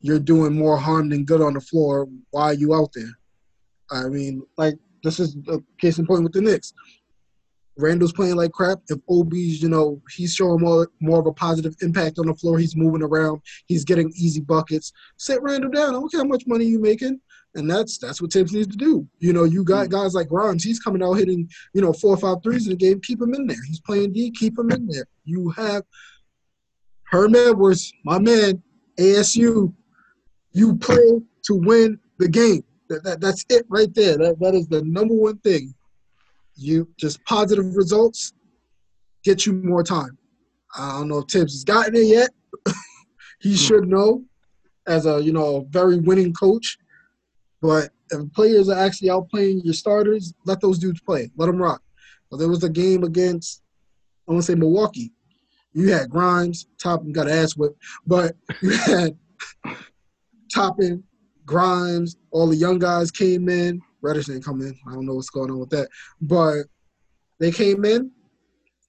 [0.00, 3.10] you're doing more harm than good on the floor, why are you out there?
[3.90, 4.74] I mean, like
[5.04, 6.72] this is a case in point with the Knicks.
[7.78, 8.80] Randle's playing like crap.
[8.88, 12.58] If Obi's, you know, he's showing more more of a positive impact on the floor.
[12.58, 13.42] He's moving around.
[13.66, 14.92] He's getting easy buckets.
[15.16, 15.90] Sit Randall down.
[15.90, 17.20] I don't care how much money you making.
[17.54, 19.06] And that's that's what Thibs needs to do.
[19.18, 20.64] You know, you got guys like Grimes.
[20.64, 23.00] He's coming out hitting, you know, four or five threes in the game.
[23.00, 23.62] Keep him in there.
[23.66, 24.30] He's playing D.
[24.30, 25.06] Keep him in there.
[25.24, 25.82] You have
[27.04, 28.62] Herm Edwards, my man,
[28.98, 29.72] ASU.
[30.52, 32.64] You play to win the game.
[32.88, 34.16] That, that, that's it right there.
[34.18, 35.74] That, that is the number one thing.
[36.56, 38.32] You just positive results
[39.24, 40.16] get you more time.
[40.76, 42.30] I don't know if Thibs has gotten it yet.
[43.40, 44.24] he should know
[44.86, 46.78] as a you know a very winning coach.
[47.60, 51.30] But if players are actually out playing your starters, let those dudes play.
[51.36, 51.82] Let them rock.
[52.30, 53.62] So there was a game against
[54.28, 55.12] I want to say Milwaukee.
[55.72, 59.16] You had Grimes, Toppin got ass whipped, but you had
[60.54, 61.04] Toppin,
[61.44, 63.80] Grimes, all the young guys came in.
[64.06, 64.74] Reddish didn't come in.
[64.88, 65.88] I don't know what's going on with that.
[66.20, 66.64] But
[67.40, 68.10] they came in,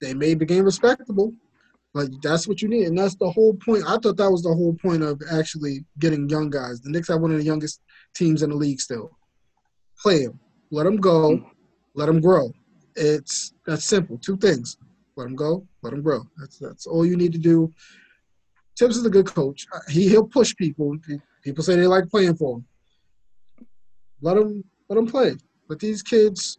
[0.00, 1.32] they made the game respectable.
[1.94, 2.86] But that's what you need.
[2.86, 3.84] And that's the whole point.
[3.86, 6.80] I thought that was the whole point of actually getting young guys.
[6.80, 7.80] The Knicks have one of the youngest
[8.14, 9.10] teams in the league still.
[10.00, 10.38] Play them.
[10.70, 11.50] Let them go.
[11.94, 12.52] Let them grow.
[12.94, 14.18] It's that's simple.
[14.18, 14.76] Two things.
[15.16, 15.66] Let them go.
[15.82, 16.24] Let them grow.
[16.38, 17.72] That's that's all you need to do.
[18.78, 19.66] Thibs is a good coach.
[19.88, 20.96] He he'll push people.
[21.42, 22.66] People say they like playing for him.
[24.20, 25.36] Let them let them play.
[25.68, 26.58] Let these kids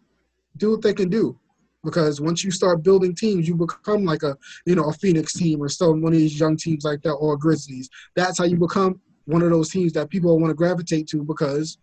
[0.57, 1.38] do what they can do.
[1.84, 5.61] Because once you start building teams, you become like a you know a Phoenix team
[5.61, 7.89] or some one of these young teams like that or Grizzlies.
[8.15, 11.77] That's how you become one of those teams that people want to gravitate to because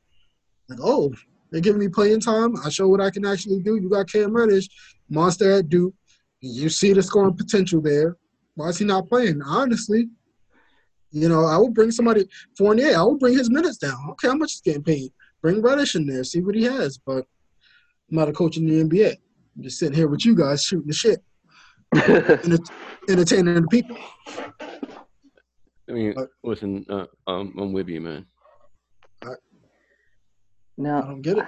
[0.68, 1.14] like oh
[1.50, 2.56] they're giving me playing time.
[2.64, 3.76] I show what I can actually do.
[3.76, 4.68] You got Cam Reddish,
[5.08, 5.94] monster at Duke.
[6.40, 8.16] You see the scoring potential there.
[8.54, 9.40] Why is he not playing?
[9.42, 10.08] Honestly,
[11.10, 12.28] you know, I would bring somebody
[12.58, 12.96] Fournier.
[12.96, 13.96] I would bring his minutes down.
[14.10, 15.12] Okay, how much is getting paid?
[15.42, 16.98] Bring Reddish in there, see what he has.
[16.98, 17.24] But
[18.10, 19.12] I'm not a coach in the NBA.
[19.56, 21.22] I'm just sitting here with you guys shooting the shit,
[23.08, 23.96] entertaining the people.
[25.88, 28.26] I mean, listen, uh, um, I'm with you, man.
[29.22, 29.34] I
[30.78, 31.44] no, I don't get it.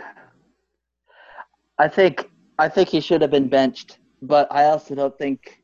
[1.78, 5.62] I think I think he should have been benched, but I also don't think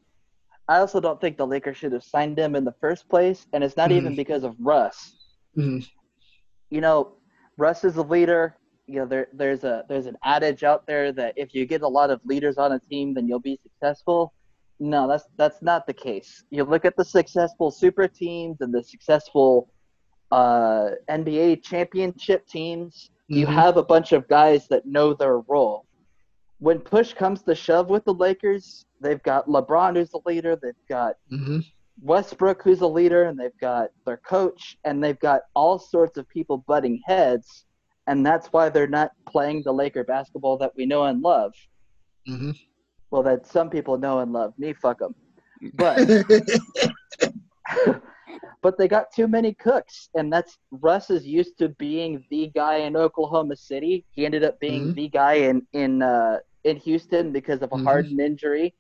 [0.68, 3.62] I also don't think the Lakers should have signed him in the first place, and
[3.64, 3.96] it's not Mhm.
[3.96, 5.16] even because of Russ.
[5.56, 5.86] Mhm.
[6.70, 7.16] You know,
[7.56, 8.56] Russ is a leader.
[8.86, 11.88] You know, there there's a there's an adage out there that if you get a
[11.88, 14.34] lot of leaders on a team, then you'll be successful.
[14.80, 16.44] No, that's that's not the case.
[16.50, 19.70] You look at the successful super teams and the successful
[20.30, 23.10] uh, NBA championship teams.
[23.28, 23.54] You Mhm.
[23.54, 25.86] have a bunch of guys that know their role.
[26.58, 30.56] When push comes to shove with the Lakers, they've got LeBron who's the leader.
[30.56, 31.64] They've got Mhm.
[32.02, 36.28] Westbrook who's a leader, and they've got their coach, and they've got all sorts of
[36.28, 37.64] people butting heads,
[38.06, 41.52] and that's why they're not playing the Laker basketball that we know and love.
[42.28, 42.54] Mhm.
[43.10, 44.54] Well, that some people know and love.
[44.58, 45.14] Me, fuck them.
[45.74, 45.98] But
[48.62, 52.76] but they got too many cooks, and that's Russ is used to being the guy
[52.78, 54.04] in Oklahoma City.
[54.10, 54.94] He ended up being Mhm.
[54.94, 57.84] the guy in in uh, in Houston because of a Mhm.
[57.84, 58.74] Harden injury.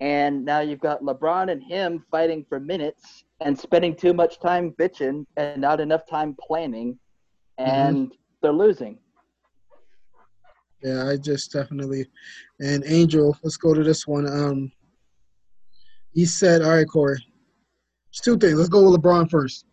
[0.00, 4.72] And now you've got LeBron and him fighting for minutes and spending too much time
[4.78, 6.98] bitching and not enough time planning,
[7.58, 8.12] and
[8.42, 8.98] they're losing.
[10.82, 12.06] Yeah, I just definitely.
[12.60, 14.26] And Angel, let's go to this one.
[14.26, 14.72] Um,
[16.12, 17.24] he said, "All right, Corey.
[18.10, 18.54] It's two things.
[18.54, 19.64] Let's go with LeBron first.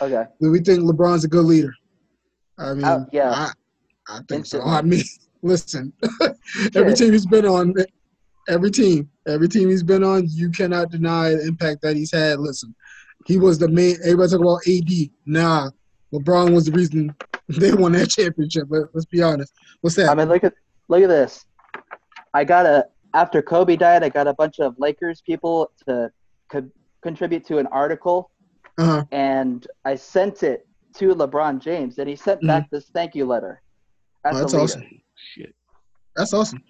[0.00, 0.24] Okay.
[0.40, 1.74] Do we think LeBron's a good leader?
[2.58, 3.30] I mean, Uh, yeah.
[3.30, 3.52] I,
[4.08, 4.58] I think so.
[4.58, 4.72] Instantly.
[4.72, 5.04] I mean,
[5.42, 5.92] listen,
[6.74, 7.74] every team he's been on,
[8.48, 12.40] every team, every team he's been on, you cannot deny the impact that he's had.
[12.40, 12.74] Listen,
[13.26, 13.96] he was the main.
[14.02, 15.10] Everybody talk about AD.
[15.26, 15.70] Nah,
[16.12, 17.14] LeBron was the reason
[17.48, 18.64] they won that championship.
[18.68, 19.52] Let, let's be honest.
[19.80, 20.10] What's that?
[20.10, 20.54] I mean, look at
[20.88, 21.44] look at this.
[22.34, 26.10] I got a after Kobe died, I got a bunch of Lakers people to
[26.50, 26.70] co-
[27.02, 28.30] contribute to an article,
[28.76, 29.04] uh-huh.
[29.12, 30.66] and I sent it
[30.96, 33.62] to LeBron James, and he sent back this thank you letter.
[34.24, 34.84] Oh, that's awesome.
[35.14, 35.54] Shit.
[36.16, 36.62] That's awesome.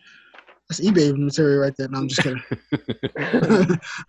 [0.69, 1.89] That's eBay material right there.
[1.89, 2.43] No, I'm just kidding.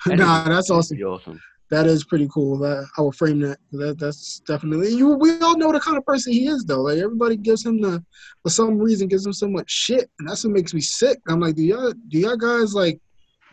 [0.18, 1.02] nah, that's awesome.
[1.02, 1.42] Awesome.
[1.72, 2.58] That is pretty cool.
[2.58, 3.60] That I will frame that.
[3.72, 5.14] That that's definitely you.
[5.14, 6.82] We all know the kind of person he is, though.
[6.82, 8.04] Like everybody gives him the,
[8.44, 11.20] for some reason, gives him so much shit, and that's what makes me sick.
[11.30, 13.00] I'm like, do y'all do y'all guys like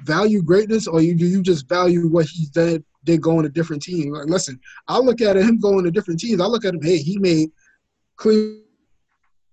[0.00, 3.82] value greatness, or you do you just value what he did did going to different
[3.82, 4.16] teams?
[4.16, 4.58] Like, listen,
[4.88, 6.40] I look at him going to different teams.
[6.40, 6.82] I look at him.
[6.82, 7.50] Hey, he made
[8.16, 8.65] Cleveland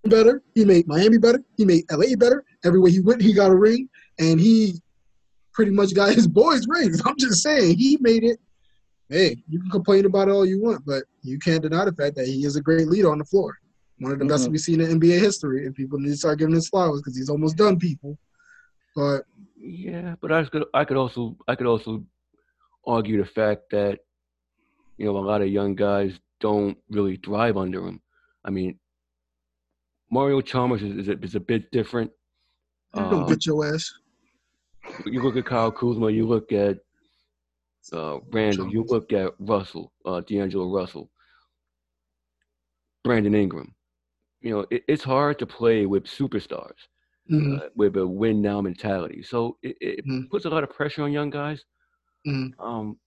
[0.10, 0.42] better.
[0.54, 1.44] He made Miami better.
[1.58, 2.44] He made LA better.
[2.64, 3.90] Everywhere he went, he got a ring,
[4.20, 4.74] and he
[5.54, 7.02] pretty much got his boys rings.
[7.06, 8.40] I'm just saying, he made it.
[9.10, 12.16] Hey, you can complain about it all you want, but you can't deny the fact
[12.16, 13.58] that he is a great leader on the floor.
[14.00, 14.52] One of the best Mhm.
[14.52, 17.30] we've seen in NBA history, and people need to start giving his flowers because he's
[17.30, 18.18] almost done people.
[18.96, 19.26] But
[19.58, 22.06] Yeah, but I could I could also I could also
[22.86, 24.00] argue the fact that
[24.98, 28.02] you know a lot of young guys don't really thrive under him.
[28.44, 28.78] I mean,
[30.12, 32.12] Mario Chalmers is is a, is a bit different.
[32.94, 33.92] don't Um, bitch your ass.
[35.06, 36.78] you look at Kyle Kuzma, you look at
[37.92, 41.10] uh, Randle, you look at Russell, uh, D'Angelo Russell,
[43.04, 43.74] Brandon Ingram.
[44.42, 46.88] You know, it, it's hard to play with superstars
[47.32, 47.62] Mhm.
[47.62, 49.24] uh, with a win now mentality.
[49.24, 50.30] So it, it Mhm.
[50.30, 51.64] puts a lot of pressure on young guys.
[52.28, 52.52] Mhm.
[52.60, 53.00] Um,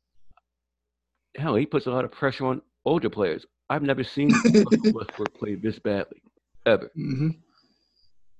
[1.37, 3.45] hell, he puts a lot of pressure on older players.
[3.69, 4.29] I've never seen
[4.95, 6.23] Westbrook play this badly,
[6.67, 6.91] ever.
[6.95, 7.29] hmm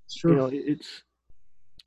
[0.07, 1.03] It's You know, it's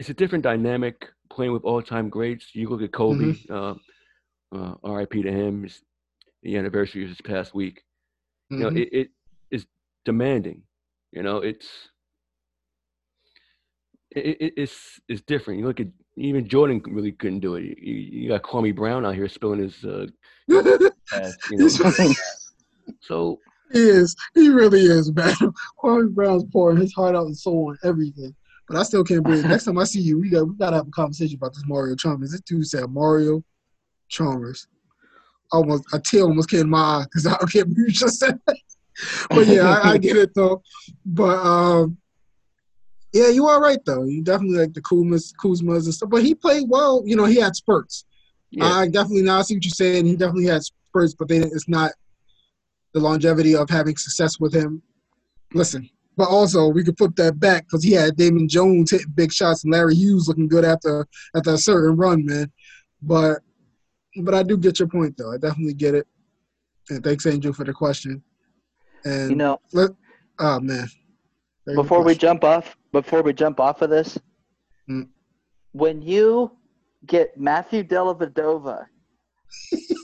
[0.00, 2.54] it's a different dynamic playing with all-time greats.
[2.54, 3.74] You look at Kobe, uh,
[4.54, 5.22] uh, R.I.P.
[5.22, 5.64] to him.
[5.64, 5.82] It's
[6.42, 7.82] the anniversary is this past week.
[8.50, 8.76] You know, Mhm.
[8.76, 9.10] it, it
[9.50, 9.66] is
[10.04, 10.62] demanding.
[11.12, 11.68] You know, it's
[14.10, 15.60] it, it, it's it's different.
[15.60, 17.64] You look at even Jordan really couldn't do it.
[17.64, 20.06] You, you got Kwame Brown out here spilling his, uh,
[21.10, 22.14] past, you know.
[23.00, 23.40] So
[23.72, 24.16] He is.
[24.34, 25.34] He really is, man.
[25.82, 28.34] Kwame Brown's pouring his heart out and soul on everything.
[28.68, 29.44] But I still can't believe.
[29.44, 31.96] Next time I see you, we got we gotta have a conversation about this Mario
[31.96, 32.32] Chalmers.
[32.32, 33.42] This dude said Mario
[34.08, 34.66] Chalmers.
[35.52, 38.38] Almost a tear almost came in my eye because I can't believe you just said
[38.46, 38.56] that.
[39.28, 40.62] But yeah, I, I get it though.
[41.04, 41.98] But um,
[43.12, 44.04] yeah, you are right though.
[44.04, 46.10] You definitely like the Kuzmas, Kuzmas and stuff.
[46.10, 47.02] But he played well.
[47.04, 48.04] You know, he had spurts.
[48.50, 50.06] yeah, I definitely now see what you're saying.
[50.06, 51.90] He definitely had spurts, but then it's not
[52.94, 54.82] the longevity of having success with him.
[55.54, 59.32] Listen, but also we could put that back because he had Damon Jones hitting big
[59.32, 62.50] shots and Larry Hughes looking good after after a certain run, man.
[63.02, 63.38] But
[64.22, 65.32] but I do get your point though.
[65.32, 66.06] I definitely get it.
[66.90, 68.22] And thanks, Angel, for the question.
[69.04, 69.90] And You know, let,
[70.38, 70.88] oh man.
[71.64, 74.18] Very before we jump off, before we jump off of this,
[74.88, 75.02] Hmm.
[75.72, 76.50] when you
[77.06, 78.86] get Matthew Dellavedova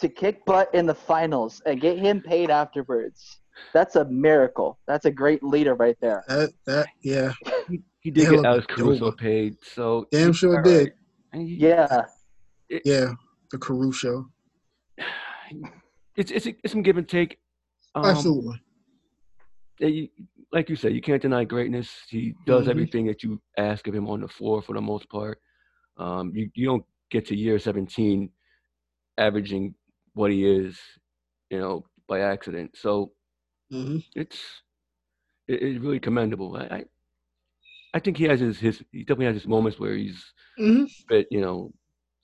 [0.00, 3.40] to kick butt in the finals and get him paid afterwards,
[3.72, 4.78] that's a miracle.
[4.86, 6.24] That's a great leader right there.
[6.28, 7.32] That that yeah,
[8.00, 9.18] He did Hell get of a Alex Caruso dope.
[9.18, 10.78] paid, so damn sure all did.
[10.88, 10.92] right.
[11.32, 12.06] And he- Yeah,
[12.84, 13.12] Yeah,
[13.50, 14.30] the Caruso.
[16.16, 17.38] It's it's it's some give and take.
[17.94, 18.60] Um, Absolutely.
[19.78, 20.08] yeah, you-
[20.52, 21.88] like you said, you can't deny greatness.
[22.08, 22.70] He does Mhm.
[22.70, 25.40] everything that you ask of him on the floor for the most part.
[25.96, 28.30] Um, you you don't get to year 17
[29.18, 29.74] averaging
[30.14, 30.78] what he is,
[31.50, 32.76] you know, by accident.
[32.76, 33.12] So
[33.70, 34.38] hmm it's
[35.48, 36.56] it, it's really commendable.
[36.56, 36.84] I, I
[37.94, 40.22] I think he has his his he definitely has his moments where he's
[40.58, 41.72] hmm a bit you know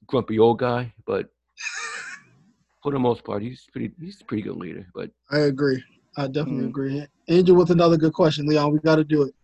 [0.07, 1.27] grumpy old guy, but
[2.83, 4.87] for the most part, he's pretty he's a pretty good leader.
[4.95, 5.83] But I agree.
[6.17, 6.69] I definitely Mm.
[6.69, 7.07] agree.
[7.29, 8.73] Angel with another good question, Leon.
[8.73, 9.35] We got to do it.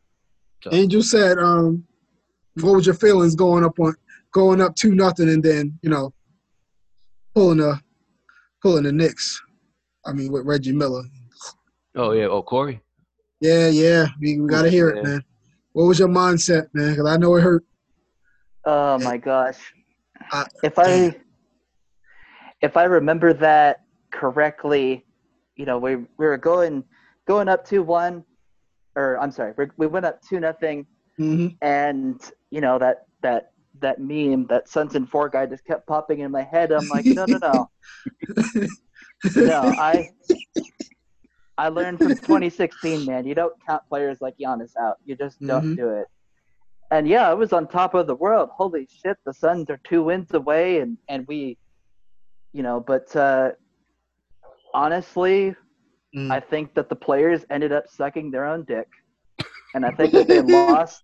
[0.63, 1.85] So- Angel said, um,
[2.61, 3.95] "What was your feelings going up on
[4.33, 6.15] going up two nothing and then you know
[7.35, 7.81] pulling the
[8.63, 9.41] pulling the Knicks?
[10.07, 11.03] I mean with Reggie Miller.
[11.97, 12.81] oh yeah, oh Corey.
[13.41, 14.07] Yeah, yeah.
[14.21, 15.23] We, we got to hear it, man.
[15.73, 16.93] What was your mindset, man?
[16.93, 17.65] Because I know it hurt.
[18.65, 19.59] Oh my gosh.
[20.33, 21.17] I- if I
[22.61, 23.81] if I remember that
[24.13, 25.05] correctly,
[25.57, 26.85] you know, we we were going
[27.27, 28.25] going up two one,
[28.95, 30.87] or I'm sorry, we we went up two nothing,
[31.17, 32.21] hmm and
[32.51, 33.52] you know that that
[33.83, 36.73] that meme that Suns and Four guy just kept popping in my head.
[36.73, 37.71] I'm like, no, no, no,
[39.35, 39.75] no.
[39.79, 40.09] I
[41.59, 43.27] I learned from 2016, man.
[43.27, 44.97] You don't count players like Giannis out.
[45.05, 45.77] You just don't Mhm.
[45.77, 46.07] do it.
[46.91, 48.51] And yeah, I was on top of the world.
[48.53, 51.59] Holy shit, the Suns are two wins away, and and we,
[52.53, 53.53] you know, but uh,
[54.75, 55.55] honestly,
[56.15, 56.31] Mm.
[56.31, 58.87] I think that the players ended up sucking their own dick,
[59.73, 61.03] and I think that they lost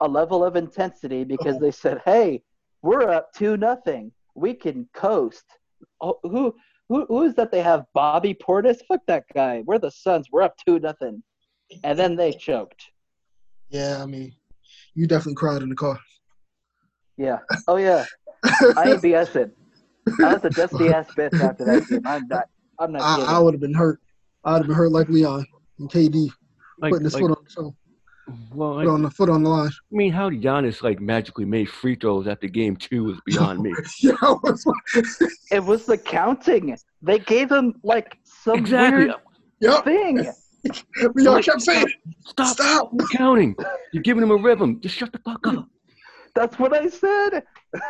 [0.00, 2.42] a level of intensity because they said, "Hey,
[2.82, 4.12] we're up two nothing.
[4.34, 5.44] We can coast."
[6.00, 6.54] Oh, who
[6.88, 7.50] who who is that?
[7.52, 8.78] They have Bobby Portis.
[8.86, 9.62] Fuck that guy.
[9.66, 10.28] We're the Suns.
[10.30, 11.22] We're up two nothing,
[11.84, 12.82] and then they choked.
[13.68, 14.34] Yeah, I mean,
[14.94, 15.98] you definitely cried in the car.
[17.16, 17.38] Yeah.
[17.68, 18.04] Oh yeah.
[18.76, 19.52] I ain't BSing.
[20.24, 22.00] I was a dusty ass bitch after that game.
[22.06, 22.44] I'm not.
[22.78, 23.34] I'm not I, kidding.
[23.34, 24.00] I would have been hurt.
[24.44, 25.46] I'd have been hurt like Leon
[25.78, 26.30] and KD
[26.78, 27.76] Like, putting his like foot on the show,
[28.52, 29.68] well, foot I, on the foot on the line.
[29.70, 33.60] I mean, how did Giannis like magically made free throws after game two was beyond
[33.60, 33.74] me.
[34.00, 35.04] yeah, I was like,
[35.50, 36.76] It was the counting.
[37.02, 39.06] They gave him like some exactly.
[39.06, 39.14] weird
[39.60, 39.84] yep.
[39.84, 40.16] thing.
[41.14, 41.86] Leon Like, kept saying,
[42.26, 43.56] Stop "Stop." counting.
[43.92, 44.80] You're giving him a rhythm.
[44.80, 45.66] Just shut the fuck up.
[46.34, 47.42] That's what I said.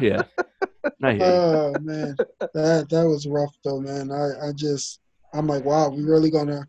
[0.00, 0.22] Yeah.
[1.02, 1.22] I hear.
[1.22, 2.16] Oh man,
[2.54, 4.10] that that was rough though, man.
[4.10, 5.00] I I just
[5.34, 6.66] I'm like, wow, we really gonna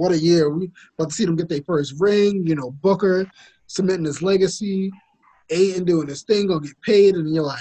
[0.00, 0.48] what a year.
[0.48, 2.46] We about to see them get their first ring.
[2.46, 3.30] You know, Booker
[3.66, 4.90] cementing his legacy,
[5.50, 7.60] Ayton doing his thing, gonna get paid, and you're like,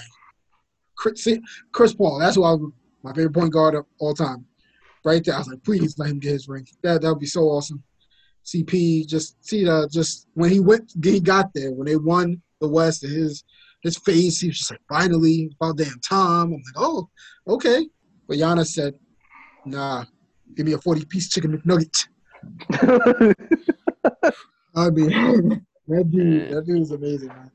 [0.95, 1.27] Chris,
[1.73, 2.17] Chris Paul.
[2.19, 2.55] That's why
[3.03, 4.45] my favorite point guard of all time.
[5.03, 6.65] Right there, I was like, please let him get his ring.
[6.81, 7.83] That that would be so awesome.
[8.45, 12.69] CP just see the just when he went, he got there when they won the
[12.69, 13.03] West.
[13.03, 13.43] and His
[13.81, 16.47] his face, he was just like, finally, about damn time.
[16.47, 17.09] I'm like, oh,
[17.47, 17.87] okay.
[18.27, 18.93] But Giannis said,
[19.65, 20.05] nah,
[20.55, 22.07] give me a 40 piece chicken McNugget.
[24.75, 27.51] I mean, that dude, that dude was amazing, man.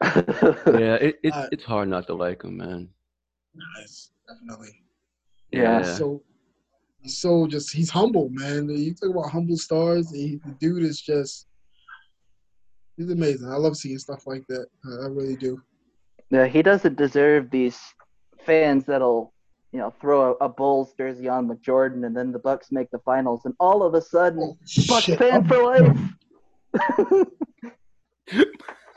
[0.66, 2.88] Yeah, it, it, Uh, it's hard not to like him, man.
[3.54, 4.74] Nice, definitely.
[5.50, 5.78] Yeah.
[5.78, 6.22] He's so,
[7.00, 8.68] he's so just, he's humble, man.
[8.68, 10.10] You talk about humble stars.
[10.14, 11.46] He, the dude is just,
[12.96, 13.48] he's amazing.
[13.50, 14.66] I love seeing stuff like that.
[14.84, 15.60] I, I really do.
[16.30, 17.78] yeah, he doesn't deserve these
[18.44, 19.32] fans that'll,
[19.72, 22.90] you know, throw a, a Bulls jersey on with Jordan, and then the Bucks make
[22.90, 24.56] the finals, and all of a sudden, Oh,
[24.88, 25.18] Bucks shit.
[25.18, 25.96] fan for life.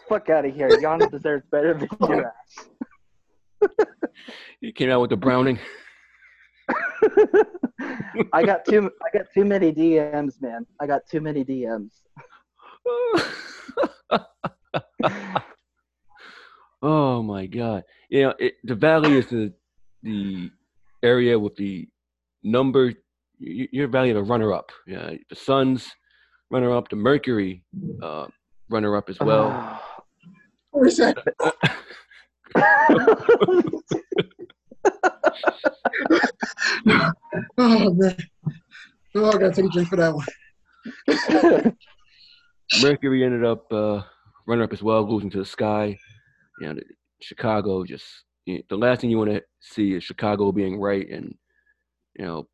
[0.10, 0.69] Fuck out of here.
[0.69, 2.68] Giannis deserves better than your ass.
[4.60, 5.60] He came out with the Browning.
[8.34, 10.65] I got too I got too many DMs, man.
[10.80, 11.91] I got too many DMs.
[16.81, 17.84] oh my god!
[18.10, 19.53] You know, it, the Valley is the
[20.03, 20.52] the
[21.03, 21.88] area with the
[22.44, 22.94] number.
[23.40, 24.72] you're valued a runner-up.
[24.88, 25.91] Yeah, the Suns
[26.49, 27.64] runner-up, the Mercury
[28.02, 28.28] uh,
[28.69, 29.82] runner-up as well.
[30.72, 31.18] What is that?
[37.57, 38.18] Oh, man.
[39.15, 40.26] Oh, I got to take a drink for that one.
[42.82, 44.02] Mercury ended up uh,
[44.48, 45.98] runner-up as well, losing to the Sky.
[46.60, 46.84] You know, the,
[47.22, 48.06] Chicago just
[48.45, 51.35] the last thing you want to see is Chicago being right, and
[52.18, 52.47] you know,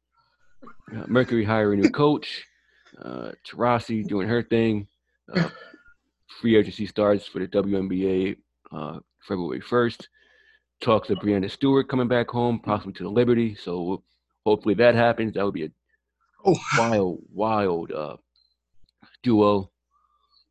[0.95, 2.45] uh, Mercury hiring a new coach,
[3.03, 4.87] uh, Taurasi doing her thing.
[5.31, 5.49] Uh,
[6.41, 8.37] free agency starts for the WNBA
[8.71, 10.07] uh, February 1st.
[10.79, 13.55] Talks of Breanna Stewart coming back home, possibly to the Liberty.
[13.55, 14.03] So
[14.45, 15.33] hopefully that happens.
[15.33, 15.69] That would be a
[16.45, 18.17] Oh, wild, wild uh,
[19.23, 19.71] duo.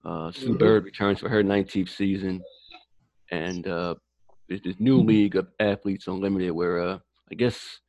[0.05, 0.59] Uh, Sue Mhm.
[0.59, 2.43] Bird returns for her 19th season,
[3.31, 3.67] and
[4.49, 6.99] there's this new league of athletes unlimited where uh,
[7.31, 7.81] I guess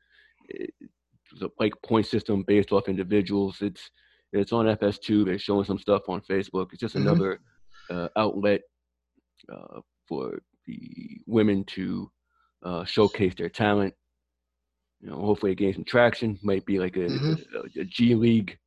[0.49, 3.57] it's a like point system based off individuals.
[3.61, 3.89] It's
[4.33, 5.25] it's on FS2.
[5.25, 6.67] They're showing some stuff on Facebook.
[6.71, 7.01] It's just Mhm.
[7.01, 7.39] another
[7.89, 8.61] uh, outlet
[9.51, 12.11] uh, for the women to
[12.63, 13.93] uh, showcase their talent.
[14.99, 16.39] You know, hopefully it gains some traction.
[16.41, 17.45] Might be like a, Mhm.
[17.55, 18.57] a, a G League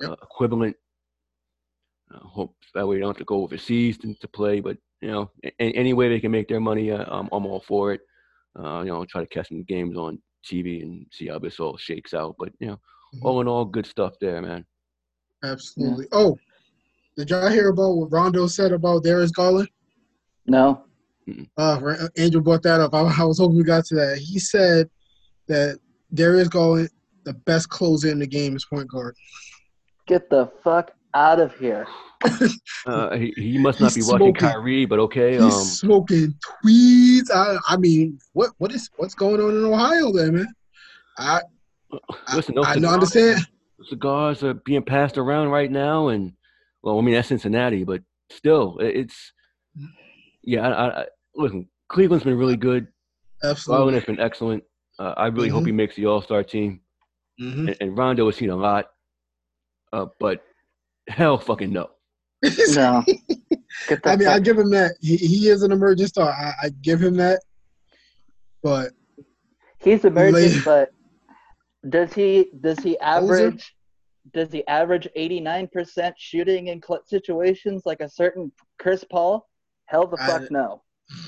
[0.00, 0.10] Yep.
[0.10, 0.76] uh, equivalent.
[2.14, 4.60] Uh, hope that way you don't have to go overseas to, to play.
[4.60, 7.60] But you know, a- any way they can make their money, uh, I'm, I'm all
[7.66, 8.00] for it.
[8.58, 11.76] Uh, you know, try to catch some games on TV and see how this all
[11.76, 12.36] shakes out.
[12.38, 12.80] But you know,
[13.14, 13.20] Mhm.
[13.22, 14.64] all in all, good stuff there, man.
[15.44, 16.06] absolutely.
[16.12, 16.36] Oh,
[17.16, 19.68] did y'all hear about what Rondo said about Darius Garland?
[20.46, 20.84] No.
[21.56, 22.92] Uh, Ra- Andrew brought that up.
[22.94, 24.18] I, I was hoping we got to that.
[24.18, 24.88] He said
[25.48, 25.78] that
[26.12, 26.90] Darius Garland,
[27.24, 29.14] the best closer in the game, is point guard.
[30.06, 31.86] Get the fuck out of here.
[32.86, 34.34] Uh, he, he must not be He's watching smoking.
[34.48, 35.34] Kyrie, but okay.
[35.34, 37.30] He's Um, smoking tweeds.
[37.30, 40.46] I, I mean, what what is what's going on in Ohio there, man?
[41.18, 41.40] I
[42.34, 43.46] listen, those I don't cigars- understand.
[43.88, 46.32] Cigars are being passed around right now, and
[46.82, 49.32] well, I mean that's Cincinnati, but still, it- it's
[50.42, 50.68] yeah.
[50.68, 52.86] I, I, I- listen, Cleveland's been really good.
[53.42, 53.94] Garland Absolutely.
[53.94, 54.64] has been excellent.
[54.98, 55.66] Uh, I really hope Mhm.
[55.66, 56.80] he makes the All Star team.
[57.40, 57.68] Mhm.
[57.68, 58.86] And, and Rondo has seen a lot,
[59.92, 60.42] uh, but
[61.08, 61.90] hell, fucking no.
[62.70, 63.02] No.
[63.88, 64.92] Get the I mean, I give him that.
[65.00, 66.30] He, he is an emerging star.
[66.30, 67.40] I, I give him that.
[68.62, 68.92] But
[69.78, 70.90] He's emerging, Lay- but
[71.90, 73.74] does he does he average
[74.32, 79.46] does he average eighty nine percent shooting in cl- situations like a certain Chris Paul?
[79.86, 80.82] Hell the I- fuck no.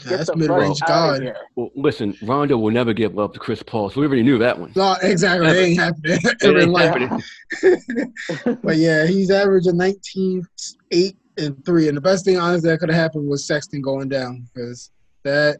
[0.04, 1.36] Get that's the mid range fuck out of guard.
[1.54, 4.58] Well, listen, Rondo will never give love to Chris Paul, so we already knew that
[4.58, 4.72] one.
[4.74, 5.48] No, exactly.
[5.48, 6.18] It ain't happening.
[6.22, 6.94] It Ever in ain't life.
[7.62, 8.12] happening.
[8.62, 10.42] But yeah, he's averaging 19,
[10.90, 11.88] 8, and 3.
[11.88, 14.90] And the best thing, honestly, that could have happened was Sexton going down because
[15.24, 15.58] that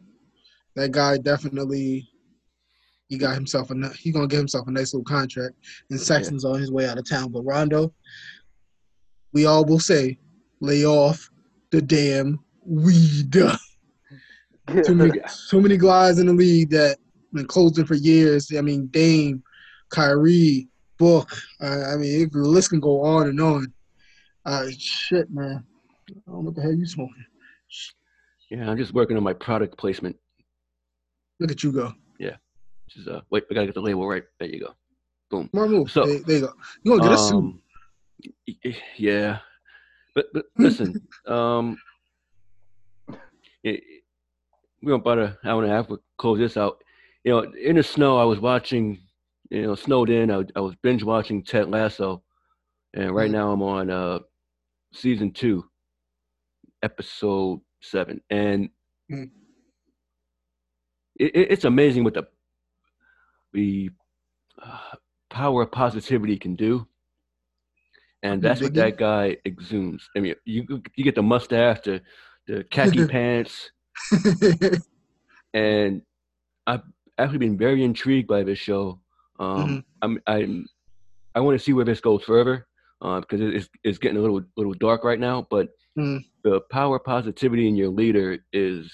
[0.75, 2.09] that guy definitely
[3.09, 5.55] he got himself a ni- he gonna get himself a nice little contract.
[5.89, 7.31] And Sexton's on his way out of town.
[7.31, 7.93] But Rondo,
[9.33, 10.17] we all will say,
[10.59, 11.29] lay off
[11.71, 13.35] the damn weed.
[14.83, 16.97] too many, so many guys in the league that
[17.33, 18.51] been closing for years.
[18.57, 19.43] I mean, Dame,
[19.89, 20.67] Kyrie,
[20.97, 21.29] Book.
[21.61, 23.73] Uh, I mean, it, the list can go on and on.
[24.45, 25.63] Uh, shit, man.
[26.09, 27.25] I don't know what the hell you smoking.
[28.49, 30.15] Yeah, I'm just working on my product placement.
[31.39, 31.93] Look at you go.
[32.17, 32.37] Yeah.
[32.85, 34.23] Which is, uh, wait, I gotta get the label right.
[34.39, 34.73] There you go.
[35.29, 35.49] Boom.
[35.51, 35.91] Smart move.
[35.91, 36.53] So- there, there you go.
[36.83, 37.35] You gonna get a suit?
[37.35, 37.61] Um,
[38.97, 39.39] Yeah,
[40.15, 41.77] but but listen, um,
[43.63, 43.83] it,
[44.81, 45.89] we're about an hour and a half.
[45.89, 46.83] We'll close this out.
[47.23, 48.99] You know, in the snow, I was watching.
[49.49, 50.29] You know, snowed in.
[50.29, 52.21] I, I was binge watching Ted Lasso,
[52.93, 53.33] and right Mhm.
[53.33, 54.19] now I'm on uh
[54.93, 55.63] season two,
[56.83, 58.69] episode seven, and
[59.11, 59.31] Mhm.
[61.15, 62.27] it, it- it's amazing what the
[63.53, 63.89] the
[64.61, 64.95] uh,
[65.29, 66.87] power of positivity can do.
[68.23, 70.09] And that's what that guy exudes.
[70.15, 72.01] I mean, you you get the mustache, the
[72.47, 73.71] the khaki pants,
[75.53, 76.01] and
[76.65, 76.81] I've
[77.17, 78.99] actually been very intrigued by this show.
[79.39, 79.83] Um, Mhm.
[80.01, 80.67] I'm I'm
[81.35, 82.67] I want to see where this goes further
[83.01, 85.47] uh, because it's it's getting a little little dark right now.
[85.49, 86.23] But Mhm.
[86.43, 88.91] the power positivity in your leader is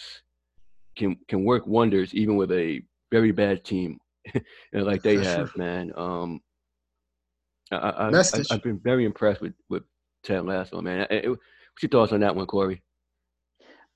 [0.98, 2.82] can can work wonders even with a
[3.12, 4.00] very bad team,
[4.74, 5.92] like they have, man.
[5.96, 6.42] Um,
[7.72, 8.12] I, I,
[8.52, 9.84] I've been very impressed with with
[10.24, 11.08] Ted Lasso, man.
[11.10, 12.82] I- I- what's your thoughts on that one, Corey?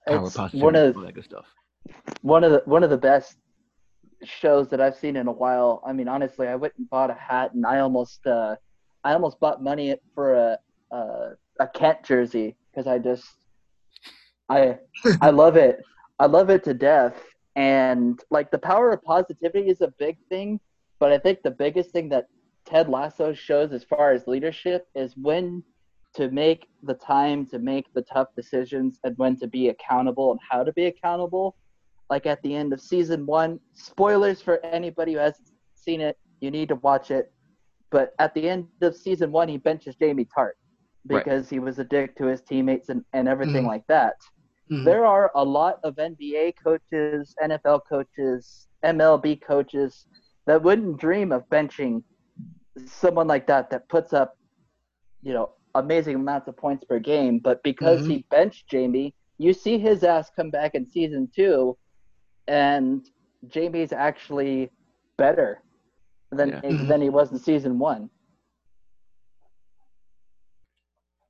[0.07, 1.45] Power of It's one of all that good stuff.
[2.21, 3.37] one of the one of the best
[4.23, 5.83] shows that I've seen in a while.
[5.85, 8.55] I mean, honestly, I went and bought a hat, and I almost uh,
[9.03, 10.57] I almost bought money for a
[10.91, 11.29] a,
[11.59, 13.25] a Kent jersey because I just
[14.49, 14.77] I
[15.21, 15.81] I love it.
[16.19, 17.21] I love it to death.
[17.55, 20.59] And like the power of positivity is a big thing,
[20.99, 22.27] but I think the biggest thing that
[22.65, 25.63] Ted Lasso shows as far as leadership is when
[26.17, 30.39] to make the time to make the tough decisions and when to be accountable and
[30.49, 31.55] how to be accountable.
[32.09, 36.49] Like at the end of season one, spoilers for anybody who hasn't seen it, you
[36.51, 37.31] need to watch it.
[37.91, 40.53] But at the end of season one, he benches Jamie Tartt
[41.09, 41.23] Right.
[41.23, 43.67] because he was a dick to his teammates and, and everything Mhm.
[43.67, 44.15] like that.
[44.71, 44.83] Mhm.
[44.85, 50.07] There are a lot of NBA coaches, NFL coaches, MLB coaches
[50.47, 52.03] that wouldn't dream of benching
[52.85, 54.33] someone like that that puts up
[55.23, 57.39] you know, amazing amounts of points per game.
[57.39, 61.77] But because he benched Jamie, you see his ass come back in season two,
[62.47, 63.07] and
[63.47, 64.71] Jamie's actually
[65.17, 65.61] better
[66.31, 66.61] than Yeah.
[66.61, 66.87] Mhm.
[66.87, 68.09] than he was in season one.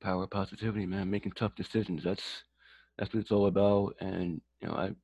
[0.00, 2.04] power positivity, man, making tough decisions.
[2.04, 2.44] That's
[2.96, 3.94] that's what it's all about.
[4.00, 4.94] And you know, I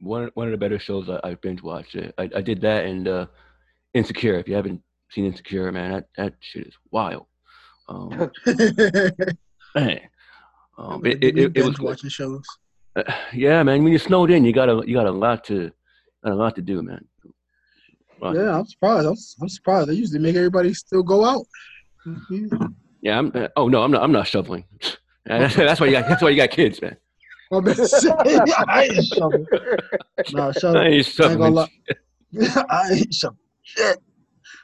[0.00, 1.96] one one of the better shows I, I binge watched.
[1.96, 3.26] I, I did that and uh,
[3.94, 4.34] Insecure.
[4.38, 7.26] If you haven't seen Insecure, man, that that shit is wild.
[7.88, 8.08] Um,
[9.74, 10.00] man,
[10.76, 12.44] um, it, it, it, it was watching shows.
[12.94, 13.02] Uh,
[13.32, 13.82] yeah, man.
[13.82, 15.70] When you're snowed in, you got a you got a lot to
[16.22, 17.04] got a lot to do, man.
[18.20, 19.06] Lot Yeah, I'm surprised.
[19.06, 19.88] I'm, I'm surprised.
[19.88, 21.46] They usually make everybody still go out.
[23.00, 23.32] Yeah, I'm.
[23.34, 24.02] Uh, oh no, I'm not.
[24.02, 24.64] I'm not shoveling.
[25.24, 26.08] that's, why you got.
[26.08, 26.96] That's why you got kids, man.
[27.52, 29.46] I'm about to I ain't shoveling.
[30.32, 31.54] Nah, shout I ain't I ain't shoveling.
[31.54, 32.66] gonna.
[32.68, 33.38] I ain't shoveling.
[33.62, 33.98] Shit.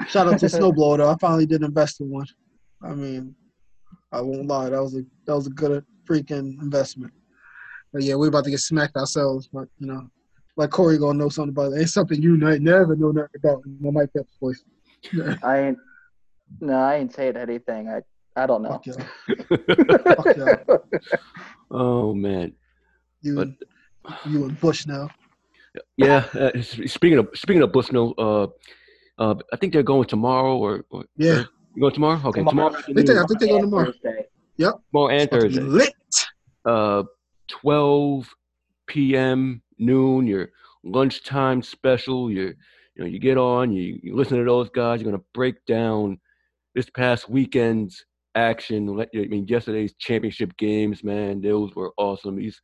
[0.09, 1.11] Shout out to Snowblower though.
[1.11, 2.27] I finally did invest in one.
[2.85, 3.35] I mean,
[4.13, 4.69] I won't lie.
[4.71, 7.13] That was a that was a good freaking investment.
[7.93, 9.49] But yeah, we're about to get smacked ourselves.
[9.53, 10.09] But you know,
[10.57, 11.81] like Corey gonna know something about it.
[11.83, 13.63] It's something you might never know nothing about.
[13.81, 14.63] My Mike Pep's voice.
[15.43, 15.79] I ain't.
[16.61, 17.89] No, I ain't saying anything.
[17.89, 18.03] I
[18.37, 18.71] I don't know.
[18.71, 18.99] Fuck y'all.
[20.25, 20.79] Fuck y'all.
[21.71, 22.53] oh man.
[23.23, 23.49] You, But-
[24.29, 25.09] you and Bush now.
[25.97, 26.27] Yeah.
[26.35, 28.47] Uh, speaking of speaking of Bushnell, uh,
[29.19, 31.45] uh, I think they're going tomorrow or, or Yeah.
[31.75, 32.21] You going tomorrow?
[32.29, 32.69] Okay, Tomorrow.
[32.71, 32.75] tomorrow.
[32.77, 33.85] I think they, I think they go tomorrow.
[33.87, 34.27] Thursday.
[34.59, 35.61] tomorrow and It's about to be Thursday.
[35.61, 35.95] Lit.
[36.65, 37.03] uh,
[37.49, 38.35] 12
[38.87, 39.63] p.m.
[39.79, 40.51] noon, your
[40.85, 42.31] lunchtime special.
[42.31, 42.55] You
[42.97, 45.01] you know you get on, you, you listen to those guys.
[45.01, 46.21] You're gonna break down
[46.75, 48.87] this past weekend's action.
[48.87, 52.37] Let- I mean, yesterday's championship games, man, those were awesome.
[52.37, 52.61] These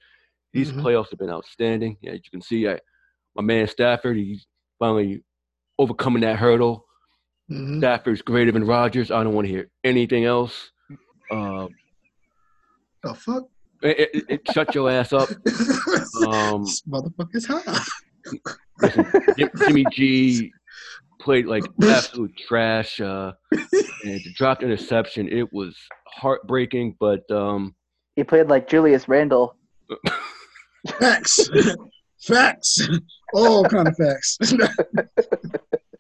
[0.52, 0.82] these Mhm.
[0.82, 1.96] playoffs have been outstanding.
[2.06, 2.78] As you can see, I,
[3.36, 4.46] my man Stafford, he's
[4.78, 5.22] finally
[5.78, 6.86] overcoming that hurdle.
[7.50, 7.78] Mhm.
[7.78, 9.10] Stafford's greater than Rodgers.
[9.10, 10.70] I don't want to hear anything else.
[11.30, 11.68] Uh,
[13.02, 13.44] The fuck?
[13.82, 15.28] it, it, it, shut your ass up.
[16.28, 17.82] Um, this motherfucker's high.
[18.82, 19.06] Listen,
[19.58, 20.52] Jimmy G
[21.20, 23.00] played like absolute trash.
[23.00, 23.32] Uh,
[24.04, 25.76] and to drop interception, it was
[26.08, 26.96] heartbreaking.
[27.00, 27.74] But um,
[28.16, 29.56] He played like Julius Randle.
[30.98, 31.48] Facts.
[32.20, 32.86] facts.
[33.32, 34.38] All kind of facts.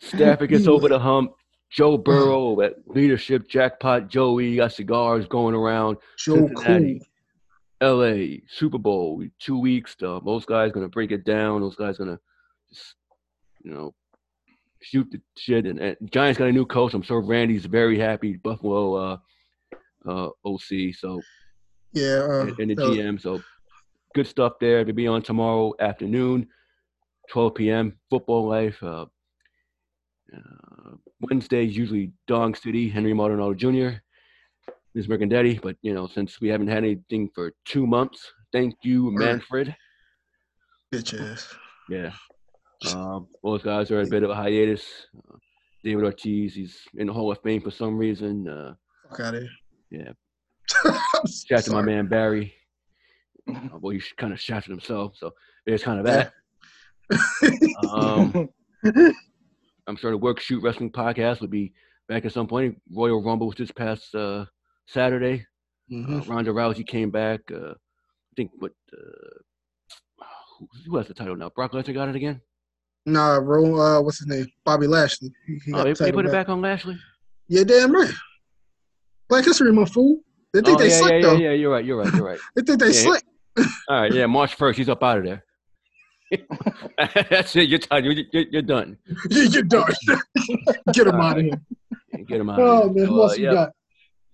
[0.00, 1.32] Stafford gets over the hump.
[1.70, 4.08] Joe Burrow at leadership jackpot.
[4.08, 5.98] Joey got cigars going around.
[6.18, 6.98] Joe Cincinnati.
[6.98, 7.06] Cool.
[8.02, 8.42] L.A.
[8.48, 9.24] Super Bowl.
[9.38, 9.94] Two weeks.
[10.02, 11.60] Uh, those guys gonna break it down.
[11.60, 12.18] Those guys gonna,
[12.68, 12.94] just,
[13.62, 13.94] you know,
[14.82, 15.64] shoot the shit.
[15.64, 16.92] And, and Giants got a new coach.
[16.92, 18.36] I'm sure Randy's very happy.
[18.36, 19.16] Buffalo uh,
[20.06, 20.94] uh, OC.
[20.98, 21.20] So
[21.92, 22.26] Yeah.
[22.28, 23.20] Uh, and, and the uh, GM.
[23.20, 23.40] So
[24.14, 26.48] good stuff there to be on tomorrow afternoon,
[27.30, 27.98] 12 p.m.
[28.10, 28.82] Football Life.
[30.34, 33.98] Uh, uh, Wednesdays usually Dong City, Henry Maldonado Jr.
[34.94, 35.06] Ms.
[35.06, 39.74] Mercandetti, but you know since we haven't had anything for two months, thank you, Manfred.
[40.92, 41.54] bitch ass.
[41.88, 42.12] Yeah,
[42.94, 44.84] um, those guys are a bit of a hiatus.
[45.16, 45.36] Uh,
[45.84, 48.48] David Ortiz, he's in the Hall of Fame for some reason.
[48.48, 48.74] Uh,
[49.08, 49.50] Fuck out of here.
[49.90, 50.98] Yeah.
[51.26, 52.54] Shout to my man Barry.
[53.48, 55.32] Uh, well, he kind of shafted himself, so
[55.66, 56.32] it's kind of that.
[57.90, 58.48] Um,
[59.90, 61.72] I'm sure the Work Shoot Wrestling podcast will be
[62.08, 62.80] back at some point.
[62.94, 64.44] Royal Rumble was this past uh,
[64.86, 65.44] Saturday.
[65.90, 66.20] Mhm.
[66.20, 67.40] Uh, Ronda Rousey came back.
[67.52, 70.24] Uh, I think what uh,
[70.60, 71.50] who, who has the title now?
[71.50, 72.40] Brock Lesnar got it again.
[73.04, 73.80] Nah, bro.
[73.80, 74.46] Uh, what's his name?
[74.64, 75.32] Bobby Lashley.
[75.44, 76.96] He, he Oh, they, the they put it back on Lashley.
[77.48, 78.14] Yeah, damn right.
[79.28, 80.20] Black History Month, fool.
[80.52, 81.32] They think oh, they yeah, slick yeah, though.
[81.32, 81.54] yeah, yeah.
[81.54, 81.84] You're right.
[81.84, 82.14] You're right.
[82.14, 82.38] You're right.
[82.54, 82.92] They think they Yeah.
[82.92, 83.24] slick.
[83.88, 84.12] All right.
[84.12, 85.44] Yeah, March first, he's up out of there.
[87.30, 87.68] That's it.
[87.68, 88.04] You're tired.
[88.04, 88.96] You're, you're, you're done.
[89.30, 89.90] You- You're done.
[90.92, 91.60] Get him out of here.
[92.26, 92.58] Get him out.
[92.60, 93.06] Oh of man, here.
[93.06, 93.66] So, who else uh, we yeah,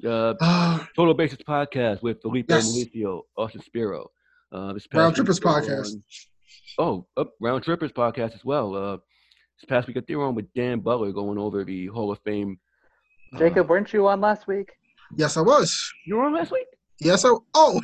[0.00, 0.36] got?
[0.40, 2.68] uh, Total Basis Podcast with Felipe Yes.
[2.68, 4.10] Malicio, Austin Spiro.
[4.52, 5.92] Uh, this past Round Trippers Podcast.
[5.94, 6.02] on-
[6.78, 8.74] Oh, uh, Round Trippers Podcast as well.
[8.74, 8.96] Uh,
[9.58, 12.58] this past week they were on with Dan Butler going over the Hall of Fame.
[13.34, 14.70] uh, Jacob, weren't you on last week?
[15.16, 15.92] yes, I was.
[16.06, 16.66] you were on last week?
[17.00, 17.30] Yes, I.
[17.54, 17.80] Oh,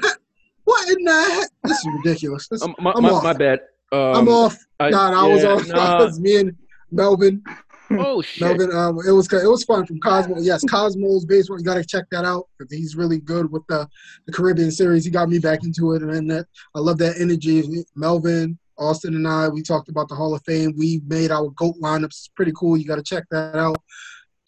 [0.65, 1.49] what in the heck?
[1.65, 2.49] This is ridiculous.
[2.49, 3.25] This, Um, my, I'm my, off.
[3.25, 3.61] my bad.
[3.93, 4.59] Um, I'm off.
[4.81, 5.69] I, nah, nah, I was yeah, off.
[5.69, 5.99] nah.
[6.01, 6.57] It was me and
[6.91, 7.43] Melvin.
[7.91, 8.41] Oh shit!
[8.41, 10.39] Melvin, um, it was it was fun from Cosmo.
[10.39, 11.59] Yes, Cosmo's baseball.
[11.59, 13.87] You got to check that out because he's really good with the,
[14.27, 15.05] the Caribbean series.
[15.05, 17.85] He got me back into it, and that I love that energy.
[17.95, 20.75] Melvin, Austin, and I we talked about the Hall of Fame.
[20.79, 22.07] We made our goat lineups.
[22.07, 22.79] It's pretty cool.
[22.79, 23.77] You got to check that out.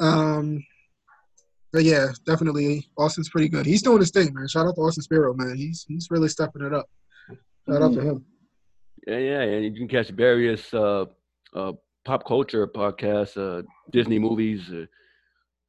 [0.01, 0.65] Um,
[1.73, 3.67] but yeah, definitely Austin's pretty good.
[3.67, 4.49] He's doing his thing, man.
[4.49, 5.57] Shout out to Austin Spiro, man.
[5.57, 6.87] He's he's really stepping it up.
[7.69, 8.25] Shout out to him.
[9.07, 11.05] Yeah, yeah, and you can catch various uh,
[11.55, 11.73] uh,
[12.05, 13.63] pop culture podcasts, uh,
[13.93, 14.87] Disney movies, uh,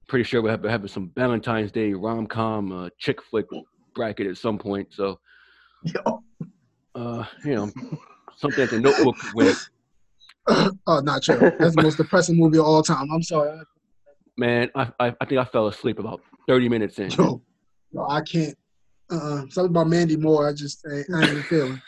[0.07, 3.45] pretty sure we'll have, have some Valentine's Day rom com uh, chick flick
[3.93, 4.87] bracket at some point.
[4.91, 5.19] So,
[6.95, 7.71] uh, you know,
[8.37, 9.55] something that the Notebook win.
[10.87, 11.51] oh, not true.
[11.59, 13.09] That's the most depressing movie of all time.
[13.11, 13.59] I'm sorry.
[14.37, 17.09] Man, I, I I think I fell asleep about thirty minutes in.
[17.11, 17.41] Yo,
[17.91, 18.55] yo I can't.
[19.09, 20.49] Uh, something about Mandy Moore.
[20.49, 21.81] I just I, I ain't feeling.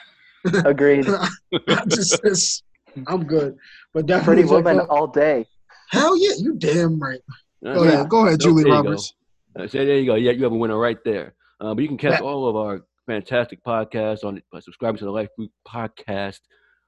[0.66, 1.08] Agreed.
[1.68, 2.64] I just, it's,
[3.08, 3.58] I'm good.
[3.94, 5.46] But definitely, Pretty Woman check out- all day.
[5.92, 7.20] hell yeah, you damn right.
[7.66, 7.90] Uh, Go yeah.
[7.92, 8.90] ahead, go ahead, Nope, Julie there you go.
[8.90, 9.14] Roberts.
[9.60, 10.16] Uh, so there you go.
[10.16, 11.34] Yeah, you have a winner right there.
[11.60, 12.26] Uh, but you can catch Yeah.
[12.28, 16.40] all of our fantastic podcasts on by subscribing to the Life Group Podcast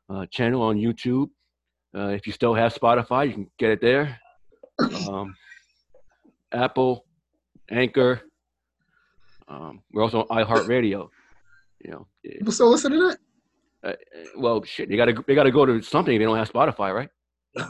[0.09, 1.29] uh, channel on YouTube.
[1.95, 4.19] Uh, if you still have Spotify, you can get it there.
[5.09, 5.35] Um,
[6.51, 7.05] Apple,
[7.71, 8.21] Anchor.
[9.47, 11.09] Um, we're also on iHeartRadio.
[11.83, 13.17] You know, People still listen to
[13.83, 16.13] uh, eh, well, shit, they gotta they gotta go to something.
[16.15, 17.09] if They don't have Spotify, right?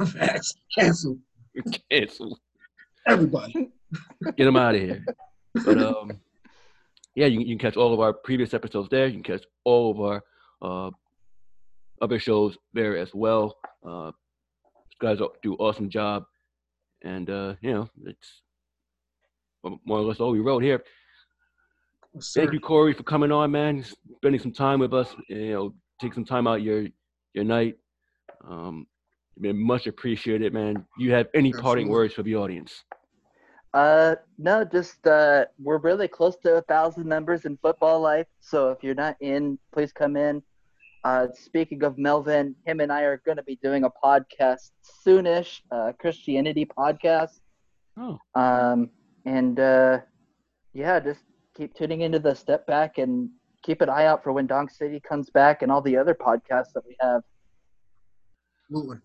[0.08, 0.54] Facts.
[0.78, 1.18] Cancel
[1.92, 2.40] Cancel.
[3.08, 3.70] everybody.
[4.38, 5.04] Get them out of here.
[5.66, 6.20] But um,
[7.16, 9.08] yeah, you, you can catch all of our previous episodes there.
[9.08, 10.24] You can catch all of our
[10.62, 10.92] uh,
[12.02, 13.58] other shows there as well.
[13.86, 14.12] Uh,
[15.02, 16.24] guys do an awesome job,
[17.04, 18.42] and uh, you know it's
[19.64, 20.84] more or less all we wrote here.
[22.14, 23.84] Yes, Thank you, Corey, for coming on, man.
[24.18, 25.16] Spending some time with us.
[25.28, 26.88] You know, take some time out your
[27.34, 27.78] your night.
[28.48, 28.88] Um,
[29.38, 30.86] much appreciated, man.
[30.98, 32.84] You have any parting words for the audience?
[33.74, 38.26] Uh, no, just uh, we're really close to a thousand members in football life.
[38.40, 40.42] So if you're not in, please come in.
[41.04, 44.72] Uh, speaking of Melvin, him and I are going to be doing a podcast
[45.06, 47.40] soonish, uh, Christianity podcast.
[47.98, 48.90] Oh, Um,
[49.26, 50.00] and uh,
[50.74, 51.22] yeah, just
[51.56, 53.30] keep tuning into the Step Back and
[53.64, 56.74] keep an eye out for when Donk City comes back and all the other podcasts
[56.74, 57.22] that we have.
[58.66, 58.98] Absolutely.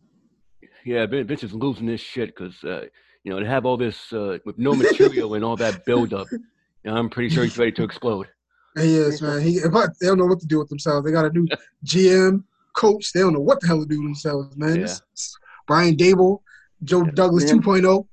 [0.85, 2.87] Yeah, Vin- Vince is losing this shit because uh,
[3.23, 6.27] you know to have all this uh, with no material and all that buildup.
[6.33, 6.41] You
[6.85, 8.29] know, I'm pretty sure he's ready to explode.
[8.77, 9.41] He is, man.
[9.41, 11.07] He, but they don't know what to do with themselves.
[11.07, 11.47] They got a new
[11.87, 12.43] GM,
[12.75, 13.13] coach.
[13.13, 14.77] They don't know what the hell to do with themselves, man.
[14.77, 14.83] Yeah.
[14.83, 15.37] This- this-
[15.67, 16.41] Brian Daboll,
[16.83, 17.55] Joe Douglas oh.
[17.55, 17.63] Yeah.
[17.63, 18.07] 2.0.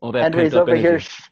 [0.00, 1.06] All that Henry's pent up over energy.
[1.06, 1.28] here.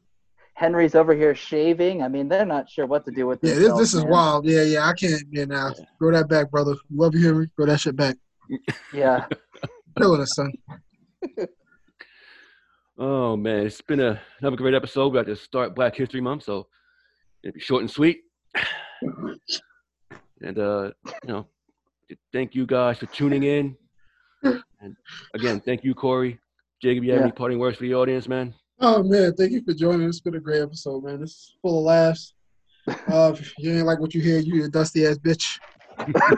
[0.55, 2.03] Sh- Henry's over here shaving.
[2.03, 3.53] I mean, they're not sure what to do with this.
[3.53, 4.13] Yeah, this, this is man.
[4.13, 4.47] wild.
[4.47, 4.87] Yeah, yeah.
[4.89, 5.49] I can't, man.
[5.49, 5.85] Now, Yeah.
[5.99, 6.75] grow that back, brother.
[6.91, 7.51] Love you, Henry.
[7.57, 8.17] Grow that shit back.
[8.93, 9.27] Yeah.
[9.99, 10.53] Killing us, son.
[12.97, 15.09] Oh man, it's been a, another great episode.
[15.13, 16.69] We got to start Black History Month, so
[17.43, 18.21] it'll be short and sweet.
[20.41, 20.91] And uh,
[21.25, 21.47] you know,
[22.33, 23.77] thank you guys for tuning in.
[24.43, 24.95] And
[25.35, 26.39] again, thank you, Corey.
[26.83, 27.25] Jacob, you have Yeah.
[27.25, 28.55] any parting words for the audience, man?
[28.81, 30.09] Oh man, thank you for joining.
[30.09, 31.23] It's been a great episode, man.
[31.23, 32.35] It's full of laughs.
[32.89, 35.59] Uh, if you ain't like what you hear, you a dusty ass bitch.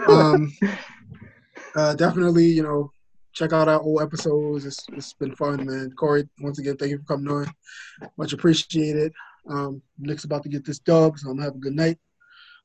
[0.07, 0.53] Um,
[1.75, 2.93] uh, definitely, you know,
[3.33, 4.67] check out our old episodes.
[4.67, 5.93] It's it's been fun, man.
[5.99, 7.51] Corey, once again, thank you for coming on.
[8.19, 9.13] Much appreciated.
[9.49, 11.99] Um, Knicks about to get this dub, so I'm gonna have a good night.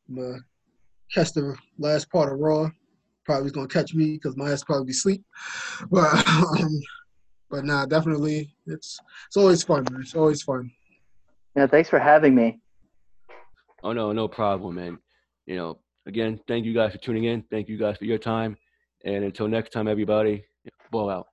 [0.10, 0.40] I'm gonna
[1.14, 2.70] catch the last part of Raw.
[3.24, 5.24] Probably gonna catch me because my ass probably be.
[5.90, 6.28] But
[6.60, 6.82] um,
[7.52, 10.02] but nah, definitely, it's it's always fun, man.
[10.02, 10.72] It's always fun.
[11.56, 11.68] Yeah.
[11.68, 12.62] Thanks for having me.
[13.84, 14.98] Oh no, no problem, man.
[15.46, 17.44] You know, again, thank you guys for tuning in.
[17.52, 18.58] Thank you guys for your time.
[19.04, 20.46] And until next time, everybody,
[20.92, 21.28] blow out.